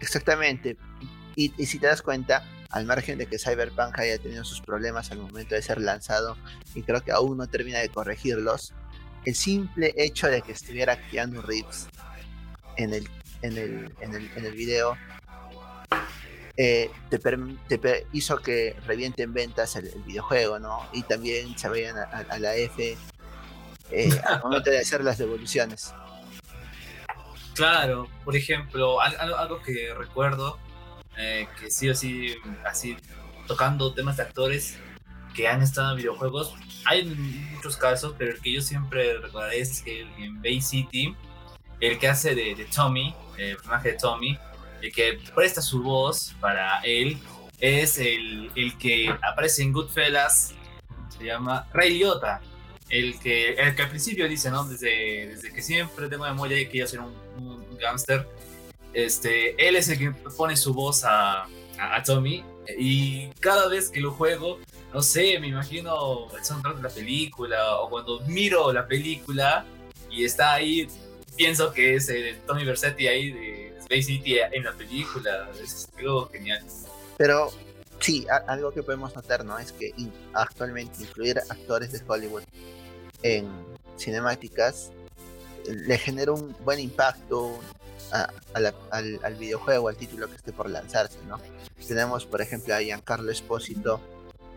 Exactamente. 0.00 0.76
Y, 1.34 1.52
y, 1.56 1.66
si 1.66 1.78
te 1.78 1.86
das 1.86 2.02
cuenta, 2.02 2.44
al 2.70 2.84
margen 2.84 3.18
de 3.18 3.26
que 3.26 3.38
Cyberpunk 3.38 3.98
haya 3.98 4.18
tenido 4.18 4.44
sus 4.44 4.60
problemas 4.60 5.10
al 5.10 5.18
momento 5.18 5.54
de 5.54 5.62
ser 5.62 5.80
lanzado, 5.80 6.36
y 6.74 6.82
creo 6.82 7.00
que 7.00 7.12
aún 7.12 7.38
no 7.38 7.46
termina 7.46 7.78
de 7.78 7.88
corregirlos, 7.88 8.74
el 9.24 9.34
simple 9.34 9.94
hecho 9.96 10.28
de 10.28 10.42
que 10.42 10.52
estuviera 10.52 10.96
Keanu 11.08 11.42
Reeves 11.42 11.88
en 12.76 12.94
el, 12.94 13.08
en 13.42 13.56
el, 13.56 13.94
en 14.00 14.14
el, 14.14 14.30
en 14.36 14.44
el 14.44 14.52
video 14.52 14.96
eh, 16.60 16.90
te, 17.08 18.06
hizo 18.12 18.38
que 18.38 18.74
revienten 18.84 19.32
ventas 19.32 19.76
el, 19.76 19.90
videojuego, 20.04 20.58
¿no? 20.58 20.88
Y 20.92 21.02
también 21.04 21.56
se 21.56 21.68
vayan 21.68 21.96
a, 21.96 22.38
la 22.38 22.56
F 22.56 22.98
eh, 23.92 24.20
al 24.26 24.42
momento 24.42 24.68
de 24.68 24.80
hacer 24.80 25.04
las 25.04 25.18
devoluciones. 25.18 25.94
Claro, 27.54 28.08
por 28.24 28.34
ejemplo, 28.34 29.00
algo, 29.00 29.62
que 29.62 29.94
recuerdo, 29.96 30.58
eh, 31.16 31.46
que 31.60 31.70
sí 31.70 31.88
o 31.90 31.94
sí, 31.94 32.34
así, 32.64 32.96
tocando 33.46 33.94
temas 33.94 34.16
de 34.16 34.24
actores 34.24 34.78
que 35.36 35.46
han 35.46 35.62
estado 35.62 35.92
en 35.92 35.98
videojuegos, 35.98 36.56
hay 36.86 37.04
muchos 37.04 37.76
casos, 37.76 38.16
pero 38.18 38.32
el 38.32 38.40
que 38.40 38.52
yo 38.52 38.62
siempre 38.62 39.16
recordaré 39.18 39.60
es 39.60 39.80
que 39.82 40.00
en 40.18 40.42
Bay 40.42 40.60
City, 40.60 41.14
el 41.78 42.00
que 42.00 42.08
hace 42.08 42.34
de, 42.34 42.56
de 42.56 42.64
Tommy, 42.64 43.14
el 43.36 43.54
personaje 43.56 43.92
de 43.92 43.98
Tommy, 43.98 44.38
el 44.82 44.92
que 44.92 45.18
presta 45.34 45.62
su 45.62 45.82
voz 45.82 46.34
para 46.40 46.80
él 46.80 47.18
es 47.60 47.98
el, 47.98 48.50
el 48.54 48.78
que 48.78 49.08
aparece 49.22 49.62
en 49.62 49.72
Goodfellas, 49.72 50.54
se 51.16 51.24
llama 51.24 51.66
Ray 51.72 51.98
Liotta, 51.98 52.40
el 52.88 53.18
que, 53.18 53.56
al 53.58 53.88
principio 53.88 54.28
dice, 54.28 54.50
¿no? 54.50 54.64
Desde, 54.64 55.28
desde 55.28 55.52
que 55.52 55.62
siempre 55.62 56.08
tengo 56.08 56.24
memoria 56.24 56.56
de 56.56 56.68
que 56.68 56.78
yo 56.78 56.86
soy 56.86 57.00
un, 57.00 57.44
un 57.44 57.78
gángster, 57.78 58.26
este, 58.92 59.68
él 59.68 59.76
es 59.76 59.88
el 59.88 59.98
que 59.98 60.10
pone 60.36 60.56
su 60.56 60.72
voz 60.72 61.04
a, 61.04 61.46
a, 61.78 62.02
Tommy 62.02 62.44
y 62.78 63.28
cada 63.40 63.68
vez 63.68 63.90
que 63.90 64.00
lo 64.00 64.12
juego, 64.12 64.58
no 64.92 65.02
sé, 65.02 65.38
me 65.38 65.48
imagino 65.48 66.28
el 66.34 66.44
soundtrack 66.44 66.76
de 66.76 66.82
la 66.82 66.88
película 66.88 67.76
o 67.76 67.90
cuando 67.90 68.20
miro 68.20 68.72
la 68.72 68.86
película 68.86 69.66
y 70.10 70.24
está 70.24 70.54
ahí, 70.54 70.88
pienso 71.36 71.72
que 71.72 71.94
es 71.94 72.08
el 72.08 72.38
Tommy 72.40 72.64
Versetti 72.64 73.06
ahí 73.06 73.32
Space 73.88 74.02
City 74.02 74.38
en 74.38 74.64
la 74.64 74.72
película. 74.72 75.48
Es 75.62 75.88
algo 75.96 76.28
genial. 76.28 76.62
Pero 77.16 77.50
sí, 78.00 78.26
algo 78.46 78.70
que 78.70 78.82
podemos 78.82 79.14
notar, 79.16 79.44
¿no? 79.44 79.58
Es 79.58 79.72
que 79.72 79.92
actualmente 80.34 81.02
incluir 81.02 81.38
actores 81.48 81.92
de 81.92 82.02
Hollywood 82.06 82.42
en 83.22 83.48
cinemáticas 83.96 84.92
le 85.66 85.98
genera 85.98 86.32
un 86.32 86.54
buen 86.64 86.78
impacto 86.78 87.58
al, 88.54 89.34
videojuego, 89.36 89.88
al 89.88 89.96
título 89.96 90.28
que 90.28 90.36
esté 90.36 90.52
por 90.52 90.68
lanzarse, 90.68 91.18
¿no? 91.26 91.38
Tenemos, 91.86 92.26
por 92.26 92.40
ejemplo, 92.40 92.74
a 92.74 92.80
Giancarlo 92.80 93.30
Esposito 93.30 94.00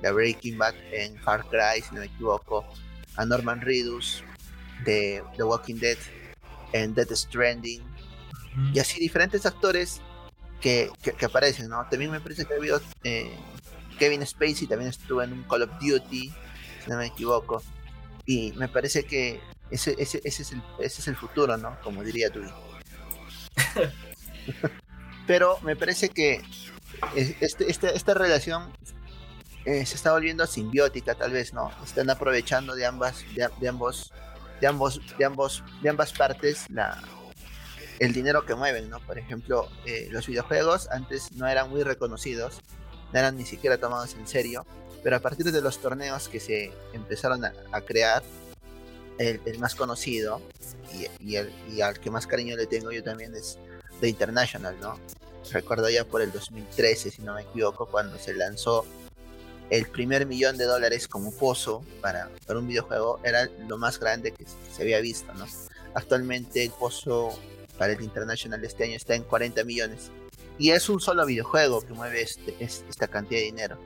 de 0.02 0.12
Breaking 0.12 0.58
Bad 0.58 0.76
en 0.92 1.18
Far 1.20 1.46
Cry, 1.46 1.82
si 1.82 1.94
no 1.96 2.02
me 2.02 2.08
equivoco, 2.08 2.66
a 3.16 3.26
Norman 3.26 3.62
Reedus 3.62 4.24
de 4.86 5.24
The 5.38 5.44
Walking 5.44 5.76
Dead 5.76 5.98
en 6.74 6.94
Death 6.94 7.12
Stranding, 7.12 7.82
y 8.74 8.80
así 8.80 9.00
diferentes 9.00 9.46
actores 9.46 10.02
que, 10.60 10.92
que, 11.02 11.26
aparecen, 11.26 11.70
¿no? 11.70 11.86
También 11.90 12.12
me 12.12 12.20
parece 12.20 12.46
que 12.46 12.54
ha 12.54 12.58
habido 12.58 12.82
eh, 13.04 13.36
Kevin 13.98 14.26
Spacey, 14.26 14.68
también 14.68 14.90
estuvo 14.90 15.22
en 15.22 15.34
un 15.34 15.44
Call 15.44 15.64
of 15.64 15.72
Duty, 15.80 16.34
si 16.84 16.90
no 16.90 16.98
me 16.98 17.08
equivoco. 17.08 17.64
Y 18.26 18.52
me 18.54 18.68
parece 18.68 19.04
que 19.04 19.42
ese, 19.72 19.96
ese, 19.98 20.22
ese, 20.24 20.44
es, 20.44 20.52
el, 20.52 20.62
ese 20.80 21.02
es 21.02 21.08
el 21.08 21.16
futuro, 21.16 21.58
¿no? 21.58 21.80
Como 21.82 22.04
diría 22.04 22.30
tú. 22.30 22.42
Pero 25.28 25.60
me 25.62 25.76
parece 25.76 26.10
que 26.10 26.42
este, 27.16 27.70
este, 27.70 27.96
esta 27.96 28.14
relación 28.14 28.72
eh, 29.66 29.86
se 29.86 29.96
está 29.96 30.12
volviendo 30.12 30.46
simbiótica, 30.46 31.16
tal 31.16 31.32
vez, 31.32 31.54
¿no? 31.54 31.72
Están 31.84 32.10
aprovechando 32.10 32.76
de 32.76 32.86
ambas, 32.86 33.24
de, 33.34 33.50
de 33.60 33.68
ambos, 33.68 34.12
de 34.60 34.68
ambos, 34.68 35.02
de 35.18 35.26
ambos, 35.26 35.64
de 35.82 35.90
ambas 35.90 36.14
partes 36.14 36.70
la, 36.70 37.02
el 38.02 38.14
dinero 38.14 38.48
que 38.48 38.56
mueven, 38.56 38.90
¿no? 38.90 39.00
Por 39.00 39.20
ejemplo, 39.20 39.70
eh, 39.86 40.08
los 40.10 40.26
videojuegos 40.26 40.90
antes 40.90 41.32
no 41.34 41.48
eran 41.48 41.70
muy 41.70 41.84
reconocidos, 41.84 42.60
no 43.14 43.20
eran 43.20 43.38
ni 43.38 43.46
siquiera 43.46 43.78
tomados 43.78 44.16
en 44.16 44.28
serio, 44.28 44.66
pero 45.04 45.18
a 45.18 45.20
partir 45.20 45.52
de 45.52 45.62
los 45.62 45.78
torneos 45.80 46.28
que 46.28 46.40
se 46.40 46.72
empezaron 46.94 47.46
a, 47.46 47.82
crear, 47.82 48.24
el, 49.20 49.40
más 49.60 49.76
conocido 49.76 50.42
y, 51.20 51.36
al 51.80 52.00
que 52.00 52.10
más 52.10 52.26
cariño 52.26 52.58
le 52.58 52.66
tengo 52.66 52.92
yo 52.92 53.04
también 53.04 53.36
es 53.36 53.60
The 54.00 54.10
International, 54.10 54.76
¿no? 54.82 55.00
Recuerdo 55.52 55.88
ya 55.88 56.04
por 56.04 56.24
el 56.24 56.32
2013, 56.32 57.12
si 57.12 57.22
no 57.22 57.36
me 57.36 57.44
equivoco, 57.44 57.86
cuando 57.86 58.18
se 58.18 58.34
lanzó 58.34 58.84
el 59.70 59.86
primer 59.86 60.26
millón 60.26 60.58
de 60.58 60.66
dólares 60.66 61.08
como 61.08 61.32
pozo 61.32 61.86
para, 62.02 62.32
para 62.48 62.58
un 62.58 62.68
videojuego, 62.68 63.20
era 63.24 63.48
lo 63.68 63.78
más 63.78 64.00
grande 64.00 64.32
que, 64.32 64.46
que 64.46 64.74
se 64.76 64.82
había 64.82 65.00
visto, 65.02 65.32
¿no? 65.36 65.46
Actualmente 65.94 66.64
el 66.64 66.72
pozo 66.72 67.38
para 67.82 67.94
el 67.94 68.04
International 68.04 68.64
este 68.64 68.84
año 68.84 68.96
está 68.96 69.16
en 69.16 69.24
40 69.24 69.64
millones. 69.64 70.12
Y 70.60 70.70
es 70.70 70.88
un 70.88 71.02
solo 71.02 71.26
videojuego 71.26 71.82
que 71.82 71.94
mueve 71.94 72.22
este, 72.22 72.56
esta 72.60 73.08
cantidad 73.08 73.40
de 73.40 73.46
dinero. 73.46 73.80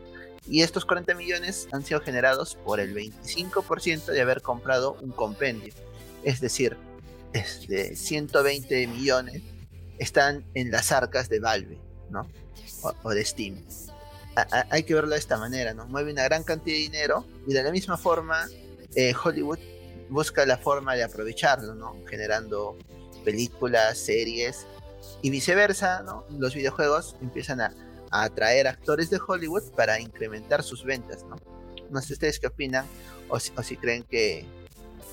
Y 0.45 0.63
estos 0.63 0.83
40 0.83 1.15
millones 1.15 1.69
han 1.71 1.81
sido 1.81 2.01
generados 2.01 2.55
por 2.65 2.81
el 2.81 2.93
25% 2.93 4.07
de 4.07 4.19
haber 4.19 4.41
comprado 4.41 4.97
un 5.01 5.11
compendio. 5.11 5.73
Es 6.25 6.41
decir, 6.41 6.75
este, 7.31 7.95
120 7.95 8.85
millones 8.87 9.43
están 9.97 10.43
en 10.55 10.71
las 10.71 10.91
arcas 10.91 11.29
de 11.29 11.39
Valve, 11.39 11.79
¿no? 12.09 12.29
O, 13.01 13.11
de 13.11 13.23
Steam. 13.23 13.63
hay 14.71 14.83
que 14.83 14.93
verlo 14.93 15.11
de 15.11 15.19
esta 15.19 15.37
manera, 15.37 15.73
¿no? 15.73 15.87
Mueve 15.87 16.11
una 16.11 16.25
gran 16.25 16.43
cantidad 16.43 16.75
de 16.75 16.81
dinero 16.81 17.25
y 17.47 17.53
de 17.53 17.63
la 17.63 17.71
misma 17.71 17.95
forma 17.95 18.45
eh, 18.93 19.13
Hollywood 19.23 19.59
busca 20.09 20.45
la 20.45 20.57
forma 20.57 20.95
de 20.95 21.03
aprovecharlo, 21.03 21.75
¿no? 21.75 21.95
Generando 22.09 22.77
películas, 23.25 23.97
series 23.97 24.65
y 25.21 25.29
viceversa, 25.29 26.03
¿no? 26.03 26.25
Los 26.37 26.55
videojuegos 26.55 27.15
empiezan 27.21 27.61
a, 27.61 27.73
atraer 28.11 28.67
actores 28.67 29.09
de 29.09 29.19
Hollywood 29.19 29.63
para 29.75 29.99
incrementar 29.99 30.63
sus 30.63 30.85
ventas, 30.85 31.25
¿no? 31.25 31.35
No 31.89 32.01
sé 32.01 32.13
ustedes 32.13 32.39
qué 32.39 32.47
opinan 32.47 32.85
o 33.27 33.39
si, 33.39 33.75
creen 33.75 34.03
que, 34.03 34.45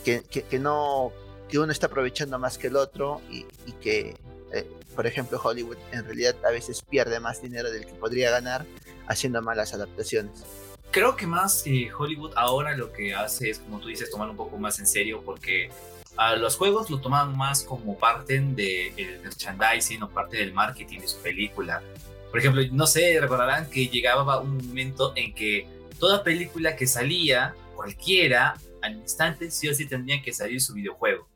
que, 0.04 0.58
no 0.60 1.12
que 1.48 1.58
uno 1.58 1.72
está 1.72 1.86
aprovechando 1.86 2.38
más 2.38 2.58
que 2.58 2.68
el 2.68 2.76
otro 2.76 3.20
y, 3.28 3.44
que, 3.80 4.14
eh, 4.52 4.70
por 4.94 5.06
ejemplo, 5.08 5.40
Hollywood 5.42 5.78
en 5.90 6.04
realidad 6.04 6.36
a 6.46 6.50
veces 6.50 6.82
pierde 6.82 7.18
más 7.18 7.42
dinero 7.42 7.72
del 7.72 7.86
que 7.86 7.94
podría 7.94 8.30
ganar 8.30 8.66
haciendo 9.08 9.42
malas 9.42 9.74
adaptaciones. 9.74 10.44
Creo 10.92 11.16
que 11.16 11.26
más 11.26 11.66
eh, 11.66 11.90
Hollywood 11.92 12.32
ahora 12.36 12.76
lo 12.76 12.92
que 12.92 13.14
hace 13.14 13.50
es, 13.50 13.58
como 13.58 13.80
tú 13.80 13.88
dices, 13.88 14.10
tomar 14.10 14.28
un 14.28 14.36
poco 14.36 14.58
más 14.58 14.78
en 14.78 14.86
serio 14.86 15.22
porque 15.24 15.70
a 16.16 16.36
los 16.36 16.56
juegos 16.56 16.90
lo 16.90 17.00
toman 17.00 17.36
más 17.36 17.62
como 17.62 17.98
parte 17.98 18.38
del 18.38 19.20
merchandising 19.22 20.02
o 20.02 20.10
parte 20.10 20.36
del 20.36 20.52
marketing 20.52 21.00
de 21.00 21.08
su 21.08 21.18
película. 21.22 21.82
Por 22.30 22.38
ejemplo, 22.38 22.62
no 22.72 22.86
sé, 22.86 23.18
recordarán 23.20 23.68
que 23.70 23.88
llegaba 23.88 24.40
un 24.40 24.56
momento 24.56 25.12
en 25.16 25.34
que 25.34 25.66
toda 25.98 26.22
película 26.22 26.76
que 26.76 26.86
salía, 26.86 27.54
cualquiera, 27.74 28.54
al 28.82 28.96
instante 28.96 29.50
sí 29.50 29.68
o 29.68 29.74
sí 29.74 29.86
tendría 29.86 30.22
que 30.22 30.32
salir 30.32 30.60
su 30.60 30.74
videojuego. 30.74 31.28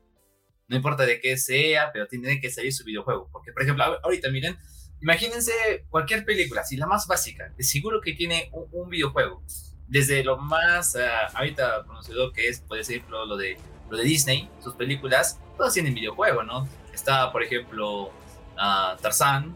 No 0.69 0.77
importa 0.77 1.07
de 1.07 1.21
qué 1.21 1.37
sea, 1.37 1.93
pero 1.93 2.07
tiene 2.09 2.41
que 2.41 2.51
salir 2.51 2.73
su 2.73 2.85
videojuego. 2.85 3.29
Porque, 3.31 3.53
por 3.53 3.63
ejemplo, 3.63 3.85
ahorita 4.03 4.31
miren, 4.31 4.57
imagínense 5.01 5.53
cualquier 5.89 6.25
película, 6.25 6.65
si 6.65 6.77
la 6.77 6.87
más 6.87 7.07
básica, 7.07 7.53
de 7.57 7.63
seguro 7.63 8.01
que 8.01 8.15
tiene 8.15 8.51
un, 8.53 8.89
videojuego. 8.89 9.43
Desde 9.87 10.25
lo 10.25 10.39
más 10.39 10.97
ah, 10.97 11.27
ahorita 11.35 11.85
conocido 11.87 12.33
que 12.33 12.49
es, 12.49 12.61
puede 12.61 12.83
ser 12.83 13.03
lo 13.09 13.37
de 13.37 13.57
lo 13.91 13.97
de 13.97 14.05
Disney, 14.05 14.49
sus 14.63 14.75
películas, 14.75 15.39
todas 15.57 15.75
tienen 15.75 15.95
videojuego, 15.95 16.43
¿no? 16.43 16.69
Está, 16.93 17.31
por 17.33 17.43
ejemplo, 17.43 18.05
uh, 18.05 18.97
Tarzán, 19.01 19.55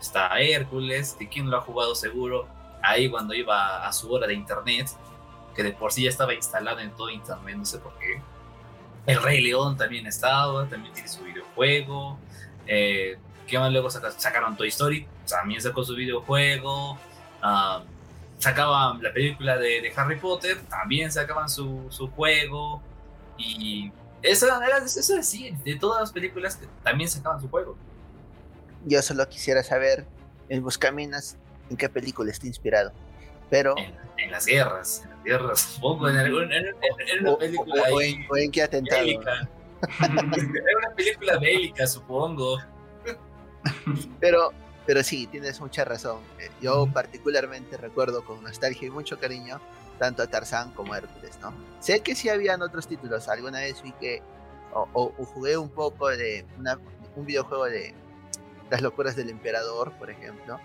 está 0.00 0.38
Hércules, 0.40 1.16
que 1.18 1.28
quien 1.28 1.50
lo 1.50 1.58
ha 1.58 1.60
jugado 1.60 1.94
seguro, 1.94 2.48
ahí 2.82 3.08
cuando 3.08 3.34
iba 3.34 3.86
a 3.86 3.92
su 3.92 4.12
hora 4.12 4.26
de 4.26 4.34
internet, 4.34 4.88
que 5.54 5.62
de 5.62 5.72
por 5.72 5.92
sí 5.92 6.04
ya 6.04 6.10
estaba 6.10 6.34
instalado 6.34 6.80
en 6.80 6.90
todo 6.92 7.10
internet, 7.10 7.56
no 7.56 7.64
sé 7.64 7.78
por 7.78 7.98
qué. 7.98 8.20
El 9.06 9.22
Rey 9.22 9.40
León 9.40 9.76
también 9.76 10.06
estaba, 10.06 10.68
también 10.68 10.92
tiene 10.92 11.08
su 11.08 11.22
videojuego. 11.24 12.18
Eh, 12.66 13.16
¿Qué 13.46 13.58
más 13.58 13.72
luego 13.72 13.88
sacaron 13.90 14.56
Toy 14.56 14.68
Story? 14.68 15.06
También 15.26 15.62
sacó 15.62 15.82
su 15.82 15.94
videojuego. 15.94 16.98
Ah, 17.40 17.82
sacaban 18.38 19.02
la 19.02 19.12
película 19.12 19.56
de, 19.56 19.92
Harry 19.96 20.16
Potter, 20.16 20.60
también 20.68 21.10
sacaban 21.10 21.48
su, 21.48 21.86
su 21.90 22.08
juego. 22.10 22.82
Y 23.38 23.92
eso 24.22 24.46
era, 24.46 24.78
eso 24.84 25.14
decir, 25.14 25.56
de 25.58 25.76
todas 25.76 26.00
las 26.00 26.12
películas 26.12 26.56
que 26.56 26.66
también 26.82 27.08
sacaban 27.08 27.40
su 27.40 27.48
juego. 27.48 27.76
Yo 28.84 29.00
solo 29.02 29.28
quisiera 29.28 29.62
saber, 29.62 30.06
en 30.48 30.62
Buscaminas, 30.62 31.36
en 31.70 31.76
qué 31.76 31.88
película 31.88 32.30
está 32.30 32.46
inspirado. 32.46 32.92
Pero. 33.50 33.74
En, 34.16 34.30
las 34.30 34.46
guerras, 34.46 35.02
en 35.04 35.10
las 35.10 35.24
guerras, 35.24 35.60
supongo, 35.60 36.08
en, 36.08 36.16
algún, 36.16 36.52
en, 36.52 36.66
una 37.20 37.38
película. 37.38 37.82
O, 37.92 38.36
en, 38.36 38.50
qué 38.50 38.62
atentado. 38.62 39.02
Bélica. 39.02 39.48
una 40.10 40.94
película 40.96 41.38
bélica, 41.38 41.86
supongo. 41.86 42.58
Pero, 44.20 44.52
pero 44.86 45.02
sí, 45.02 45.26
tienes 45.28 45.60
mucha 45.60 45.84
razón. 45.84 46.18
Eh, 46.40 46.50
yo 46.60 46.86
particularmente 46.92 47.76
recuerdo 47.76 48.24
con 48.24 48.42
nostalgia 48.42 48.88
y 48.88 48.90
mucho 48.90 49.18
cariño 49.18 49.60
tanto 49.98 50.22
a 50.22 50.26
Tarzán 50.26 50.72
como 50.72 50.94
a 50.94 50.98
Hércules, 50.98 51.38
¿no? 51.40 51.52
Sé 51.80 52.00
que 52.00 52.14
sí 52.14 52.28
habían 52.28 52.62
otros 52.62 52.86
títulos. 52.86 53.28
Alguna 53.28 53.60
vez 53.60 53.82
vi 53.82 53.92
que 53.92 54.22
o, 54.72 55.12
jugué 55.34 55.56
un 55.56 55.70
poco 55.70 56.08
de 56.08 56.46
un 57.16 57.26
videojuego 57.26 57.66
de 57.66 57.94
Las 58.70 58.82
locuras 58.82 59.16
del 59.16 59.30
emperador, 59.30 59.92
por 59.92 60.10
ejemplo. 60.10 60.60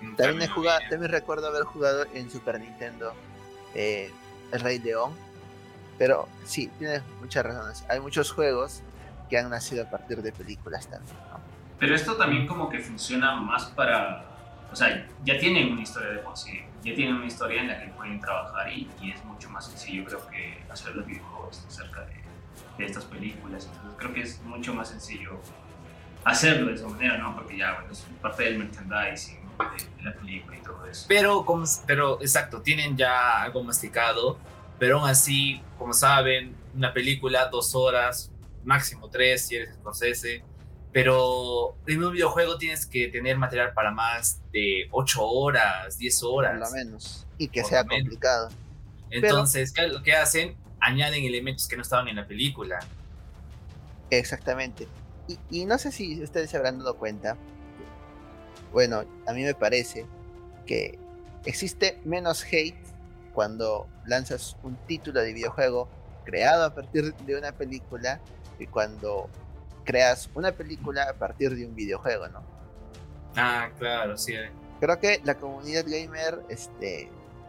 Mm, 0.00 0.16
también, 0.16 0.42
he 0.42 0.48
jugado, 0.48 0.80
también 0.90 1.10
recuerdo 1.10 1.48
haber 1.48 1.64
jugado 1.64 2.04
en 2.12 2.30
Super 2.30 2.60
Nintendo 2.60 3.14
eh, 3.74 4.12
El 4.52 4.60
Rey 4.60 4.78
León. 4.78 5.12
Pero 5.96 6.28
sí, 6.44 6.70
tienes 6.78 7.02
muchas 7.20 7.44
razones. 7.44 7.84
Hay 7.88 8.00
muchos 8.00 8.30
juegos 8.30 8.82
que 9.28 9.38
han 9.38 9.50
nacido 9.50 9.82
a 9.82 9.90
partir 9.90 10.22
de 10.22 10.30
películas 10.30 10.86
también. 10.88 11.16
¿no? 11.30 11.40
Pero 11.78 11.94
esto 11.94 12.16
también 12.16 12.46
como 12.46 12.68
que 12.68 12.78
funciona 12.80 13.36
más 13.36 13.66
para... 13.66 14.37
O 14.70 14.76
sea, 14.76 15.06
ya 15.24 15.38
tienen 15.38 15.72
una 15.72 15.82
historia 15.82 16.10
de 16.10 16.18
por 16.18 16.36
sí. 16.36 16.60
Ya 16.82 16.94
tienen 16.94 17.14
una 17.14 17.26
historia 17.26 17.62
en 17.62 17.68
la 17.68 17.80
que 17.80 17.88
pueden 17.88 18.20
trabajar 18.20 18.72
y, 18.72 18.88
es 19.02 19.24
mucho 19.24 19.50
más 19.50 19.66
sencillo 19.66 20.04
creo 20.04 20.26
que 20.28 20.58
hacer 20.70 20.94
los 20.94 21.06
videojuegos 21.06 21.64
acerca 21.66 22.02
de, 22.02 22.22
de 22.78 22.84
estas 22.86 23.04
películas. 23.04 23.66
Entonces 23.66 23.94
creo 23.98 24.12
que 24.12 24.20
es 24.22 24.40
mucho 24.42 24.74
más 24.74 24.88
sencillo 24.88 25.40
hacerlo 26.24 26.66
de 26.66 26.74
esa 26.74 26.88
manera, 26.88 27.18
¿no? 27.18 27.34
Porque 27.34 27.56
ya, 27.56 27.74
bueno, 27.74 27.92
es 27.92 28.04
parte 28.20 28.44
del 28.44 28.58
merchandising 28.58 29.38
de, 29.96 30.04
la 30.04 30.14
película 30.14 30.56
y 30.56 30.60
todo 30.60 30.86
eso. 30.86 31.06
Pero, 31.08 31.44
como, 31.44 31.64
pero, 31.86 32.20
exacto, 32.20 32.62
tienen 32.62 32.96
ya 32.96 33.42
algo 33.42 33.62
masticado, 33.62 34.38
pero 34.78 35.00
aún 35.00 35.08
así, 35.08 35.60
como 35.78 35.92
saben, 35.92 36.54
una 36.74 36.92
película, 36.92 37.46
dos 37.46 37.74
horas, 37.74 38.30
máximo 38.64 39.08
tres, 39.08 39.46
si 39.46 39.56
eres 39.56 39.74
Scorsese, 39.74 40.44
pero 40.92 41.76
en 41.86 42.02
un 42.02 42.12
videojuego 42.12 42.56
tienes 42.58 42.86
que 42.86 43.08
tener 43.08 43.36
material 43.36 43.72
para 43.74 43.90
más 43.90 44.40
de 44.52 44.88
8 44.90 45.22
horas, 45.22 45.98
10 45.98 46.22
horas. 46.22 46.58
Por 46.58 46.68
lo 46.68 46.84
menos. 46.84 47.26
Y 47.36 47.48
que 47.48 47.62
sea 47.64 47.84
complicado. 47.84 48.48
Entonces, 49.10 49.74
lo 49.90 50.02
que 50.02 50.14
hacen? 50.14 50.56
Añaden 50.80 51.24
elementos 51.24 51.66
que 51.66 51.76
no 51.76 51.82
estaban 51.82 52.08
en 52.08 52.16
la 52.16 52.26
película. 52.26 52.78
Exactamente. 54.10 54.86
Y, 55.50 55.66
no 55.66 55.76
sé 55.76 55.92
si 55.92 56.22
ustedes 56.22 56.50
se 56.50 56.56
habrán 56.56 56.78
dado 56.78 56.96
cuenta. 56.96 57.36
Bueno, 58.72 59.04
a 59.26 59.32
mí 59.32 59.42
me 59.42 59.54
parece 59.54 60.06
que 60.66 60.98
existe 61.44 62.00
menos 62.04 62.44
hate 62.44 62.76
cuando 63.34 63.86
lanzas 64.06 64.56
un 64.62 64.76
título 64.86 65.20
de 65.20 65.32
videojuego 65.32 65.88
creado 66.24 66.64
a 66.64 66.74
partir 66.74 67.14
de 67.14 67.36
una 67.36 67.52
película 67.52 68.20
que 68.58 68.66
cuando 68.66 69.28
creas 69.88 70.28
una 70.34 70.52
película 70.52 71.04
a 71.04 71.14
partir 71.14 71.56
de 71.56 71.64
un 71.64 71.74
videojuego, 71.74 72.28
¿no? 72.28 72.42
Ah, 73.34 73.70
claro, 73.78 74.18
sí. 74.18 74.34
Creo 74.80 75.00
que 75.00 75.22
la 75.24 75.36
comunidad 75.36 75.86
gamer 75.86 76.42
este, 76.50 77.08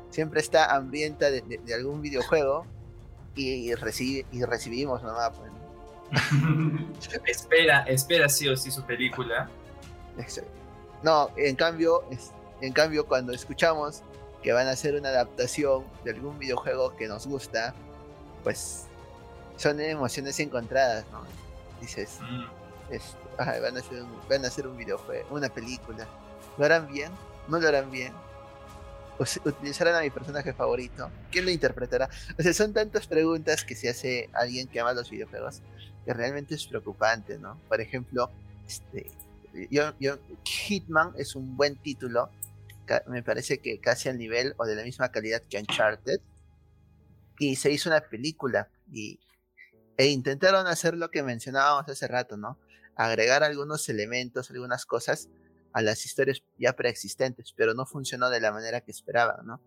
siempre 0.10 0.40
está 0.40 0.74
hambrienta 0.74 1.30
de, 1.32 1.60
algún 1.76 2.02
videojuego 2.02 2.66
y, 3.36 3.74
y 3.74 3.76
recibimos 3.76 5.04
nomás. 5.04 5.32
Pues, 5.38 5.52
espera, 7.26 7.82
espera 7.82 8.30
sí 8.30 8.48
o 8.48 8.56
sí 8.56 8.72
su 8.72 8.86
película. 8.86 9.50
No, 11.04 11.32
en 11.36 11.58
cambio, 11.58 12.06
en 12.62 12.72
cambio 12.72 13.06
cuando 13.06 13.34
escuchamos 13.34 14.02
que 14.42 14.54
van 14.54 14.68
a 14.68 14.72
hacer 14.72 14.96
una 14.96 15.10
adaptación 15.10 15.84
de 16.06 16.12
algún 16.12 16.40
videojuego 16.40 16.96
que 16.96 17.10
nos 17.10 17.28
gusta, 17.28 17.74
pues 18.46 18.86
son 19.58 19.82
emociones 19.82 20.40
encontradas, 20.40 21.04
¿no? 21.12 21.39
Dices, 21.80 22.20
mm. 22.22 22.46
van, 23.38 23.78
a 23.78 23.80
hacer 23.80 24.04
un, 24.04 24.30
van 24.30 24.46
a 24.46 24.48
hacer 24.48 24.68
un 24.68 24.78
videojuego, 24.78 25.36
una 25.36 25.50
película. 25.50 26.08
¿Lo 26.58 26.66
harán 26.66 26.92
bien? 26.92 27.12
¿No 27.48 27.60
lo 27.60 27.68
harán 27.68 27.90
bien? 27.92 28.14
utilizarán 29.44 29.96
a 29.96 30.02
mi 30.02 30.10
personaje 30.10 30.54
favorito. 30.54 31.10
¿Quién 31.32 31.46
lo 31.46 31.52
interpretará? 31.52 32.10
O 32.38 32.42
sea, 32.42 32.54
son 32.54 32.74
tantas 32.74 33.06
preguntas 33.08 33.66
que 33.66 33.76
se 33.76 33.90
hace 33.90 34.30
alguien 34.34 34.68
que 34.68 34.80
ama 34.80 34.94
los 34.94 35.10
videojuegos 35.10 35.62
que 36.06 36.14
realmente 36.14 36.56
es 36.56 36.66
preocupante, 36.66 37.38
¿no? 37.38 37.60
Por 37.68 37.82
ejemplo, 37.82 38.32
este, 38.66 39.12
yo, 39.70 39.94
yo, 40.00 40.18
Hitman 40.44 41.14
es 41.18 41.36
un 41.36 41.58
buen 41.58 41.76
título. 41.76 42.30
Me 43.08 43.22
parece 43.22 43.60
que 43.60 43.80
casi 43.80 44.10
al 44.10 44.18
nivel 44.18 44.56
o 44.58 44.66
de 44.66 44.76
la 44.76 44.84
misma 44.84 45.12
calidad 45.12 45.42
que 45.44 45.60
Uncharted. 45.60 46.20
Y 47.38 47.56
se 47.56 47.72
hizo 47.72 47.90
una 47.90 48.02
película. 48.02 48.68
Y 48.92 49.20
e 50.00 50.08
intentaron 50.08 50.66
hacer 50.66 50.95
lo 50.95 51.12
que 51.12 51.24
mencionábamos 51.24 51.89
hace 51.89 52.08
rato, 52.08 52.38
¿no? 52.38 52.58
Agregar 52.95 53.43
algunos 53.43 53.89
elementos, 53.89 54.50
algunas 54.50 54.86
cosas 54.86 55.28
a 55.74 55.82
las 55.82 56.06
historias 56.06 56.41
ya 56.58 56.72
preexistentes, 56.72 57.52
pero 57.52 57.74
no 57.74 57.86
funcionó 57.86 58.30
de 58.30 58.39
la 58.39 58.54
manera 58.54 58.80
que 58.80 58.91
esperaban, 58.91 59.45
¿no? 59.45 59.62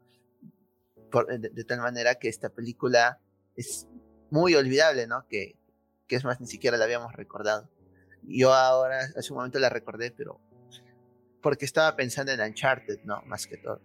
de, 1.39 1.64
tal 1.64 1.80
manera 1.80 2.14
que 2.14 2.30
esta 2.30 2.49
película 2.49 3.20
es 3.57 3.87
muy 4.30 4.55
olvidable, 4.55 5.07
¿no? 5.07 5.26
Que, 5.28 5.59
que 6.09 6.16
es 6.16 6.24
más, 6.24 6.41
ni 6.41 6.47
siquiera 6.47 6.78
la 6.78 6.85
habíamos 6.87 7.12
recordado. 7.12 7.68
Yo 8.22 8.55
ahora, 8.55 9.01
hace 9.14 9.35
un 9.35 9.37
momento 9.37 9.59
la 9.59 9.68
recordé, 9.68 10.12
pero 10.12 10.41
porque 11.43 11.66
estaba 11.66 11.95
pensando 11.95 12.33
en 12.33 12.41
Uncharted, 12.41 13.01
¿no? 13.05 13.20
Más 13.26 13.47
que 13.47 13.59
todo. 13.59 13.83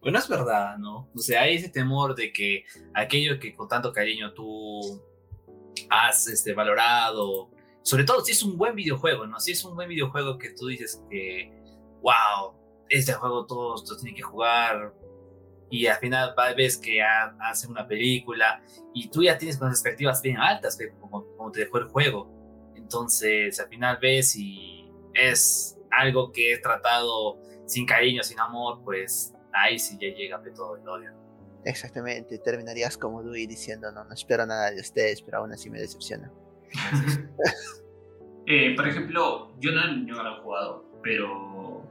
Bueno, 0.00 0.20
es 0.20 0.28
verdad, 0.28 0.78
¿no? 0.78 1.10
O 1.12 1.18
sea, 1.18 1.42
hay 1.42 1.56
ese 1.56 1.68
temor 1.68 2.14
de 2.14 2.32
que 2.32 2.64
aquello 2.94 3.40
que 3.40 3.56
con 3.56 3.66
tanto 3.66 3.92
cariño 3.92 4.34
tú 4.34 5.02
has 5.94 6.26
este, 6.28 6.52
valorado. 6.54 7.50
Sobre 7.82 8.04
todo 8.04 8.24
si 8.24 8.32
es 8.32 8.42
un 8.42 8.56
buen 8.56 8.74
videojuego, 8.74 9.26
¿no? 9.26 9.38
Si 9.38 9.52
es 9.52 9.64
un 9.64 9.74
buen 9.74 9.88
videojuego 9.88 10.38
que 10.38 10.50
tú 10.50 10.68
dices 10.68 11.02
que, 11.10 11.52
wow, 12.02 12.54
este 12.88 13.12
juego 13.12 13.46
todos, 13.46 13.84
tienen 14.00 14.14
que 14.14 14.22
jugar. 14.22 14.94
Y 15.70 15.86
al 15.86 15.96
final 15.98 16.34
ves 16.56 16.76
que 16.76 17.02
hacen 17.02 17.70
una 17.70 17.86
película 17.86 18.62
y 18.92 19.08
tú 19.08 19.22
ya 19.22 19.36
tienes 19.36 19.60
unas 19.60 19.72
expectativas 19.72 20.22
bien 20.22 20.38
altas, 20.38 20.78
como, 21.00 21.26
como 21.36 21.50
te 21.50 21.60
dejó 21.60 21.78
el 21.78 21.88
juego. 21.88 22.30
Entonces 22.76 23.58
al 23.58 23.68
final 23.68 23.98
ves 24.00 24.36
y 24.36 24.88
es 25.14 25.78
algo 25.90 26.30
que 26.32 26.52
es 26.52 26.60
tratado 26.60 27.38
sin 27.66 27.86
cariño, 27.86 28.22
sin 28.22 28.38
amor, 28.40 28.82
pues 28.84 29.34
ahí 29.52 29.78
sí 29.78 29.96
ya 30.00 30.14
llega 30.14 30.38
de 30.38 30.50
todo 30.50 30.76
el 30.76 30.88
odio. 30.88 31.23
Exactamente, 31.64 32.38
terminarías 32.38 32.98
como 32.98 33.22
Dewey 33.22 33.46
diciendo, 33.46 33.90
no, 33.90 34.04
no 34.04 34.12
espero 34.12 34.44
nada 34.44 34.70
de 34.70 34.80
ustedes, 34.80 35.22
pero 35.22 35.38
aún 35.38 35.52
así 35.52 35.70
me 35.70 35.80
decepciona. 35.80 36.30
Eh, 38.46 38.74
por 38.76 38.86
ejemplo, 38.86 39.54
yo 39.58 39.72
no, 39.72 40.22
lo 40.22 40.36
he 40.36 40.40
jugado, 40.42 40.84
pero 41.02 41.82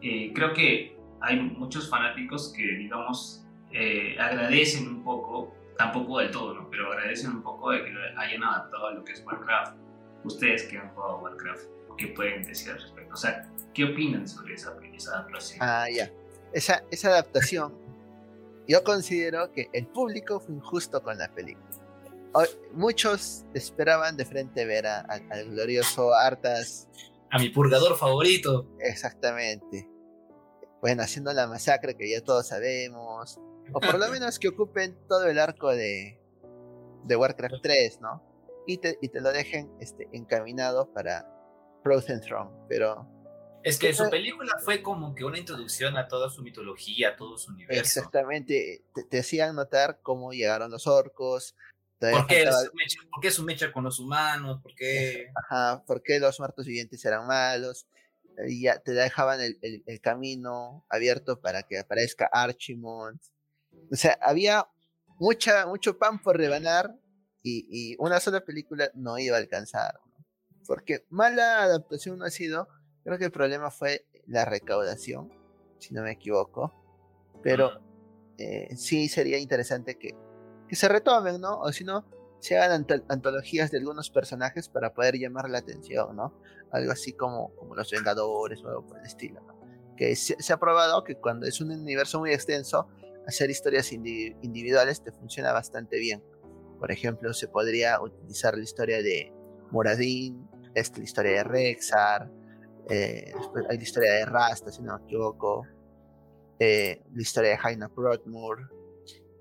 eh, 0.00 0.32
creo 0.34 0.54
que 0.54 0.96
hay 1.20 1.38
muchos 1.38 1.90
fanáticos 1.90 2.50
que, 2.56 2.62
digamos, 2.62 3.44
eh, 3.72 4.16
agradecen 4.18 4.88
un 4.88 5.04
poco, 5.04 5.54
tampoco 5.76 6.20
del 6.20 6.30
todo, 6.30 6.54
¿no? 6.54 6.70
Pero 6.70 6.90
agradecen 6.90 7.30
un 7.30 7.42
poco 7.42 7.72
de 7.72 7.84
que 7.84 7.90
lo 7.90 8.00
hayan 8.18 8.42
adaptado 8.42 8.86
a 8.86 8.94
lo 8.94 9.04
que 9.04 9.12
es 9.12 9.22
Warcraft. 9.26 9.76
Ustedes 10.24 10.62
que 10.62 10.78
han 10.78 10.88
jugado 10.94 11.18
Warcraft, 11.18 11.64
¿qué 11.98 12.06
pueden 12.06 12.42
decir 12.44 12.72
al 12.72 12.80
respecto? 12.80 13.12
O 13.12 13.18
sea, 13.18 13.46
¿qué 13.74 13.84
opinan 13.84 14.26
sobre 14.26 14.54
esa, 14.54 14.74
esa 14.94 15.10
adaptación? 15.12 15.58
Ah, 15.60 15.86
ya. 15.94 16.10
Esa, 16.54 16.84
esa 16.90 17.08
adaptación 17.08 17.85
yo 18.68 18.82
considero 18.84 19.52
que 19.52 19.68
el 19.72 19.86
público 19.86 20.40
fue 20.40 20.54
injusto 20.54 21.02
con 21.02 21.18
la 21.18 21.28
película. 21.32 21.66
Muchos 22.72 23.46
esperaban 23.54 24.16
de 24.16 24.26
frente 24.26 24.66
ver 24.66 24.86
al 24.86 25.50
glorioso 25.50 26.12
Artas. 26.12 26.88
A 27.30 27.38
mi 27.38 27.48
purgador 27.48 27.96
favorito. 27.96 28.68
Exactamente. 28.78 29.88
Bueno, 30.82 31.02
haciendo 31.02 31.32
la 31.32 31.46
masacre 31.46 31.96
que 31.96 32.10
ya 32.10 32.20
todos 32.22 32.48
sabemos. 32.48 33.40
O 33.72 33.80
por 33.80 33.98
lo 33.98 34.08
menos 34.10 34.38
que 34.38 34.48
ocupen 34.48 34.98
todo 35.08 35.26
el 35.26 35.38
arco 35.38 35.70
de, 35.70 36.20
de 37.04 37.16
Warcraft 37.16 37.62
3, 37.62 38.00
¿no? 38.00 38.22
Y 38.66 38.78
te, 38.78 38.98
y 39.00 39.08
te 39.08 39.20
lo 39.20 39.32
dejen 39.32 39.72
este, 39.80 40.08
encaminado 40.12 40.92
para 40.92 41.26
Frozen 41.82 42.20
Throne. 42.20 42.50
Pero 42.68 43.08
es 43.66 43.78
que 43.78 43.92
su 43.92 44.08
película 44.08 44.56
fue 44.64 44.80
como 44.80 45.12
que 45.14 45.24
una 45.24 45.38
introducción 45.38 45.96
a 45.96 46.06
toda 46.06 46.30
su 46.30 46.40
mitología, 46.42 47.10
a 47.10 47.16
todo 47.16 47.36
su 47.36 47.50
universo. 47.50 47.80
Exactamente, 47.80 48.84
te, 49.10 49.18
hacían 49.18 49.56
notar 49.56 49.98
cómo 50.02 50.32
llegaron 50.32 50.70
los 50.70 50.86
orcos, 50.86 51.56
¿Por 51.98 52.26
qué, 52.26 52.42
es 53.22 53.38
un 53.38 53.46
mecha, 53.46 53.72
con 53.72 53.82
los 53.82 53.98
humanos? 53.98 54.60
¿Por 54.62 54.74
qué? 54.74 55.32
Ajá, 55.34 55.82
¿por 55.86 56.02
qué 56.02 56.20
los 56.20 56.38
muertos 56.38 56.66
vivientes 56.66 57.02
eran 57.04 57.26
malos? 57.26 57.86
Y 58.46 58.64
ya 58.64 58.78
te 58.78 58.92
dejaban 58.92 59.40
el, 59.40 59.58
el, 59.62 60.00
camino 60.02 60.84
abierto 60.90 61.40
para 61.40 61.62
que 61.62 61.78
aparezca 61.78 62.28
Archimond. 62.30 63.18
O 63.90 63.96
sea, 63.96 64.18
había 64.20 64.68
mucha, 65.18 65.66
mucho 65.66 65.96
pan 65.96 66.20
por 66.20 66.36
rebanar 66.36 66.94
y, 67.42 67.66
y 67.70 67.96
una 67.98 68.20
sola 68.20 68.42
película 68.42 68.90
no 68.94 69.18
iba 69.18 69.36
a 69.36 69.40
alcanzar. 69.40 69.98
Porque 70.66 71.06
mala 71.08 71.62
adaptación 71.62 72.18
no 72.18 72.26
ha 72.26 72.30
sido, 72.30 72.68
creo 73.06 73.18
que 73.18 73.24
el 73.26 73.30
problema 73.30 73.70
fue 73.70 74.04
la 74.26 74.44
recaudación, 74.44 75.32
si 75.78 75.94
no 75.94 76.02
me 76.02 76.10
equivoco. 76.10 76.74
Pero 77.40 77.80
eh, 78.36 78.74
sí 78.74 79.08
sería 79.08 79.38
interesante 79.38 79.96
que, 79.96 80.16
que 80.68 80.74
se 80.74 80.88
retomen, 80.88 81.40
¿no? 81.40 81.60
O 81.60 81.72
si 81.72 81.84
no, 81.84 82.04
se 82.40 82.58
hagan 82.58 82.84
antologías 83.08 83.70
de 83.70 83.78
algunos 83.78 84.10
personajes 84.10 84.68
para 84.68 84.92
poder 84.92 85.18
llamar 85.18 85.48
la 85.48 85.58
atención, 85.58 86.16
¿no? 86.16 86.34
Algo 86.72 86.90
así 86.90 87.12
como, 87.12 87.54
como 87.54 87.76
los 87.76 87.88
Vengadores 87.92 88.64
o 88.64 88.68
algo 88.68 88.84
por 88.84 88.98
el 88.98 89.06
estilo, 89.06 89.40
¿no? 89.46 89.54
Que 89.96 90.16
se, 90.16 90.52
ha 90.52 90.56
probado 90.58 91.04
que 91.04 91.14
cuando 91.14 91.46
es 91.46 91.60
un 91.60 91.70
universo 91.70 92.18
muy 92.18 92.32
extenso, 92.32 92.88
hacer 93.28 93.50
historias 93.50 93.92
individuales 93.92 95.00
te 95.00 95.12
funciona 95.12 95.52
bastante 95.52 96.00
bien. 96.00 96.24
Por 96.80 96.90
ejemplo, 96.90 97.32
se 97.32 97.46
podría 97.46 98.00
utilizar 98.02 98.56
la 98.56 98.64
historia 98.64 99.00
de 99.00 99.32
Moradin, 99.70 100.48
la 100.74 100.80
historia 100.80 101.32
de 101.36 101.44
Rexar, 101.44 102.30
eh, 102.88 103.32
hay 103.68 103.76
la 103.76 103.82
historia 103.82 104.12
de 104.12 104.24
Rasta, 104.26 104.70
si 104.70 104.82
no 104.82 104.98
me 104.98 105.04
equivoco, 105.04 105.66
eh, 106.58 107.02
la 107.12 107.22
historia 107.22 107.50
de 107.50 107.58
Jaina 107.58 107.88
Broadmoor, 107.88 108.70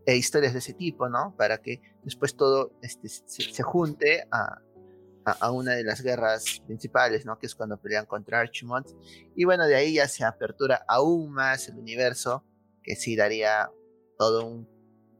e 0.05 0.15
historias 0.15 0.53
de 0.53 0.59
ese 0.59 0.73
tipo, 0.73 1.09
¿no? 1.09 1.35
Para 1.35 1.57
que 1.57 1.81
después 2.03 2.35
todo 2.35 2.71
este, 2.81 3.09
se, 3.09 3.63
junte 3.63 4.27
a, 4.31 4.61
a, 5.25 5.51
una 5.51 5.71
de 5.71 5.83
las 5.83 6.01
guerras 6.01 6.61
principales, 6.67 7.25
¿no? 7.25 7.39
Que 7.39 7.47
es 7.47 7.55
cuando 7.55 7.77
pelean 7.77 8.05
contra 8.05 8.39
Archimond. 8.39 8.85
Y 9.35 9.45
bueno, 9.45 9.65
de 9.65 9.75
ahí 9.75 9.95
ya 9.95 10.07
se 10.07 10.23
apertura 10.23 10.85
aún 10.87 11.31
más 11.31 11.69
el 11.69 11.79
universo, 11.79 12.43
que 12.83 12.95
sí 12.95 13.15
daría 13.15 13.71
todo 14.17 14.45
un, 14.45 14.69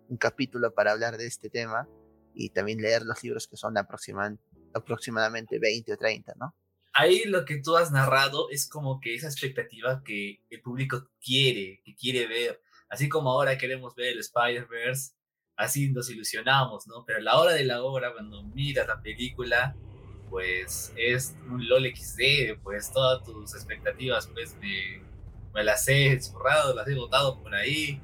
un 0.08 0.18
capítulo 0.18 0.74
para 0.74 0.92
hablar 0.92 1.18
de 1.18 1.26
este 1.26 1.50
tema 1.50 1.90
y 2.34 2.50
también 2.50 2.80
leer 2.80 3.04
los 3.04 3.24
libros 3.24 3.48
que 3.48 3.58
son 3.58 3.76
aproximadamente 3.78 5.58
20 5.60 5.94
o 5.94 5.98
30, 5.98 6.34
¿no? 6.38 6.54
Ahí 6.96 7.26
lo 7.26 7.46
que 7.46 7.62
tú 7.62 7.76
has 7.76 7.91
narrado 7.91 8.50
es 8.50 8.68
como 8.68 9.00
que 9.00 9.14
esa 9.14 9.28
expectativa 9.28 10.02
que 10.04 10.39
el 10.50 10.62
público 10.62 11.10
quiere, 11.24 11.82
que 11.84 11.93
quiere 11.93 12.26
ver. 12.26 12.62
Así 12.89 13.10
como 13.10 13.32
ahora 13.32 13.58
queremos 13.58 13.96
ver 13.96 14.14
el 14.14 14.20
Spider-Verse, 14.20 15.14
así 15.58 15.91
nos 15.91 16.10
ilusionamos, 16.10 16.88
¿no? 16.88 17.04
Pero 17.06 17.20
a 17.20 17.22
la 17.22 17.38
hora 17.38 17.54
de 17.54 17.66
la 17.66 17.84
obra, 17.84 18.14
cuando 18.14 18.43
miras 18.43 18.88
la 18.88 19.02
película, 19.02 19.76
pues 20.30 20.93
es 20.96 21.36
un 21.50 21.68
LOL 21.68 21.86
XD, 21.93 22.62
pues 22.64 22.91
todas 22.91 23.24
tus 23.24 23.54
expectativas, 23.54 24.28
pues 24.28 24.56
me, 24.62 25.02
me 25.54 25.64
las 25.64 25.88
he 25.89 26.20
zurrado, 26.22 26.74
las 26.74 26.88
he 26.88 26.96
botado 26.96 27.41
por 27.41 27.54
ahí. 27.54 28.02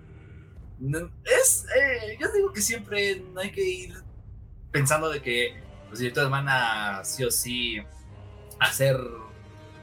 es, 1.23 1.65
eh, 1.77 2.17
yo 2.19 2.29
digo 2.33 2.51
que 2.51 2.61
siempre 2.61 3.21
no 3.33 3.39
hay 3.39 3.51
que 3.51 3.63
ir 3.63 3.93
pensando 4.71 5.09
de 5.09 5.21
que 5.21 5.61
los 5.89 5.99
directores 5.99 6.29
van 6.29 6.47
a 6.49 7.03
sí 7.05 7.23
o 7.23 7.31
sí 7.31 7.81
hacer 8.61 8.95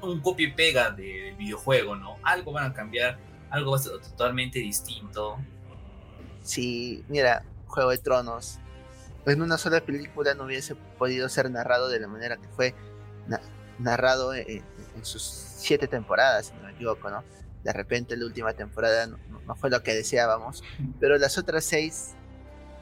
un 0.00 0.20
copia 0.20 0.48
y 0.48 0.52
pega 0.52 0.90
del 0.90 1.34
videojuego, 1.34 1.96
¿no? 1.96 2.16
Algo 2.22 2.52
van 2.52 2.70
a 2.70 2.74
cambiar, 2.74 3.18
algo 3.50 3.72
va 3.72 3.76
a 3.76 3.80
ser 3.80 3.98
totalmente 3.98 4.60
distinto. 4.60 5.36
Sí, 6.42 7.04
mira, 7.08 7.44
Juego 7.66 7.90
de 7.90 7.98
Tronos, 7.98 8.60
en 9.26 9.42
una 9.42 9.58
sola 9.58 9.80
película 9.80 10.34
no 10.34 10.44
hubiese 10.44 10.76
podido 10.76 11.28
ser 11.28 11.50
narrado 11.50 11.88
de 11.88 11.98
la 11.98 12.06
manera 12.06 12.36
que 12.36 12.48
fue 12.48 12.74
narrado 13.78 14.32
en, 14.34 14.62
sus 15.02 15.22
siete 15.22 15.86
temporadas, 15.86 16.46
si 16.46 16.54
no 16.54 16.62
me 16.62 16.72
equivoco, 16.72 17.10
¿no? 17.10 17.22
De 17.62 17.72
repente 17.72 18.16
la 18.16 18.24
última 18.26 18.52
temporada 18.52 19.06
no, 19.06 19.56
fue 19.56 19.70
lo 19.70 19.82
que 19.82 19.94
deseábamos, 19.94 20.62
pero 21.00 21.18
las 21.18 21.36
otras 21.36 21.64
seis 21.64 22.14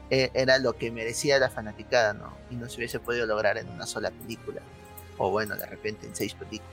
eh, 0.09 0.29
era 0.33 0.59
lo 0.59 0.77
que 0.77 0.91
merecía 0.91 1.39
la 1.39 1.49
fanaticada, 1.49 2.13
¿no? 2.13 2.37
Y 2.49 2.55
no 2.55 2.69
se 2.69 2.77
hubiese 2.77 2.99
podido 2.99 3.25
lograr 3.25 3.57
en 3.57 3.67
una 3.69 3.85
sola 3.85 4.11
película. 4.11 4.61
O 5.17 5.31
bueno, 5.31 5.55
de 5.55 5.65
repente 5.65 6.05
en 6.05 6.15
seis 6.15 6.33
películas. 6.33 6.71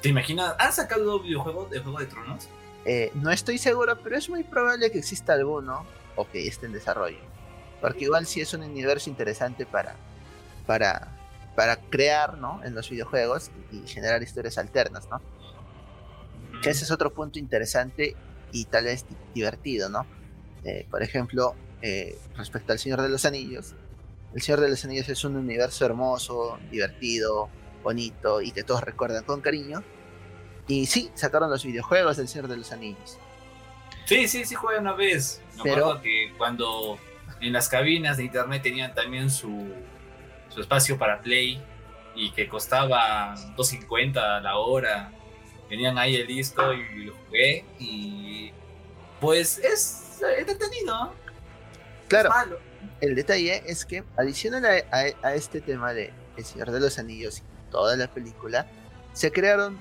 ¿Te 0.00 0.08
imaginas? 0.08 0.54
¿Han 0.58 0.72
sacado 0.72 1.20
videojuegos 1.20 1.70
de 1.70 1.80
Juego 1.80 1.98
de 1.98 2.06
Tronos? 2.06 2.48
Eh, 2.84 3.10
no 3.14 3.30
estoy 3.30 3.58
seguro, 3.58 3.98
pero 4.02 4.16
es 4.16 4.28
muy 4.28 4.44
probable 4.44 4.90
que 4.90 4.98
exista 4.98 5.32
alguno 5.32 5.86
o 6.16 6.28
que 6.28 6.46
esté 6.46 6.66
en 6.66 6.72
desarrollo. 6.72 7.18
Porque 7.80 8.04
igual 8.04 8.26
sí 8.26 8.40
es 8.40 8.52
un 8.54 8.62
universo 8.62 9.08
interesante 9.10 9.66
para, 9.66 9.96
para, 10.66 11.08
para 11.56 11.76
crear 11.76 12.36
¿no? 12.38 12.62
en 12.64 12.74
los 12.74 12.90
videojuegos 12.90 13.50
y 13.72 13.86
generar 13.86 14.22
historias 14.22 14.58
alternas, 14.58 15.08
¿no? 15.10 15.20
Que 16.62 16.70
ese 16.70 16.84
es 16.84 16.90
otro 16.90 17.12
punto 17.12 17.38
interesante 17.38 18.14
y 18.52 18.64
tal 18.66 18.84
vez 18.84 19.04
divertido, 19.34 19.88
¿no? 19.88 20.06
Eh, 20.64 20.86
por 20.90 21.02
ejemplo, 21.02 21.54
eh, 21.82 22.18
respecto 22.36 22.72
al 22.72 22.78
Señor 22.78 23.02
de 23.02 23.08
los 23.08 23.24
Anillos, 23.24 23.74
el 24.34 24.42
Señor 24.42 24.60
de 24.60 24.70
los 24.70 24.84
Anillos 24.84 25.08
es 25.08 25.24
un 25.24 25.36
universo 25.36 25.84
hermoso, 25.84 26.58
divertido, 26.70 27.50
bonito 27.84 28.42
y 28.42 28.50
que 28.50 28.64
todos 28.64 28.82
recuerdan 28.82 29.22
con 29.22 29.40
cariño. 29.40 29.84
Y 30.66 30.86
sí, 30.86 31.10
sacaron 31.14 31.50
los 31.50 31.64
videojuegos 31.64 32.16
del 32.16 32.26
Señor 32.26 32.48
de 32.48 32.56
los 32.56 32.72
Anillos. 32.72 33.18
Sí, 34.06 34.26
sí, 34.26 34.44
sí 34.44 34.54
jugué 34.56 34.78
una 34.78 34.94
vez. 34.94 35.40
Me 35.58 35.62
Pero... 35.62 35.86
acuerdo 35.86 36.02
que 36.02 36.32
cuando 36.36 36.98
en 37.40 37.52
las 37.52 37.68
cabinas 37.68 38.16
de 38.16 38.24
internet 38.24 38.62
tenían 38.62 38.94
también 38.94 39.30
su, 39.30 39.72
su 40.48 40.60
espacio 40.60 40.98
para 40.98 41.20
play 41.20 41.62
y 42.14 42.30
que 42.32 42.48
costaba 42.48 43.34
2.50 43.56 44.16
a 44.16 44.40
la 44.40 44.56
hora. 44.56 45.12
Tenían 45.68 45.98
ahí 45.98 46.16
el 46.16 46.26
disco 46.26 46.72
y 46.72 47.04
lo 47.04 47.14
jugué 47.26 47.64
y 47.78 48.52
pues 49.20 49.58
es 49.58 50.20
entretenido. 50.38 51.14
Claro. 52.08 52.30
El 53.00 53.14
detalle 53.14 53.62
es 53.66 53.84
que 53.84 54.04
adicional 54.16 54.64
a, 54.64 55.26
a 55.26 55.34
este 55.34 55.60
tema 55.60 55.92
de 55.92 56.12
el 56.36 56.44
Señor 56.44 56.70
de 56.70 56.80
los 56.80 56.98
Anillos 56.98 57.42
toda 57.74 57.96
la 57.96 58.06
película, 58.06 58.68
se 59.14 59.32
crearon 59.32 59.80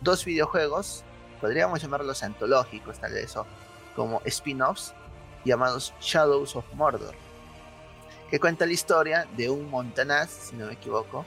dos 0.00 0.24
videojuegos, 0.24 1.02
podríamos 1.40 1.82
llamarlos 1.82 2.22
antológicos 2.22 3.00
tal 3.00 3.14
vez, 3.14 3.36
o 3.36 3.44
como 3.96 4.22
spin-offs, 4.24 4.94
llamados 5.44 5.92
Shadows 6.00 6.54
of 6.54 6.64
Mordor, 6.74 7.16
que 8.30 8.38
cuenta 8.38 8.64
la 8.64 8.72
historia 8.72 9.26
de 9.36 9.50
un 9.50 9.68
montanaz, 9.68 10.30
si 10.30 10.54
no 10.54 10.66
me 10.66 10.74
equivoco, 10.74 11.26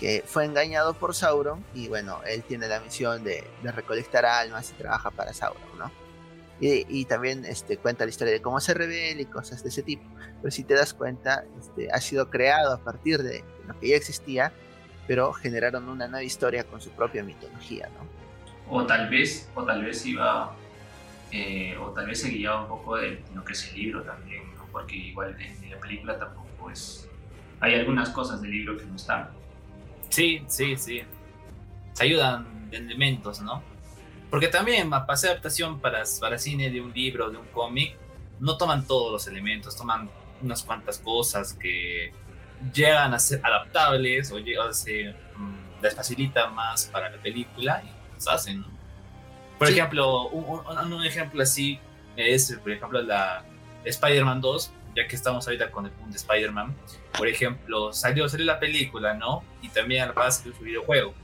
que 0.00 0.24
fue 0.26 0.46
engañado 0.46 0.94
por 0.94 1.14
Sauron 1.14 1.62
y 1.74 1.88
bueno, 1.88 2.22
él 2.26 2.42
tiene 2.42 2.66
la 2.66 2.80
misión 2.80 3.22
de, 3.22 3.44
recolectar 3.62 4.24
almas 4.24 4.70
y 4.70 4.72
trabaja 4.74 5.10
para 5.10 5.34
Sauron, 5.34 5.78
¿no? 5.78 5.90
Y, 6.58 7.04
también 7.04 7.44
este, 7.44 7.76
cuenta 7.76 8.06
la 8.06 8.10
historia 8.10 8.32
de 8.32 8.40
cómo 8.40 8.60
se 8.60 8.72
revela 8.72 9.20
y 9.20 9.26
cosas 9.26 9.62
de 9.62 9.68
ese 9.68 9.82
tipo. 9.82 10.08
Pero 10.40 10.50
si 10.50 10.64
te 10.64 10.72
das 10.72 10.94
cuenta, 10.94 11.44
este, 11.60 11.92
ha 11.92 12.00
sido 12.00 12.30
creado 12.30 12.72
a 12.72 12.78
partir 12.78 13.22
de, 13.22 13.44
lo 13.66 13.78
que 13.78 13.88
ya 13.88 13.96
existía, 13.96 14.54
pero 15.06 15.32
generaron 15.32 15.88
una 15.88 16.08
nueva 16.08 16.24
historia 16.24 16.64
con 16.64 16.80
su 16.80 16.90
propia 16.90 17.22
mitología, 17.22 17.88
¿no? 17.88 18.06
O 18.68 18.84
tal 18.84 19.08
vez, 19.08 19.48
o 19.54 19.62
tal 19.64 19.84
vez 19.84 20.04
iba, 20.06 20.54
eh, 21.30 21.76
o 21.78 21.90
tal 21.90 22.06
vez 22.06 22.20
se 22.20 22.30
guiaba 22.30 22.62
un 22.62 22.68
poco 22.68 22.96
de 22.96 23.22
lo 23.34 23.44
que 23.44 23.52
es 23.52 23.68
el 23.70 23.76
libro 23.76 24.02
también, 24.02 24.42
porque 24.72 24.96
igual 24.96 25.36
en, 25.40 25.70
la 25.70 25.78
película 25.78 26.18
tampoco 26.18 26.70
es, 26.70 27.08
hay 27.60 27.74
algunas 27.74 28.10
cosas 28.10 28.42
del 28.42 28.50
libro 28.50 28.76
que 28.76 28.84
no 28.84 28.96
están. 28.96 29.30
Sí, 30.08 30.44
sí, 30.48 30.76
sí. 30.76 31.02
Se 31.92 32.04
ayudan 32.04 32.70
de 32.70 32.78
elementos, 32.78 33.40
¿no? 33.40 33.62
Porque 34.30 34.48
también 34.48 34.90
para 34.90 35.04
hacer 35.06 35.30
adaptación 35.30 35.80
para, 35.80 36.02
para 36.20 36.38
cine 36.38 36.70
de 36.70 36.80
un 36.80 36.92
libro, 36.92 37.30
de 37.30 37.38
un 37.38 37.46
cómic, 37.46 37.96
no 38.40 38.58
toman 38.58 38.86
todos 38.86 39.12
los 39.12 39.26
elementos, 39.28 39.76
toman 39.76 40.10
unas 40.42 40.62
cuantas 40.64 40.98
cosas 40.98 41.54
que 41.54 42.12
llegan 42.72 43.14
a 43.14 43.18
ser 43.18 43.40
adaptables 43.44 44.30
o 44.32 44.38
llegan 44.38 44.68
a 44.68 44.72
ser, 44.72 45.14
mm, 45.36 45.82
les 45.82 45.94
facilita 45.94 46.48
más 46.48 46.86
para 46.86 47.10
la 47.10 47.18
película 47.18 47.82
y 47.84 48.14
las 48.14 48.28
hacen. 48.28 48.64
Por 49.58 49.68
ejemplo, 49.68 50.28
un, 50.28 51.04
ejemplo 51.04 51.42
así 51.42 51.80
es, 52.16 52.58
por 52.62 52.70
ejemplo, 52.70 53.00
la 53.02 53.44
Spider-Man 53.84 54.40
2, 54.40 54.72
ya 54.94 55.06
que 55.06 55.16
estamos 55.16 55.46
ahorita 55.46 55.70
con 55.70 55.86
el 55.86 55.92
punto 55.92 56.10
de 56.10 56.16
Spider-Man. 56.16 56.76
Por 57.16 57.28
ejemplo, 57.28 57.92
salió, 57.92 58.28
salió 58.28 58.44
la 58.44 58.58
película, 58.58 59.14
¿no? 59.14 59.44
Y 59.62 59.68
también 59.68 60.10
a 60.14 60.30
su 60.30 60.52
videojuego. 60.60 61.14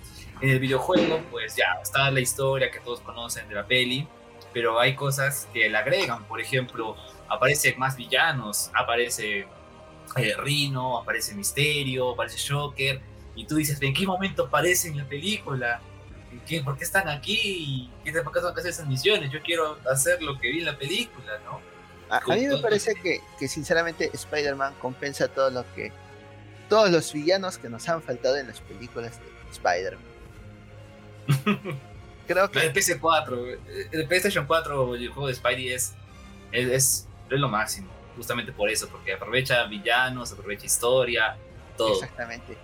En 0.41 0.51
el 0.51 0.59
videojuego, 0.59 1.23
pues 1.31 1.57
ya 1.57 1.79
está 1.83 2.11
la 2.11 2.21
historia 2.21 2.71
que 2.71 2.81
todos 2.81 3.01
conocen 3.01 3.49
de 3.49 3.55
la 3.55 3.67
peli, 3.67 4.09
pero 4.53 4.81
hay 4.81 4.95
cosas 4.95 5.49
que 5.53 5.69
le 5.69 5.77
agregan. 5.77 6.25
Por 6.25 6.41
ejemplo, 6.41 6.97
aparece 7.29 7.75
más 7.77 7.97
villanos, 7.97 8.71
aparece 8.75 9.47
eh, 10.17 10.35
Rino, 10.37 10.99
aparece 10.99 11.35
Misterio, 11.35 12.13
aparece 12.13 12.53
Joker, 12.53 13.01
y 13.35 13.47
tú 13.47 13.57
dices, 13.57 13.81
¿en 13.81 13.95
qué 13.95 14.07
momento 14.07 14.47
aparece 14.47 14.89
en 14.89 14.99
la 14.99 15.05
película? 15.05 15.81
¿Qué, 16.47 16.63
¿Por 16.63 16.77
qué 16.77 16.85
están 16.85 17.09
aquí? 17.09 17.91
¿Qué, 18.05 18.13
¿Por 18.23 18.33
qué 18.33 18.41
que 18.41 18.61
hacer 18.61 18.71
esas 18.71 18.87
misiones? 18.87 19.31
Yo 19.31 19.43
quiero 19.43 19.79
hacer 19.91 20.23
lo 20.23 20.39
que 20.39 20.51
vi 20.51 20.61
en 20.61 20.67
la 20.67 20.79
película, 20.79 21.39
¿no? 21.45 21.61
A, 22.09 22.21
mí 22.35 22.47
me 22.47 22.59
parece 22.59 22.95
que, 22.95 23.21
que 23.39 23.49
sinceramente 23.49 24.11
Spider-Man 24.13 24.75
compensa 24.81 25.29
todo 25.29 25.51
lo 25.51 25.65
que. 25.75 25.93
Todos 26.69 26.91
los 26.91 27.13
villanos 27.13 27.59
que 27.59 27.69
nos 27.69 27.89
han 27.89 28.03
faltado 28.03 28.37
en 28.37 28.49
las 28.49 28.61
películas 28.61 29.19
de 29.19 29.51
Spider-Man. 29.51 30.13
Creo 32.27 32.51
que. 32.51 32.61
El 32.61 32.73
PS4, 32.73 33.59
el 33.93 34.09
PlayStation 34.09 34.47
4, 34.47 34.95
el 34.95 35.09
juego 35.09 35.29
de 35.29 35.35
Spidey 35.35 35.73
es, 35.73 35.95
es, 36.53 36.71
es, 36.71 37.07
lo 37.31 37.49
máximo. 37.49 37.91
Justamente 38.17 38.53
por 38.53 38.69
eso, 38.69 38.89
porque 38.89 39.15
aprovecha 39.15 39.65
villanos, 39.65 40.33
aprovecha 40.33 40.67
historia, 40.67 41.37
todo. 41.77 41.95
Exactamente. 41.95 42.57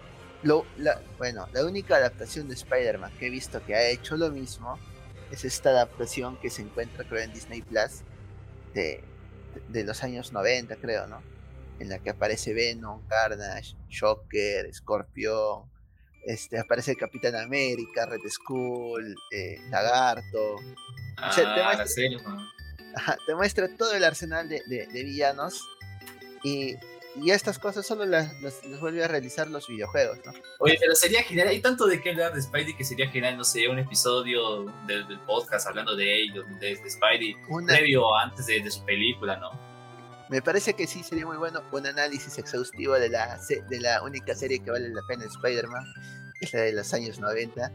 Lo, 0.42 0.66
la, 0.76 1.00
bueno, 1.16 1.48
la 1.52 1.64
única 1.64 1.96
adaptación 1.96 2.48
de 2.48 2.54
Spider-Man 2.54 3.12
que 3.18 3.26
he 3.26 3.30
visto 3.30 3.64
que 3.64 3.74
ha 3.74 3.88
hecho 3.88 4.16
lo 4.16 4.30
mismo 4.30 4.78
es 5.30 5.44
esta 5.44 5.70
adaptación 5.70 6.36
que 6.38 6.50
se 6.50 6.62
encuentra, 6.62 7.04
creo, 7.04 7.22
en 7.22 7.32
Disney 7.32 7.62
Plus 7.62 8.02
de, 8.74 9.02
de 9.68 9.84
los 9.84 10.02
años 10.04 10.32
90, 10.32 10.76
creo, 10.76 11.06
¿no? 11.06 11.22
En 11.80 11.88
la 11.88 11.98
que 11.98 12.10
aparece 12.10 12.54
Venom, 12.54 13.06
Carnage, 13.08 13.74
Shocker, 13.88 14.72
Scorpion, 14.72 15.68
este, 16.24 16.58
aparece 16.58 16.92
el 16.92 16.96
Capitán 16.98 17.36
América, 17.36 18.06
Red 18.06 18.20
Skull, 18.28 19.16
eh, 19.30 19.58
Lagarto. 19.70 20.56
Ah, 21.16 21.30
te, 21.34 21.42
te 23.26 23.34
muestra 23.34 23.68
todo 23.76 23.92
el 23.92 24.04
arsenal 24.04 24.48
de, 24.48 24.62
de, 24.66 25.02
villanos 25.04 25.66
y, 26.42 26.76
y, 27.16 27.30
estas 27.30 27.58
cosas 27.58 27.86
solo 27.86 28.04
las, 28.04 28.40
las, 28.40 28.60
vuelve 28.80 29.04
a 29.04 29.08
realizar 29.08 29.48
los 29.48 29.66
videojuegos, 29.68 30.18
¿no? 30.24 30.32
Oye, 30.60 30.76
pero 30.80 30.94
sería 30.94 31.22
genial, 31.22 31.48
hay 31.48 31.60
tanto 31.60 31.86
de 31.86 32.00
qué 32.00 32.10
hablar 32.10 32.34
de 32.34 32.42
Spidey 32.42 32.76
que 32.76 32.84
sería 32.84 33.08
genial, 33.10 33.36
no 33.36 33.44
sé, 33.44 33.68
un 33.68 33.78
episodio 33.78 34.64
del, 34.86 35.06
del 35.08 35.20
podcast 35.20 35.66
hablando 35.66 35.96
de 35.96 36.22
ellos, 36.22 36.44
de, 36.60 36.76
de 36.76 36.90
Spidey, 36.90 37.36
previo 37.66 38.14
antes 38.16 38.46
de, 38.46 38.60
de 38.60 38.70
su 38.70 38.84
película, 38.84 39.36
¿no? 39.36 39.50
Me 40.28 40.42
parece 40.42 40.74
que 40.74 40.86
sí 40.86 41.02
sería 41.02 41.24
muy 41.24 41.38
bueno 41.38 41.62
un 41.72 41.86
análisis 41.86 42.36
exhaustivo 42.38 42.94
de 42.94 43.08
la, 43.08 43.38
de 43.48 43.80
la 43.80 44.02
única 44.02 44.34
serie 44.34 44.58
que 44.62 44.70
vale 44.70 44.90
la 44.90 45.00
pena 45.08 45.24
Spider-Man, 45.24 45.84
es 46.40 46.52
la 46.52 46.60
de 46.60 46.72
los 46.72 46.92
años 46.92 47.18
90. 47.18 47.72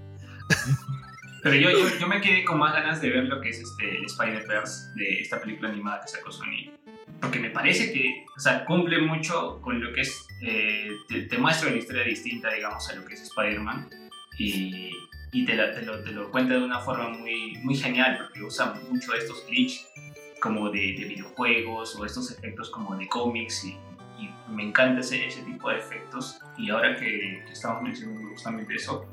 Pero 1.43 1.55
yo, 1.57 1.69
yo, 1.71 1.99
yo, 1.99 2.07
me 2.07 2.21
quedé 2.21 2.45
con 2.45 2.57
más 2.57 2.73
ganas 2.73 3.01
de 3.01 3.09
ver 3.09 3.25
lo 3.25 3.41
que 3.41 3.49
es 3.49 3.59
este, 3.59 3.97
el 3.97 4.05
Spider-Verse 4.05 4.93
de 4.95 5.19
esta 5.19 5.41
película 5.41 5.69
animada 5.69 5.99
que 6.01 6.07
sacó 6.07 6.31
Sony. 6.31 6.71
Porque 7.19 7.39
me 7.39 7.49
parece 7.49 7.91
que 7.91 8.23
o 8.35 8.39
sea, 8.39 8.63
cumple 8.63 9.01
mucho 9.01 9.59
con 9.61 9.83
lo 9.83 9.91
que 9.91 10.01
es. 10.01 10.25
Eh, 10.41 10.89
te, 11.29 11.37
muestra 11.37 11.67
una 11.67 11.77
historia 11.77 12.03
distinta, 12.03 12.49
digamos, 12.49 12.89
a 12.89 12.95
lo 12.95 13.05
que 13.05 13.15
es 13.15 13.23
Spider-Man. 13.23 13.89
Y, 14.39 14.91
y 15.33 15.45
te, 15.45 15.57
te, 15.57 15.81
lo, 15.81 16.01
te, 16.01 16.11
lo, 16.11 16.31
cuenta 16.31 16.53
de 16.53 16.63
una 16.63 16.79
forma 16.79 17.09
muy, 17.09 17.57
muy 17.61 17.75
genial, 17.75 18.17
porque 18.19 18.41
usa 18.41 18.73
mucho 18.89 19.11
de 19.11 19.19
estos 19.19 19.45
glitches 19.45 19.85
como 20.41 20.69
de, 20.69 20.95
de, 20.97 21.05
videojuegos 21.05 21.95
o 21.95 22.05
estos 22.05 22.31
efectos 22.31 22.69
como 22.69 22.95
de 22.95 23.07
cómics 23.07 23.65
y, 23.65 23.77
me 24.49 24.63
encanta 24.63 24.99
ese, 24.99 25.25
ese, 25.25 25.41
tipo 25.43 25.69
de 25.69 25.77
efectos 25.77 26.37
y 26.57 26.69
ahora 26.69 26.95
que, 26.95 27.41
que 27.45 27.51
estamos 27.51 27.81
mencionando 27.81 28.29
justamente 28.29 28.75
eso 28.75 29.09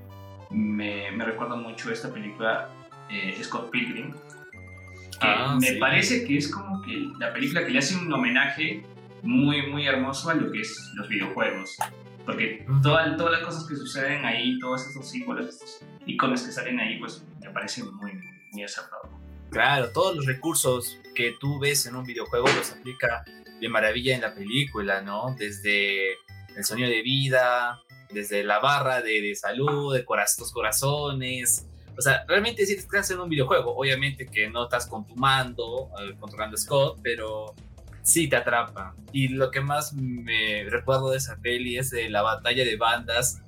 me, 0.51 1.11
me 1.13 1.25
recuerda 1.25 1.57
mucho 1.57 1.91
esta 1.91 2.13
película 2.13 2.69
eh, 3.09 3.39
Scott 3.43 3.71
Pilgrim 3.71 4.13
que 4.13 5.27
ah, 5.27 5.59
me 5.61 5.73
parece 5.75 6.25
que 6.25 6.39
es 6.39 6.51
como 6.51 6.83
que 6.83 7.09
la 7.19 7.33
película 7.33 7.65
que 7.65 7.71
le 7.71 7.79
hace 7.79 7.97
un 7.97 8.13
homenaje 8.13 8.83
muy 9.23 9.67
muy 9.71 9.87
hermoso 9.87 10.31
a 10.31 10.35
lo 10.35 10.51
que 10.51 10.61
es 10.61 10.93
los 10.95 11.09
videojuegos 11.09 11.77
porque 12.25 12.67
todas 12.83 13.17
todas 13.17 13.33
las 13.33 13.43
cosas 13.43 13.65
que 13.69 13.77
suceden 13.77 14.25
ahí 14.25 14.59
todos 14.59 14.87
estos 14.87 15.11
símbolos 15.11 15.47
estos 15.47 15.81
iconos 16.07 16.43
que 16.43 16.53
salen 16.53 16.81
ahí 16.81 16.99
pues 16.99 17.25
me 17.41 17.51
parece 17.51 17.85
muy 17.85 18.13
muy 18.53 18.65
acertado. 18.65 19.09
Claro, 19.51 19.91
todos 19.91 20.17
los 20.17 20.27
recursos 20.27 20.99
que 21.15 21.35
tú 21.41 21.59
ves 21.59 21.87
en 21.87 21.97
un 21.97 22.05
videojuego 22.05 22.47
los 22.49 22.71
aplica 22.73 23.25
de 23.61 23.69
maravilla 23.69 24.15
en 24.15 24.23
la 24.23 24.35
película, 24.35 25.03
¿no? 25.03 25.35
Desde 25.37 26.13
el 26.57 26.65
sonido 26.65 26.89
de 26.89 27.03
vida, 27.03 27.83
desde 28.13 28.45
la 28.45 28.59
barra 28.59 29.01
de, 29.01 29.35
salud, 29.35 29.95
de 29.95 30.05
los 30.39 30.53
corazones. 30.53 31.67
O 31.99 32.03
sea, 32.03 32.25
realmente 32.27 32.65
sí 32.67 32.75
estás 32.75 33.11
en 33.11 33.21
un 33.21 33.29
videojuego. 33.29 33.77
Obviamente 33.77 34.27
que 34.27 34.49
no 34.49 34.65
estás 34.65 34.87
con 34.87 35.07
tu 35.07 35.15
eh, 35.15 36.15
controlando 36.19 36.57
Scott, 36.57 36.99
pero 37.03 37.55
sí 38.03 38.29
te 38.29 38.37
atrapa. 38.37 38.95
Y 39.13 39.29
lo 39.29 39.51
que 39.51 39.61
más 39.61 39.93
me 39.93 40.65
recuerdo 40.69 41.11
de 41.11 41.19
esa 41.19 41.37
peli 41.37 41.79
es 41.79 41.91
de 41.91 42.09
la 42.09 42.23
batalla 42.23 42.65
de 42.65 42.77
bandas 42.77 43.43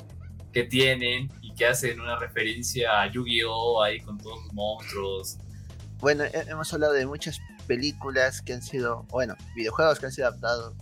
que 0.53 0.65
tienen 0.65 1.31
y 1.41 1.55
que 1.55 1.67
hacen 1.67 2.01
una 2.01 2.19
referencia 2.19 3.01
a 3.01 3.11
Yu-Gi-Oh! 3.11 3.83
ahí 3.83 4.01
con 4.01 4.19
todos 4.19 4.45
los 4.45 4.53
monstruos 4.53 5.39
bueno, 6.03 6.25
hemos 6.33 6.75
hablado 6.75 6.95
de 6.95 7.07
muchas 7.07 7.41
películas 7.69 8.43
que 8.43 8.53
han 8.53 8.61
sido, 8.61 9.05
bueno, 9.05 9.37
videojuegos 9.55 10.01
que 10.01 10.07
han 10.07 10.13
sido 10.13 10.27
adaptados 10.27 10.75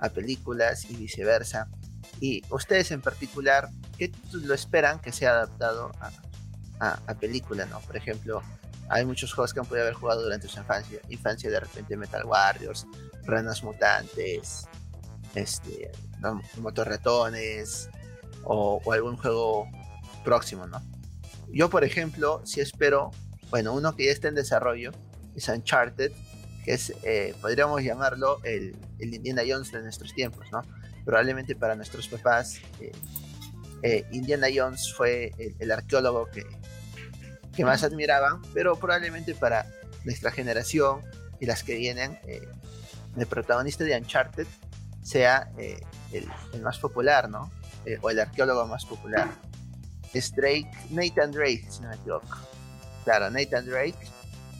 a 0.00 0.08
películas 0.08 0.86
y 0.90 0.96
viceversa. 0.96 1.68
Y 2.20 2.42
ustedes 2.50 2.90
en 2.90 3.00
particular, 3.00 3.68
¿qué 3.98 4.12
lo 4.32 4.54
esperan 4.54 5.00
que 5.00 5.12
sea 5.12 5.30
adaptado 5.30 5.92
a, 6.80 7.14
película, 7.20 7.66
no? 7.66 7.80
Por 7.80 7.96
ejemplo, 7.96 8.42
hay 8.88 9.04
muchos 9.04 9.32
juegos 9.32 9.52
que 9.52 9.60
han 9.60 9.66
podido 9.66 9.84
haber 9.84 9.94
jugado 9.94 10.22
durante 10.22 10.48
su 10.48 10.58
infancia, 10.58 11.00
infancia 11.08 11.50
de 11.50 11.60
repente 11.60 11.96
Metal 11.96 12.24
Warriors, 12.24 12.86
Ranas 13.24 13.62
Mutantes, 13.62 14.66
este, 15.34 15.90
Motorratones 16.58 17.88
o, 18.44 18.80
algún 18.92 19.16
juego 19.16 19.68
próximo, 20.24 20.66
¿no? 20.66 20.82
Yo, 21.48 21.70
por 21.70 21.84
ejemplo, 21.84 22.42
sí 22.44 22.60
espero 22.60 23.12
bueno, 23.50 23.74
uno 23.74 23.94
que 23.94 24.06
ya 24.06 24.12
está 24.12 24.28
en 24.28 24.34
desarrollo 24.34 24.92
es 25.34 25.48
Uncharted, 25.48 26.12
que 26.64 26.72
es, 26.72 26.92
eh, 27.04 27.34
podríamos 27.40 27.82
llamarlo 27.82 28.38
el, 28.42 28.76
Indiana 28.98 29.42
Jones 29.46 29.70
de 29.70 29.82
nuestros 29.82 30.14
tiempos, 30.14 30.46
¿no? 30.50 30.62
Probablemente 31.06 31.56
para 31.56 31.74
nuestros 31.74 32.06
papás, 32.08 32.60
eh, 32.80 32.92
eh, 33.82 34.04
Indiana 34.12 34.48
Jones 34.54 34.92
fue 34.92 35.32
el, 35.58 35.72
arqueólogo 35.72 36.28
que, 36.28 36.44
más 37.64 37.82
admiraban, 37.82 38.42
pero 38.52 38.76
probablemente 38.76 39.34
para 39.34 39.66
nuestra 40.04 40.30
generación 40.30 41.00
y 41.40 41.46
las 41.46 41.62
que 41.62 41.76
vienen, 41.76 42.18
el 43.16 43.26
protagonista 43.26 43.82
de 43.82 43.96
Uncharted 43.96 44.46
sea 45.02 45.50
el, 45.56 46.28
el, 46.52 46.60
más 46.60 46.78
popular, 46.78 47.30
¿no? 47.30 47.50
o 48.02 48.10
el 48.10 48.20
arqueólogo 48.20 48.66
más 48.66 48.84
popular. 48.84 49.30
Es 50.12 50.34
Drake, 50.34 50.70
Nathan 50.90 51.30
Drake, 51.30 51.66
si 51.70 51.80
no 51.80 51.88
me 51.88 51.94
equivoco. 51.94 52.36
Claro, 53.04 53.30
Nathan 53.30 53.64
Drake. 53.64 53.96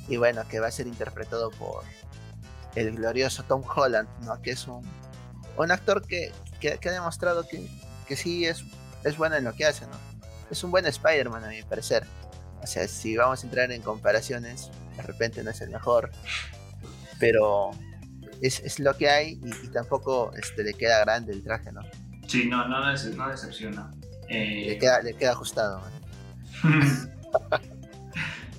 Y 0.09 0.17
bueno, 0.17 0.47
que 0.49 0.61
va 0.61 0.69
a 0.69 0.71
ser 0.71 0.87
interpretado 0.87 1.51
por 1.51 1.83
el 2.77 2.95
glorioso 2.95 3.43
Tom 3.43 3.63
Holland, 3.75 4.09
¿no? 4.25 4.41
Que 4.41 4.53
es 4.53 4.69
un, 4.69 4.85
un 5.57 5.71
actor 5.71 6.07
que, 6.07 6.33
que, 6.61 6.79
ha 6.89 6.93
demostrado 6.93 7.47
que, 7.47 7.67
que 8.07 8.17
sí 8.17 8.47
es, 8.47 8.65
es 9.05 9.17
bueno 9.17 9.37
en 9.37 9.45
lo 9.45 9.55
que 9.55 9.67
hace, 9.67 9.87
¿no? 9.87 9.99
Es 10.51 10.63
un 10.63 10.71
buen 10.71 10.87
Spider-Man 10.87 11.45
a 11.45 11.49
mi 11.49 11.63
parecer. 11.63 12.05
O 12.63 12.67
sea, 12.67 12.87
si 12.89 13.17
vamos 13.17 13.43
a 13.43 13.47
entrar 13.47 13.71
en 13.71 13.83
comparaciones, 13.83 14.71
de 14.97 15.03
repente 15.03 15.43
no 15.43 15.51
es 15.51 15.61
el 15.61 15.71
mejor, 15.71 16.11
pero 17.19 17.71
es, 18.43 18.61
es 18.61 18.79
lo 18.79 18.97
que 18.97 19.09
hay 19.09 19.41
y, 19.45 19.69
tampoco 19.69 20.33
este, 20.37 20.63
le 20.65 20.75
queda 20.75 21.01
grande 21.01 21.33
el 21.33 21.43
traje, 21.43 21.73
¿no? 21.73 21.83
Sí, 22.27 22.47
no, 22.47 22.67
no, 22.69 22.81
no 22.81 23.29
decepciona. 23.31 23.91
Le, 24.29 24.73
eh, 24.73 24.79
queda, 24.79 25.01
le 25.03 25.15
queda 25.15 25.33
ajustado. 25.33 25.83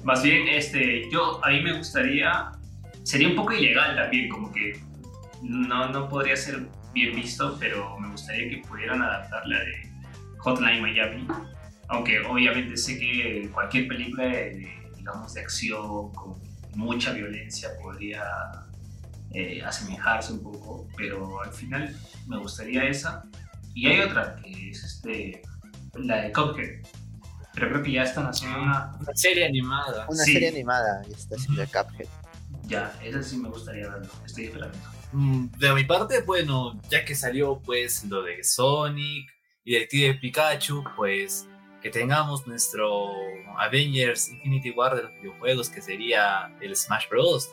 Más 0.04 0.24
bien, 0.24 0.48
este, 0.48 1.10
yo 1.12 1.44
a 1.44 1.50
mí 1.50 1.62
me 1.62 1.78
gustaría, 1.78 2.52
sería 3.04 3.28
un 3.28 3.36
poco 3.36 3.54
ilegal 3.54 3.96
también, 3.96 4.30
como 4.30 4.52
que 4.54 4.80
no, 5.42 5.90
no 5.90 6.08
podría 6.08 6.38
ser 6.38 6.66
bien 6.98 7.16
visto, 7.16 7.58
pero 7.60 7.98
me 8.00 8.10
gustaría 8.10 8.50
que 8.50 8.68
pudieran 8.68 9.02
adaptar 9.02 9.48
la 9.48 9.60
de 9.60 9.92
Hotline 10.40 10.82
Miami, 10.82 11.28
aunque 11.90 12.20
obviamente 12.22 12.76
sé 12.78 13.00
que 13.00 13.50
cualquier 13.54 13.88
película 13.88 14.26
de, 14.26 14.68
digamos, 14.96 15.34
de 15.34 15.42
acción 15.42 16.12
con 16.14 16.36
mucha 16.76 17.14
violencia 17.14 17.70
podría 17.82 18.24
eh, 19.32 19.62
asemejarse 19.64 20.34
un 20.34 20.44
poco, 20.44 20.88
pero 20.98 21.42
al 21.42 21.52
final 21.52 21.96
me 22.28 22.38
gustaría 22.38 22.84
esa. 22.86 23.24
Y 23.74 23.88
hay 23.88 24.00
otra 24.02 24.36
que 24.36 24.70
es 24.72 24.84
este, 24.84 25.42
la 25.94 26.24
de 26.24 26.32
Cuphead, 26.32 26.82
pero 27.54 27.70
creo 27.70 27.84
que 27.84 27.92
ya 27.92 28.04
están 28.04 28.26
haciendo 28.26 28.62
una, 28.62 28.96
una 29.00 29.14
serie 29.14 29.46
animada. 29.46 30.08
Una 30.10 30.24
serie 30.24 30.50
animada, 30.50 31.04
y 31.08 31.14
está 31.14 31.36
haciendo 31.36 31.64
Cuphead. 31.66 32.08
Ya, 32.68 32.92
esa 33.04 33.22
sí 33.24 33.38
me 33.38 33.50
gustaría 33.50 33.88
verlo, 33.90 34.10
estoy 34.26 34.46
esperando. 34.46 34.78
Mm, 35.12 35.48
de 35.58 35.74
mi 35.74 35.84
parte, 35.84 36.22
bueno, 36.22 36.80
ya 36.90 37.06
que 37.06 37.16
salió 37.16 37.60
pues 37.64 38.04
lo 38.06 38.24
de 38.24 38.44
Sonic 38.44 39.30
y 39.64 39.74
de 39.74 40.14
Pikachu, 40.16 40.84
pues 40.96 41.48
que 41.82 41.90
tengamos 41.90 42.48
nuestro 42.48 43.12
Avengers 43.58 44.30
Infinity 44.30 44.72
War 44.72 44.96
de 44.96 45.04
los 45.04 45.14
videojuegos, 45.14 45.70
que 45.70 45.82
sería 45.82 46.54
el 46.60 46.76
Smash 46.76 47.08
Bros. 47.10 47.50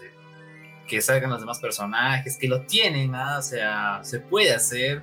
que 0.88 1.00
salgan 1.00 1.30
los 1.30 1.40
demás 1.40 1.60
personajes, 1.60 2.36
que 2.36 2.48
lo 2.48 2.62
tienen, 2.62 3.14
¿ah? 3.14 3.38
o 3.38 3.42
sea, 3.42 4.00
se 4.02 4.20
puede 4.20 4.52
hacer 4.52 5.02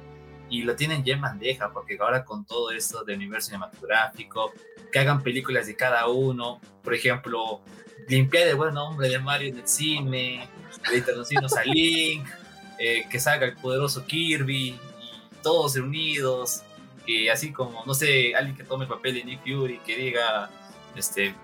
y 0.49 0.63
lo 0.63 0.75
tienen 0.75 1.03
ya 1.03 1.13
en 1.13 1.21
bandeja, 1.21 1.71
porque 1.71 1.97
ahora 1.99 2.25
con 2.25 2.45
todo 2.45 2.71
esto 2.71 3.03
del 3.03 3.17
universo 3.17 3.47
cinematográfico, 3.47 4.51
que 4.91 4.99
hagan 4.99 5.23
películas 5.23 5.67
de 5.67 5.75
cada 5.75 6.07
uno, 6.07 6.59
por 6.83 6.93
ejemplo, 6.93 7.61
limpiar 8.07 8.47
el 8.49 8.55
buen 8.55 8.73
nombre 8.73 9.09
de 9.09 9.17
Mario 9.17 9.49
en 9.49 9.59
el 9.59 9.67
cine, 9.67 10.47
de 10.89 10.97
introducirnos 10.97 11.53
a 11.53 11.63
Link, 11.63 12.27
eh, 12.83 13.05
que 13.11 13.19
salga 13.19 13.45
el 13.45 13.55
poderoso 13.57 14.07
Kirby, 14.07 14.69
y 14.69 14.79
todos 15.43 15.75
reunidos, 15.75 16.63
y 17.05 17.27
así 17.27 17.51
como, 17.51 17.85
no 17.85 17.93
sé, 17.93 18.33
alguien 18.33 18.57
que 18.57 18.63
tome 18.63 18.85
el 18.85 18.89
papel 18.89 19.13
de 19.13 19.23
Nick 19.23 19.41
Fury, 19.43 19.77
que 19.85 19.95
diga, 19.95 20.49
este, 20.95 21.35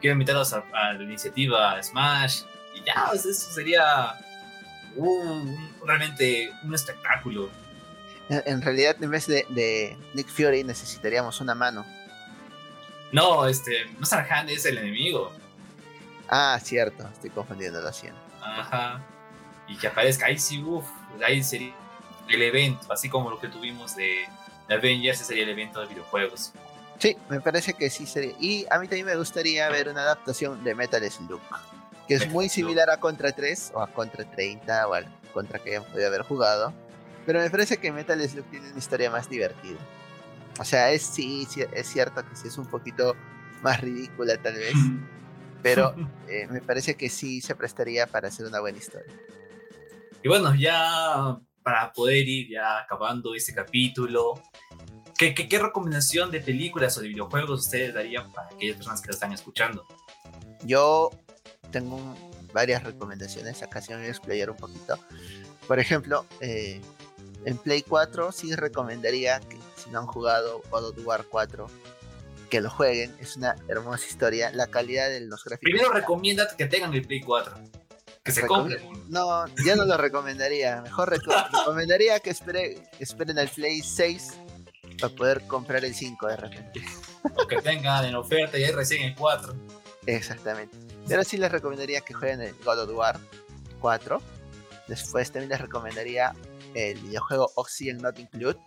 quiero 0.00 0.12
invitarlos 0.12 0.52
a, 0.52 0.62
la 0.92 1.02
iniciativa 1.02 1.82
Smash, 1.82 2.42
y 2.76 2.84
ya, 2.84 3.10
eso 3.12 3.32
sería 3.32 4.14
realmente 5.84 6.52
un 6.62 6.72
espectáculo. 6.72 7.50
En, 8.28 8.62
realidad, 8.62 8.94
en 9.00 9.10
vez 9.10 9.26
de, 9.26 9.96
Nick 10.14 10.28
Fury, 10.28 10.62
necesitaríamos 10.62 11.40
una 11.40 11.56
mano. 11.56 11.84
No, 13.10 13.48
este, 13.48 13.86
Master 13.98 14.24
Hand 14.30 14.50
es 14.50 14.64
el 14.64 14.78
enemigo. 14.78 15.32
Ah, 16.28 16.56
cierto, 16.62 17.04
estoy 17.12 17.30
confundiendo 17.30 17.80
lo 17.80 17.92
siento. 17.92 18.20
Ajá. 18.40 19.04
Y 19.68 19.76
que 19.76 19.86
aparezca 19.86 20.26
ahí 20.26 20.38
sí, 20.38 20.62
uff, 20.62 20.86
ahí 21.26 21.42
sería 21.42 21.74
el 22.28 22.42
evento, 22.42 22.92
así 22.92 23.08
como 23.08 23.30
lo 23.30 23.38
que 23.38 23.48
tuvimos 23.48 23.96
de, 23.96 24.26
Avengers, 24.68 25.18
ese 25.18 25.28
sería 25.28 25.44
el 25.44 25.50
evento 25.50 25.80
de 25.80 25.86
videojuegos. 25.86 26.52
Sí, 26.98 27.16
me 27.28 27.40
parece 27.40 27.74
que 27.74 27.90
sí 27.90 28.06
sería. 28.06 28.34
Y 28.40 28.66
a 28.70 28.78
mí 28.78 28.88
también 28.88 29.06
me 29.06 29.16
gustaría 29.16 29.68
ver 29.68 29.88
una 29.88 30.02
adaptación 30.02 30.64
de 30.64 30.74
Metal 30.74 31.02
Slug, 31.10 31.40
que 32.08 32.14
es 32.14 32.30
muy 32.30 32.48
similar 32.48 32.88
a 32.88 32.98
Contra 32.98 33.32
3 33.32 33.72
o 33.74 33.80
a 33.80 33.88
Contra 33.88 34.24
30 34.24 34.88
o 34.88 34.94
al 34.94 35.06
Contra 35.32 35.58
que 35.58 35.80
podido 35.80 36.08
haber 36.08 36.22
jugado. 36.22 36.72
Pero 37.26 37.40
me 37.40 37.50
parece 37.50 37.78
que 37.78 37.92
Metal 37.92 38.20
Slug 38.26 38.44
tiene 38.46 38.70
una 38.70 38.78
historia 38.78 39.10
más 39.10 39.28
divertida. 39.28 39.78
O 40.58 40.64
sea, 40.64 40.92
es 40.92 41.02
sí, 41.02 41.46
es 41.72 41.86
cierto 41.88 42.26
que 42.26 42.36
sí 42.36 42.48
es 42.48 42.56
un 42.58 42.66
poquito 42.66 43.16
más 43.62 43.80
ridícula 43.80 44.36
tal 44.38 44.54
vez. 44.54 44.74
pero 45.64 45.94
eh, 46.28 46.46
me 46.48 46.60
parece 46.60 46.94
que 46.94 47.08
sí 47.08 47.40
se 47.40 47.56
prestaría 47.56 48.06
para 48.06 48.28
hacer 48.28 48.46
una 48.46 48.60
buena 48.60 48.78
historia. 48.78 49.12
Y 50.24 50.28
bueno, 50.28 50.54
ya 50.54 51.38
para 51.62 51.92
poder 51.92 52.26
ir 52.26 52.48
ya 52.50 52.78
acabando 52.78 53.34
este 53.34 53.52
capítulo, 53.52 54.40
¿qué, 55.18 55.34
qué, 55.34 55.58
recomendación 55.58 56.30
de 56.30 56.40
películas 56.40 56.96
o 56.96 57.02
de 57.02 57.08
videojuegos 57.08 57.60
ustedes 57.60 57.92
darían 57.92 58.32
para 58.32 58.48
aquellas 58.48 58.76
personas 58.76 59.02
que 59.02 59.08
lo 59.08 59.12
están 59.12 59.32
escuchando? 59.32 59.84
Yo 60.64 61.10
tengo 61.70 62.16
varias 62.54 62.82
recomendaciones, 62.84 63.62
acá 63.62 63.82
sí 63.82 63.92
me 63.92 63.98
voy 63.98 64.06
a 64.06 64.08
explayar 64.08 64.48
un 64.48 64.56
poquito. 64.56 64.98
Por 65.68 65.78
ejemplo, 65.78 66.24
eh, 66.40 66.80
en 67.44 67.58
Play 67.58 67.82
4 67.82 68.32
sí 68.32 68.54
recomendaría 68.54 69.40
que 69.40 69.58
si 69.76 69.90
no 69.90 69.98
han 69.98 70.06
jugado 70.06 70.62
God 70.70 70.84
of 70.88 71.06
War 71.06 71.26
4, 71.28 71.66
que 72.48 72.62
lo 72.62 72.70
jueguen. 72.70 73.14
Es 73.20 73.36
una 73.36 73.56
hermosa 73.68 74.06
historia. 74.06 74.50
La 74.52 74.68
calidad 74.68 75.10
de 75.10 75.20
los 75.20 75.44
gráficos. 75.44 75.70
Primero 75.70 75.92
recomienda 75.92 76.48
que 76.56 76.64
tengan 76.64 76.94
el 76.94 77.06
Play 77.06 77.20
4. 77.20 77.83
Que 78.24 78.32
se 78.32 78.46
compren. 78.46 78.80
No, 79.08 79.46
ya 79.64 79.76
no 79.76 79.84
lo 79.84 79.98
recomendaría. 79.98 80.80
Mejor 80.80 81.10
recomendaría 81.52 82.20
que, 82.20 82.30
esperen 82.30 83.38
al 83.38 83.48
Play 83.48 83.82
6 83.82 84.32
para 84.98 85.14
poder 85.14 85.46
comprar 85.46 85.84
el 85.84 85.94
5 85.94 86.26
de 86.28 86.36
repente. 86.36 86.82
O 87.36 87.46
que 87.46 87.60
tengan 87.60 88.04
en 88.06 88.14
oferta 88.14 88.58
y 88.58 88.64
ahí 88.64 88.72
recién 88.72 89.02
el 89.02 89.14
4. 89.14 89.54
Exactamente. 90.06 90.74
Pero 91.06 91.22
sí 91.22 91.36
les 91.36 91.52
recomendaría 91.52 92.00
que 92.00 92.14
jueguen 92.14 92.40
el 92.40 92.54
God 92.64 92.80
of 92.80 92.90
War 92.96 93.20
4. 93.80 94.22
Después 94.88 95.30
también 95.30 95.50
les 95.50 95.60
recomendaría 95.60 96.34
el 96.74 96.98
videojuego 97.00 97.50
Oxygen 97.56 97.98
Not 97.98 98.18
Include. 98.18 98.58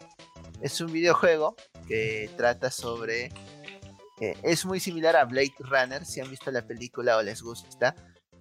Es 0.61 0.79
un 0.81 0.91
videojuego 0.91 1.55
que 1.87 2.29
trata 2.37 2.69
sobre. 2.69 3.31
Eh, 4.19 4.35
es 4.43 4.65
muy 4.65 4.79
similar 4.79 5.15
a 5.15 5.25
Blade 5.25 5.53
Runner. 5.59 6.05
Si 6.05 6.19
han 6.19 6.29
visto 6.29 6.51
la 6.51 6.61
película 6.61 7.17
o 7.17 7.23
les 7.23 7.41
gusta, 7.41 7.95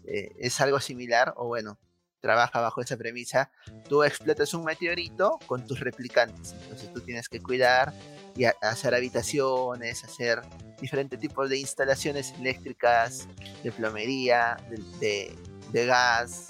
eh, 0.07 0.35
es 0.39 0.61
algo 0.61 0.81
similar. 0.81 1.35
O 1.37 1.47
bueno, 1.47 1.79
trabaja 2.21 2.61
bajo 2.61 2.81
esa 2.81 2.97
premisa. 2.97 3.51
Tú 3.89 4.03
explotas 4.03 4.53
un 4.55 4.65
meteorito 4.65 5.39
con 5.47 5.67
tus 5.67 5.81
replicantes. 5.81 6.55
Entonces 6.63 6.93
tú 6.93 7.01
tienes 7.01 7.29
que 7.29 7.41
cuidar 7.41 7.93
y 8.35 8.45
hacer 8.45 8.95
habitaciones, 8.95 10.05
hacer 10.05 10.43
diferentes 10.81 11.19
tipos 11.19 11.49
de 11.49 11.59
instalaciones 11.59 12.35
eléctricas, 12.39 13.29
de 13.63 13.73
plomería, 13.73 14.57
de, 15.01 15.87
gas, 15.87 16.49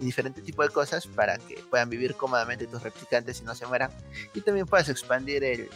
y 0.00 0.06
diferentes 0.06 0.44
tipos 0.44 0.66
de 0.66 0.72
cosas 0.72 1.06
para 1.06 1.38
que 1.38 1.56
puedan 1.70 1.90
vivir 1.90 2.14
cómodamente 2.14 2.66
tus 2.66 2.82
replicantes 2.82 3.40
y 3.40 3.44
no 3.44 3.54
se 3.54 3.66
mueran. 3.66 3.90
Y 4.34 4.40
también 4.42 4.66
puedas 4.66 4.88
expandir 4.88 5.42
el, 5.44 5.68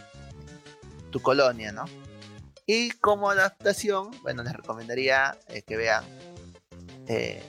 tu 1.11 1.21
colonia, 1.21 1.73
¿no? 1.73 1.85
Y 2.67 2.91
como 2.93 3.31
adaptación, 3.31 4.11
bueno, 4.23 4.45
les 4.45 4.53
recomendaría 4.53 5.37
eh, 5.49 5.63
que 5.63 5.77
vean 5.77 6.05
eh, 7.11 7.43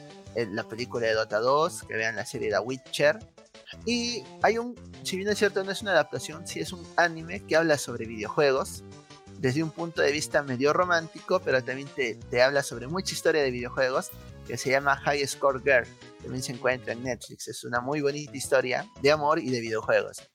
la 0.52 0.64
película 0.64 1.08
de 1.08 1.14
Dota 1.14 1.40
2, 1.40 1.84
que 1.84 1.96
vean 1.96 2.16
la 2.16 2.26
serie 2.26 2.50
de 2.50 2.56
The 2.56 2.60
Witcher. 2.60 3.20
Y 3.86 4.24
hay 4.42 4.58
un, 4.58 4.76
si 5.04 5.18
bien 5.18 5.30
es 5.30 5.38
cierto, 5.38 5.64
no 5.64 5.72
es 5.72 5.82
una 5.82 5.92
adaptación, 5.92 6.46
sí 6.46 6.60
es 6.60 6.74
un 6.74 6.86
anime 6.98 7.46
que 7.46 7.56
habla 7.56 7.78
sobre 7.78 8.06
videojuegos 8.06 8.84
desde 9.40 9.64
un 9.64 9.72
punto 9.72 10.02
de 10.02 10.12
vista 10.12 10.44
medio 10.44 10.72
romántico, 10.72 11.40
pero 11.40 11.64
también 11.64 11.88
te, 11.88 12.16
te 12.16 12.44
habla 12.44 12.62
sobre 12.62 12.88
mucha 12.88 13.14
historia 13.14 13.42
de 13.42 13.50
videojuegos, 13.50 14.12
que 14.46 14.58
se 14.58 14.70
llama 14.70 14.96
High 14.98 15.26
Score 15.26 15.62
Girl 15.64 15.88
también 16.22 16.44
se 16.44 16.54
encuentra 16.54 16.94
en 16.94 17.04
Netflix. 17.04 17.48
Es 17.48 17.64
una 17.64 17.82
muy 17.82 18.02
bonita 18.02 18.36
historia 18.36 18.86
de 19.02 19.12
amor 19.12 19.40
y 19.40 19.50
de 19.50 19.60
videojuegos. 19.60 20.30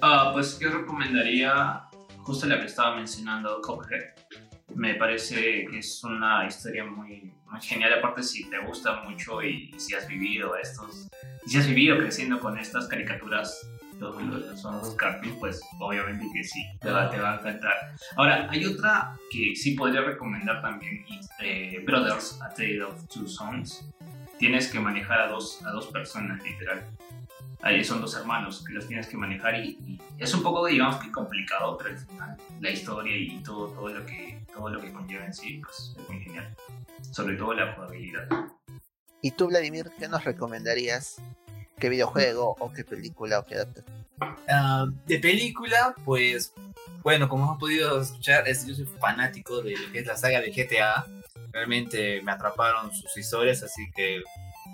Ah, 0.00 0.30
pues 0.32 0.58
yo 0.58 0.70
recomendaría 0.70 1.82
justo 2.22 2.46
la 2.46 2.60
que 2.60 2.66
estaba 2.66 2.96
mencionando, 2.96 3.60
Cuphead. 3.60 4.45
Me 4.76 4.94
parece 4.94 5.66
que 5.66 5.78
es 5.78 6.04
una 6.04 6.46
historia 6.46 6.84
muy, 6.84 7.32
muy 7.46 7.60
genial. 7.60 7.94
Aparte, 7.94 8.22
si 8.22 8.48
te 8.48 8.58
gusta 8.58 9.02
mucho 9.02 9.42
y, 9.42 9.74
si 9.78 9.94
has 9.94 10.06
vivido 10.06 10.56
estos, 10.56 11.08
y 11.46 11.50
si 11.50 11.58
has 11.58 11.66
vivido 11.66 11.98
creciendo 11.98 12.38
con 12.40 12.58
estas 12.58 12.86
caricaturas 12.86 13.68
son 13.98 14.76
los 14.76 14.94
cartoons, 14.96 15.38
pues 15.40 15.58
obviamente 15.80 16.26
que 16.34 16.44
sí, 16.44 16.62
te 16.82 16.90
va, 16.90 17.08
te 17.08 17.18
va, 17.18 17.32
a 17.32 17.40
encantar. 17.40 17.72
Ahora, 18.16 18.46
hay 18.50 18.66
otra 18.66 19.16
que 19.32 19.56
sí 19.56 19.70
podría 19.70 20.02
recomendar 20.02 20.60
también, 20.60 21.02
eh, 21.40 21.82
Brothers, 21.82 22.38
A 22.42 22.50
Tale 22.50 22.82
of 22.82 23.08
Two 23.08 23.26
Sons 23.26 23.88
tienes 24.38 24.70
que 24.70 24.80
manejar 24.80 25.20
a 25.20 25.28
dos, 25.28 25.64
a 25.64 25.70
dos 25.70 25.86
personas, 25.88 26.42
literal. 26.42 26.84
Ahí 27.66 27.82
son 27.82 28.00
dos 28.00 28.14
hermanos 28.14 28.62
que 28.64 28.72
los 28.72 28.86
tienes 28.86 29.08
que 29.08 29.16
manejar 29.16 29.56
y, 29.56 29.98
es 30.18 30.32
un 30.32 30.44
poco, 30.44 30.64
digamos, 30.66 31.02
que 31.02 31.10
complicado, 31.10 31.76
pero 31.76 31.90
al 31.90 31.98
final 31.98 32.36
la 32.60 32.70
historia 32.70 33.16
y 33.16 33.42
todo, 33.42 33.66
todo, 33.70 33.88
lo, 33.88 34.06
que, 34.06 34.40
todo 34.54 34.68
lo 34.68 34.80
que 34.80 34.92
conlleva 34.92 35.24
en 35.24 35.34
sí, 35.34 35.60
pues 35.64 35.96
es 35.98 36.08
muy 36.08 36.20
genial. 36.20 36.54
Sobre 37.10 37.34
todo 37.34 37.54
la 37.54 37.74
jugabilidad. 37.74 38.28
¿Y 39.20 39.32
tú, 39.32 39.48
Vladimir, 39.48 39.90
qué 39.98 40.06
nos 40.06 40.22
recomendarías? 40.22 41.16
¿Qué 41.76 41.88
videojuego 41.88 42.54
o 42.60 42.72
qué 42.72 42.84
película 42.84 43.40
o 43.40 43.44
qué 43.44 43.56
adaptación? 43.56 44.06
Ah, 44.48 44.86
de 45.04 45.18
película, 45.18 45.92
pues, 46.04 46.54
bueno, 47.02 47.28
como 47.28 47.46
hemos 47.46 47.58
podido 47.58 48.00
escuchar, 48.00 48.44
yo 48.46 48.74
soy 48.76 48.86
fanático 49.00 49.60
de 49.60 49.76
lo 49.76 49.90
que 49.90 49.98
es 49.98 50.06
la 50.06 50.16
saga 50.16 50.40
de 50.40 50.52
GTA 50.52 51.04
realmente 51.56 52.20
me 52.22 52.32
atraparon 52.32 52.94
sus 52.94 53.16
historias, 53.16 53.62
así 53.62 53.90
que 53.94 54.22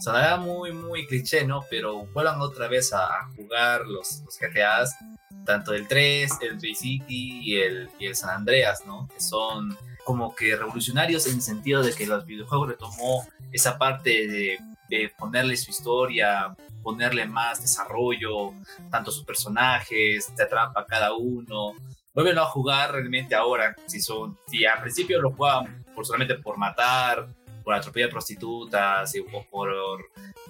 sonará 0.01 0.37
muy, 0.37 0.73
muy 0.73 1.07
cliché, 1.07 1.45
¿no? 1.45 1.65
Pero 1.71 2.07
vuelvan 2.07 2.41
otra 2.41 2.69
vez 2.69 2.93
a, 2.93 3.29
jugar 3.37 3.87
los, 3.87 4.23
los, 4.25 4.39
GTAs, 4.39 4.97
tanto 5.45 5.75
el 5.75 5.89
3, 5.89 6.31
el 6.43 6.59
Bay 6.59 6.75
City 6.75 7.41
y 7.43 7.57
el, 7.57 7.91
y 7.99 8.07
el 8.07 8.17
San 8.17 8.31
Andreas, 8.31 8.85
¿no? 8.87 9.09
Que 9.09 9.21
son 9.21 9.77
como 10.05 10.35
que 10.35 10.57
revolucionarios 10.57 11.27
en 11.27 11.37
el 11.37 11.43
sentido 11.43 11.83
de 11.83 11.93
que 11.93 12.07
los 12.07 12.27
videojuegos 12.27 12.69
retomó 12.69 13.27
esa 13.53 13.79
parte 13.79 14.27
de, 14.27 14.59
de 14.89 15.13
ponerle 15.17 15.57
su 15.57 15.71
historia, 15.71 16.55
ponerle 16.83 17.27
más 17.27 17.63
desarrollo, 17.63 18.53
tanto 18.91 19.11
sus 19.11 19.25
personajes, 19.25 20.33
te 20.35 20.43
atrapa 20.43 20.85
cada 20.87 21.15
uno. 21.15 21.73
Vuelven 22.15 22.39
a 22.39 22.45
jugar 22.45 22.93
realmente 22.93 23.35
ahora, 23.35 23.75
si 23.87 24.01
son, 24.01 24.37
si 24.49 24.67
al 24.67 24.83
principio 24.83 25.21
lo 25.21 25.33
jugaban 25.33 25.85
por 25.95 26.05
solamente 26.05 26.35
por 26.35 26.59
matar, 26.59 27.29
por 27.63 27.75
atropellar 27.75 28.11
prostitutas 28.11 29.13
o 29.33 29.45
por, 29.51 29.71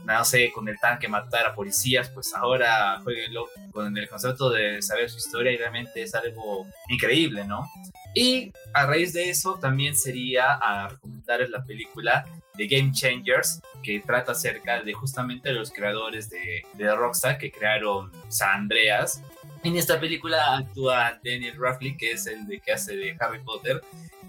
no 0.04 0.24
sé, 0.24 0.50
con 0.52 0.68
el 0.68 0.78
tanque 0.78 1.08
matar 1.08 1.46
a 1.46 1.54
policías, 1.54 2.08
pues 2.10 2.34
ahora 2.34 3.00
jueguenlo 3.02 3.48
con 3.72 3.96
el 3.96 4.08
concepto 4.08 4.50
de 4.50 4.82
saber 4.82 5.10
su 5.10 5.18
historia 5.18 5.52
y 5.52 5.56
realmente 5.56 6.02
es 6.02 6.14
algo 6.14 6.66
increíble, 6.88 7.44
¿no? 7.44 7.66
Y 8.14 8.52
a 8.74 8.86
raíz 8.86 9.12
de 9.12 9.30
eso 9.30 9.58
también 9.60 9.96
sería 9.96 10.52
a 10.52 10.88
recomendarles 10.88 11.50
la 11.50 11.64
película 11.64 12.26
de 12.54 12.66
Game 12.66 12.92
Changers, 12.92 13.60
que 13.82 14.00
trata 14.00 14.32
acerca 14.32 14.82
de 14.82 14.92
justamente 14.92 15.52
los 15.52 15.70
creadores 15.70 16.28
de, 16.28 16.62
de 16.74 16.94
Rockstar 16.94 17.38
que 17.38 17.50
crearon 17.50 18.12
San 18.28 18.62
Andreas. 18.62 19.22
En 19.64 19.76
esta 19.76 19.98
película 19.98 20.56
actúa 20.56 21.18
Daniel 21.24 21.56
Radcliffe, 21.58 21.96
que 21.96 22.12
es 22.12 22.26
el 22.26 22.46
de 22.46 22.60
que 22.60 22.72
hace 22.72 22.96
de 22.96 23.16
Harry 23.18 23.40
Potter, 23.40 23.80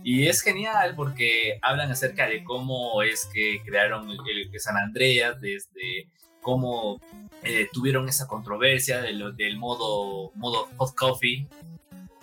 y 0.04 0.28
es 0.28 0.41
genial 0.41 0.93
porque 0.95 1.60
hablan 1.62 1.89
acerca 1.89 2.28
de 2.28 2.43
cómo 2.43 3.01
es 3.01 3.26
que 3.34 3.62
crearon 3.66 4.10
el, 4.10 4.60
San 4.60 4.78
Andreas 4.78 5.39
desde 5.39 6.08
cómo 6.41 7.01
eh, 7.41 7.70
tuvieron 7.72 8.10
esa 8.10 8.28
controversia 8.28 9.01
del, 9.01 9.58
modo, 9.58 10.32
modo 10.36 10.68
hot 10.76 10.93
coffee, 10.93 11.47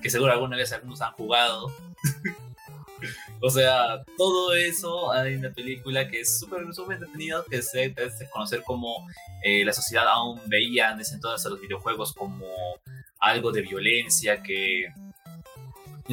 que 0.02 0.10
seguro 0.10 0.32
alguna 0.32 0.56
vez 0.56 0.72
algunos 0.72 1.00
han 1.00 1.12
jugado. 1.12 1.72
o 3.40 3.48
sea, 3.48 4.04
todo 4.18 4.54
eso 4.54 5.10
hay 5.10 5.36
una 5.36 5.50
película 5.50 6.06
que 6.06 6.20
es 6.20 6.38
súper 6.38 6.62
entretenida, 6.62 7.42
que 7.48 7.62
se 7.62 7.94
conocer 8.30 8.62
como 8.62 9.08
eh, 9.42 9.64
la 9.64 9.72
sociedad 9.72 10.06
aún 10.06 10.38
veía 10.46 10.90
en 10.90 11.00
ese 11.00 11.14
entonces 11.14 11.46
a 11.46 11.48
los 11.48 11.60
videojuegos 11.60 12.12
como 12.12 12.46
algo 13.18 13.52
de 13.52 13.62
violencia, 13.62 14.42
que 14.42 14.92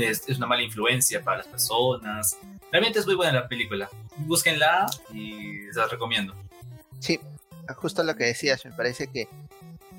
es, 0.02 0.28
una 0.38 0.48
mala 0.48 0.64
influencia 0.64 1.24
para 1.24 1.38
las 1.38 1.48
personas. 1.48 2.38
Realmente 2.72 3.00
es 3.00 3.06
muy 3.06 3.16
buena 3.16 3.34
la 3.34 3.48
película. 3.48 3.89
Búsquenla 4.18 4.86
y 5.14 5.72
se 5.72 5.88
recomiendo. 5.88 6.34
Sí, 7.00 7.20
justo 7.76 8.04
lo 8.04 8.16
que 8.16 8.26
decías, 8.26 8.66
me 8.66 8.72
parece 8.72 9.08
que 9.08 9.28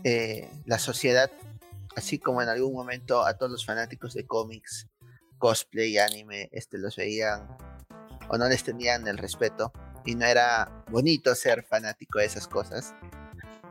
eh, 0.05 0.49
la 0.67 0.79
sociedad, 0.79 1.31
así 1.97 2.19
como 2.19 2.43
en 2.43 2.49
algún 2.49 2.73
momento 2.73 3.25
a 3.25 3.35
todos 3.35 3.53
los 3.53 3.65
fanáticos 3.65 4.15
de 4.15 4.27
cómics, 4.27 4.89
cosplay 5.39 5.93
y 5.93 5.99
anime, 5.99 6.49
este, 6.53 6.79
los 6.79 6.97
veían 6.97 7.49
o 8.29 8.37
no 8.37 8.49
les 8.49 8.63
tenían 8.65 9.07
el 9.09 9.19
respeto 9.19 9.73
y 10.05 10.15
no 10.15 10.27
era 10.27 10.85
bonito 10.91 11.35
ser 11.35 11.65
fanático 11.65 12.19
de 12.19 12.27
esas 12.27 12.49
cosas. 12.49 12.95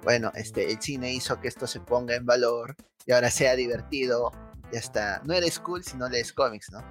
Bueno, 0.03 0.31
este, 0.35 0.71
el 0.71 0.81
cine 0.81 1.13
hizo 1.13 1.39
que 1.41 1.47
esto 1.47 1.67
se 1.67 1.79
ponga 1.79 2.15
en 2.15 2.25
valor 2.25 2.75
y 3.05 3.11
ahora 3.11 3.31
sea 3.31 3.55
divertido 3.55 4.31
y 4.71 4.77
hasta 4.77 5.21
no 5.23 5.33
eres 5.33 5.59
cool 5.59 5.83
si 5.83 5.97
no 5.97 6.09
lees 6.09 6.33
cómics, 6.33 6.71
¿no? 6.71 6.83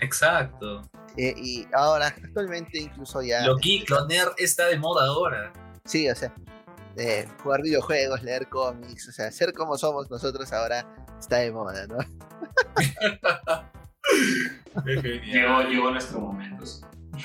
Exacto. 0.00 0.82
Eh, 1.16 1.34
y 1.36 1.66
ahora, 1.72 2.08
actualmente 2.08 2.78
incluso 2.78 3.22
ya... 3.22 3.46
Lo 3.46 3.56
geek, 3.56 3.88
lo 3.88 4.06
nerd 4.06 4.32
está 4.36 4.66
de 4.66 4.78
moda 4.78 5.06
ahora. 5.06 5.52
Sí, 5.84 6.08
o 6.10 6.14
sea, 6.14 6.34
eh, 6.96 7.26
jugar 7.42 7.62
videojuegos, 7.62 8.22
leer 8.22 8.48
cómics, 8.48 9.08
o 9.08 9.12
sea, 9.12 9.30
ser 9.30 9.52
como 9.52 9.78
somos 9.78 10.10
nosotros 10.10 10.52
ahora 10.52 10.86
está 11.18 11.38
de 11.38 11.52
moda, 11.52 11.86
¿no? 11.86 11.98
llegó, 14.84 15.62
llegó 15.62 15.90
nuestro 15.90 16.20
momento. 16.20 16.64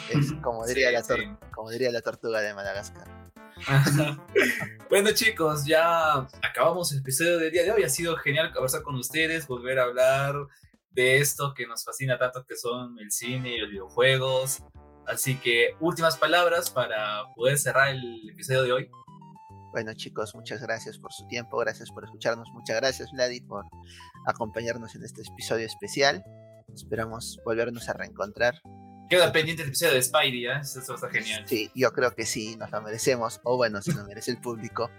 Es 0.09 0.31
como 0.41 0.65
diría, 0.65 0.91
la 0.91 1.03
como 1.53 1.69
diría 1.69 1.91
la 1.91 2.01
tortuga 2.01 2.41
de 2.41 2.53
Madagascar. 2.53 3.20
bueno 4.89 5.11
chicos, 5.11 5.65
ya 5.65 6.27
acabamos 6.41 6.91
el 6.91 6.99
episodio 6.99 7.37
del 7.37 7.51
día 7.51 7.63
de 7.63 7.71
hoy. 7.71 7.83
Ha 7.83 7.89
sido 7.89 8.15
genial 8.17 8.51
conversar 8.53 8.81
con 8.83 8.95
ustedes, 8.95 9.47
volver 9.47 9.79
a 9.79 9.83
hablar 9.83 10.35
de 10.91 11.17
esto 11.17 11.53
que 11.53 11.67
nos 11.67 11.83
fascina 11.83 12.17
tanto 12.17 12.45
que 12.45 12.55
son 12.55 12.97
el 12.99 13.11
cine 13.11 13.55
y 13.55 13.59
los 13.59 13.69
videojuegos. 13.69 14.63
Así 15.07 15.35
que 15.37 15.75
últimas 15.79 16.17
palabras 16.17 16.69
para 16.69 17.23
poder 17.35 17.57
cerrar 17.57 17.89
el 17.89 18.29
episodio 18.29 18.63
de 18.63 18.71
hoy. 18.71 18.91
Bueno 19.71 19.93
chicos, 19.93 20.35
muchas 20.35 20.61
gracias 20.61 20.97
por 20.99 21.13
su 21.13 21.25
tiempo, 21.27 21.57
gracias 21.57 21.89
por 21.91 22.03
escucharnos, 22.03 22.49
muchas 22.53 22.75
gracias 22.75 23.09
Vladi 23.11 23.39
por 23.41 23.65
acompañarnos 24.27 24.95
en 24.95 25.03
este 25.03 25.21
episodio 25.21 25.65
especial. 25.65 26.23
Esperamos 26.73 27.39
volvernos 27.45 27.87
a 27.89 27.93
reencontrar 27.93 28.55
Queda 29.11 29.29
pendiente 29.33 29.63
el 29.63 29.67
episodio 29.67 29.95
de 29.95 30.03
Spidey, 30.03 30.45
¿eh? 30.45 30.59
Eso 30.61 30.95
está 30.95 31.09
genial. 31.09 31.43
Sí, 31.45 31.69
yo 31.75 31.91
creo 31.91 32.15
que 32.15 32.25
sí, 32.25 32.55
nos 32.55 32.71
lo 32.71 32.81
merecemos. 32.81 33.41
O 33.43 33.57
bueno, 33.57 33.81
si 33.81 33.91
lo 33.91 34.05
merece 34.05 34.31
el 34.31 34.37
público. 34.37 34.89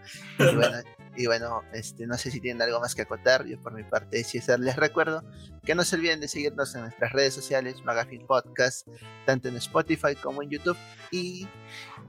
Y 1.17 1.27
bueno, 1.27 1.63
este, 1.73 2.07
no 2.07 2.19
sé 2.19 2.31
si 2.31 2.41
tienen 2.41 2.61
algo 2.61 2.79
más 2.79 2.95
que 2.95 3.03
acotar. 3.03 3.47
Yo 3.47 3.59
por 3.61 3.73
mi 3.73 3.85
parte, 3.85 4.23
si 4.25 4.39
les 4.59 4.77
recuerdo 4.77 5.23
que 5.65 5.75
no 5.75 5.83
se 5.83 5.97
olviden 5.97 6.21
de 6.21 6.29
seguirnos 6.29 6.75
en 6.75 6.83
nuestras 6.83 7.13
redes 7.13 7.33
sociales, 7.33 7.83
Magazine 7.85 8.25
Podcast, 8.27 8.87
tanto 9.25 9.49
en 9.49 9.57
Spotify 9.57 10.15
como 10.15 10.43
en 10.43 10.51
YouTube. 10.51 10.77
Y 11.11 11.47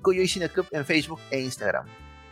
Cuyo 0.02 0.22
y 0.22 0.28
Cine 0.28 0.50
Club 0.50 0.68
en 0.72 0.86
Facebook 0.86 1.22
e 1.32 1.40
Instagram. 1.40 1.88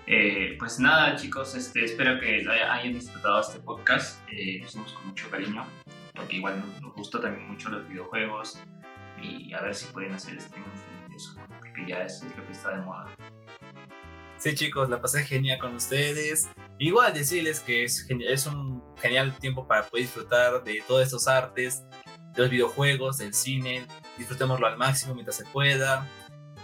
Eh, 0.05 0.57
pues 0.59 0.80
nada, 0.80 1.15
chicos, 1.15 1.55
este, 1.55 1.86
espero 1.86 2.19
que 2.19 2.45
hayan 2.45 2.93
disfrutado 2.93 3.39
este 3.39 3.59
podcast. 3.59 4.19
Eh, 4.32 4.59
lo 4.59 4.65
hicimos 4.65 4.91
con 4.91 5.07
mucho 5.07 5.30
cariño, 5.30 5.65
porque 6.13 6.36
igual 6.36 6.61
nos 6.82 6.93
gustó 6.93 7.22
también 7.22 7.47
mucho 7.47 7.69
los 7.69 7.88
videojuegos 7.88 8.59
y 9.22 9.53
a 9.53 9.61
ver 9.61 9.76
si 9.76 9.86
pueden 9.88 10.13
hacer 10.13 10.38
streaming 10.38 10.69
de 11.09 11.15
eso, 11.15 11.36
porque 11.59 11.86
ya 11.88 12.03
es, 12.03 12.24
lo 12.24 12.45
que 12.45 12.51
está 12.51 12.76
de 12.76 12.82
moda. 12.82 13.07
Sí, 14.38 14.55
chicos, 14.55 14.89
la 14.89 14.99
pasé 14.99 15.24
genial 15.24 15.59
con 15.59 15.76
ustedes. 15.76 16.49
Igual 16.80 17.13
decirles 17.13 17.59
que 17.59 17.84
es, 17.84 18.07
es 18.09 18.47
un 18.47 18.84
genial 18.97 19.38
tiempo 19.38 19.67
para 19.67 19.84
poder 19.84 20.05
disfrutar 20.05 20.63
de 20.63 20.84
todos 20.88 21.03
estos 21.03 21.28
artes, 21.28 21.84
de 22.34 22.41
los 22.41 22.49
videojuegos, 22.49 23.19
del 23.19 23.36
cine. 23.36 23.86
Disfrutémoslo 24.17 24.65
al 24.65 24.78
máximo 24.78 25.13
mientras 25.13 25.38
se 25.38 25.45
pueda. 25.45 26.07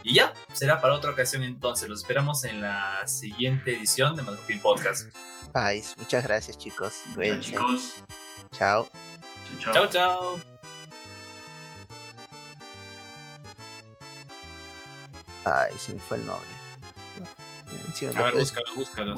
Y 0.01 0.15
ya, 0.15 0.33
será 0.53 0.81
para 0.81 0.95
otra 0.95 1.11
ocasión 1.11 1.43
entonces. 1.43 1.87
Los 1.87 2.01
esperamos 2.01 2.45
en 2.45 2.61
la 2.61 3.05
siguiente 3.05 3.75
edición 3.75 4.15
de 4.15 4.23
Madrugil 4.23 4.59
Podcast. 4.59 5.13
Pais, 5.51 5.93
muchas 5.97 6.23
gracias 6.23 6.57
chicos. 6.57 7.03
chicos. 7.41 8.03
Chao. 8.51 8.87
Chao, 9.59 9.87
chao. 9.87 10.56
Ay, 15.47 15.77
se 15.77 15.93
me 15.93 15.99
fue 15.99 16.17
el 16.17 16.25
nombre. 16.25 16.47
a 18.17 18.23
ver, 18.23 18.33
búscalo, 18.35 18.75
búscalo. 18.75 19.15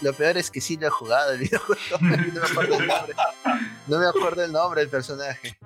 Lo, 0.00 0.12
peor 0.14 0.36
es 0.38 0.50
que 0.50 0.60
sí 0.60 0.76
lo 0.76 0.86
he 0.86 0.90
jugado 0.90 1.32
el 1.34 1.40
videojuego. 1.40 1.98
no 2.00 2.08
me 2.08 2.46
acuerdo 2.48 2.78
el 2.78 2.86
nombre. 2.86 3.14
No 3.86 3.98
me 3.98 4.06
acuerdo 4.06 4.44
el 4.44 4.52
nombre 4.52 4.80
del 4.80 4.90
personaje. 4.90 5.58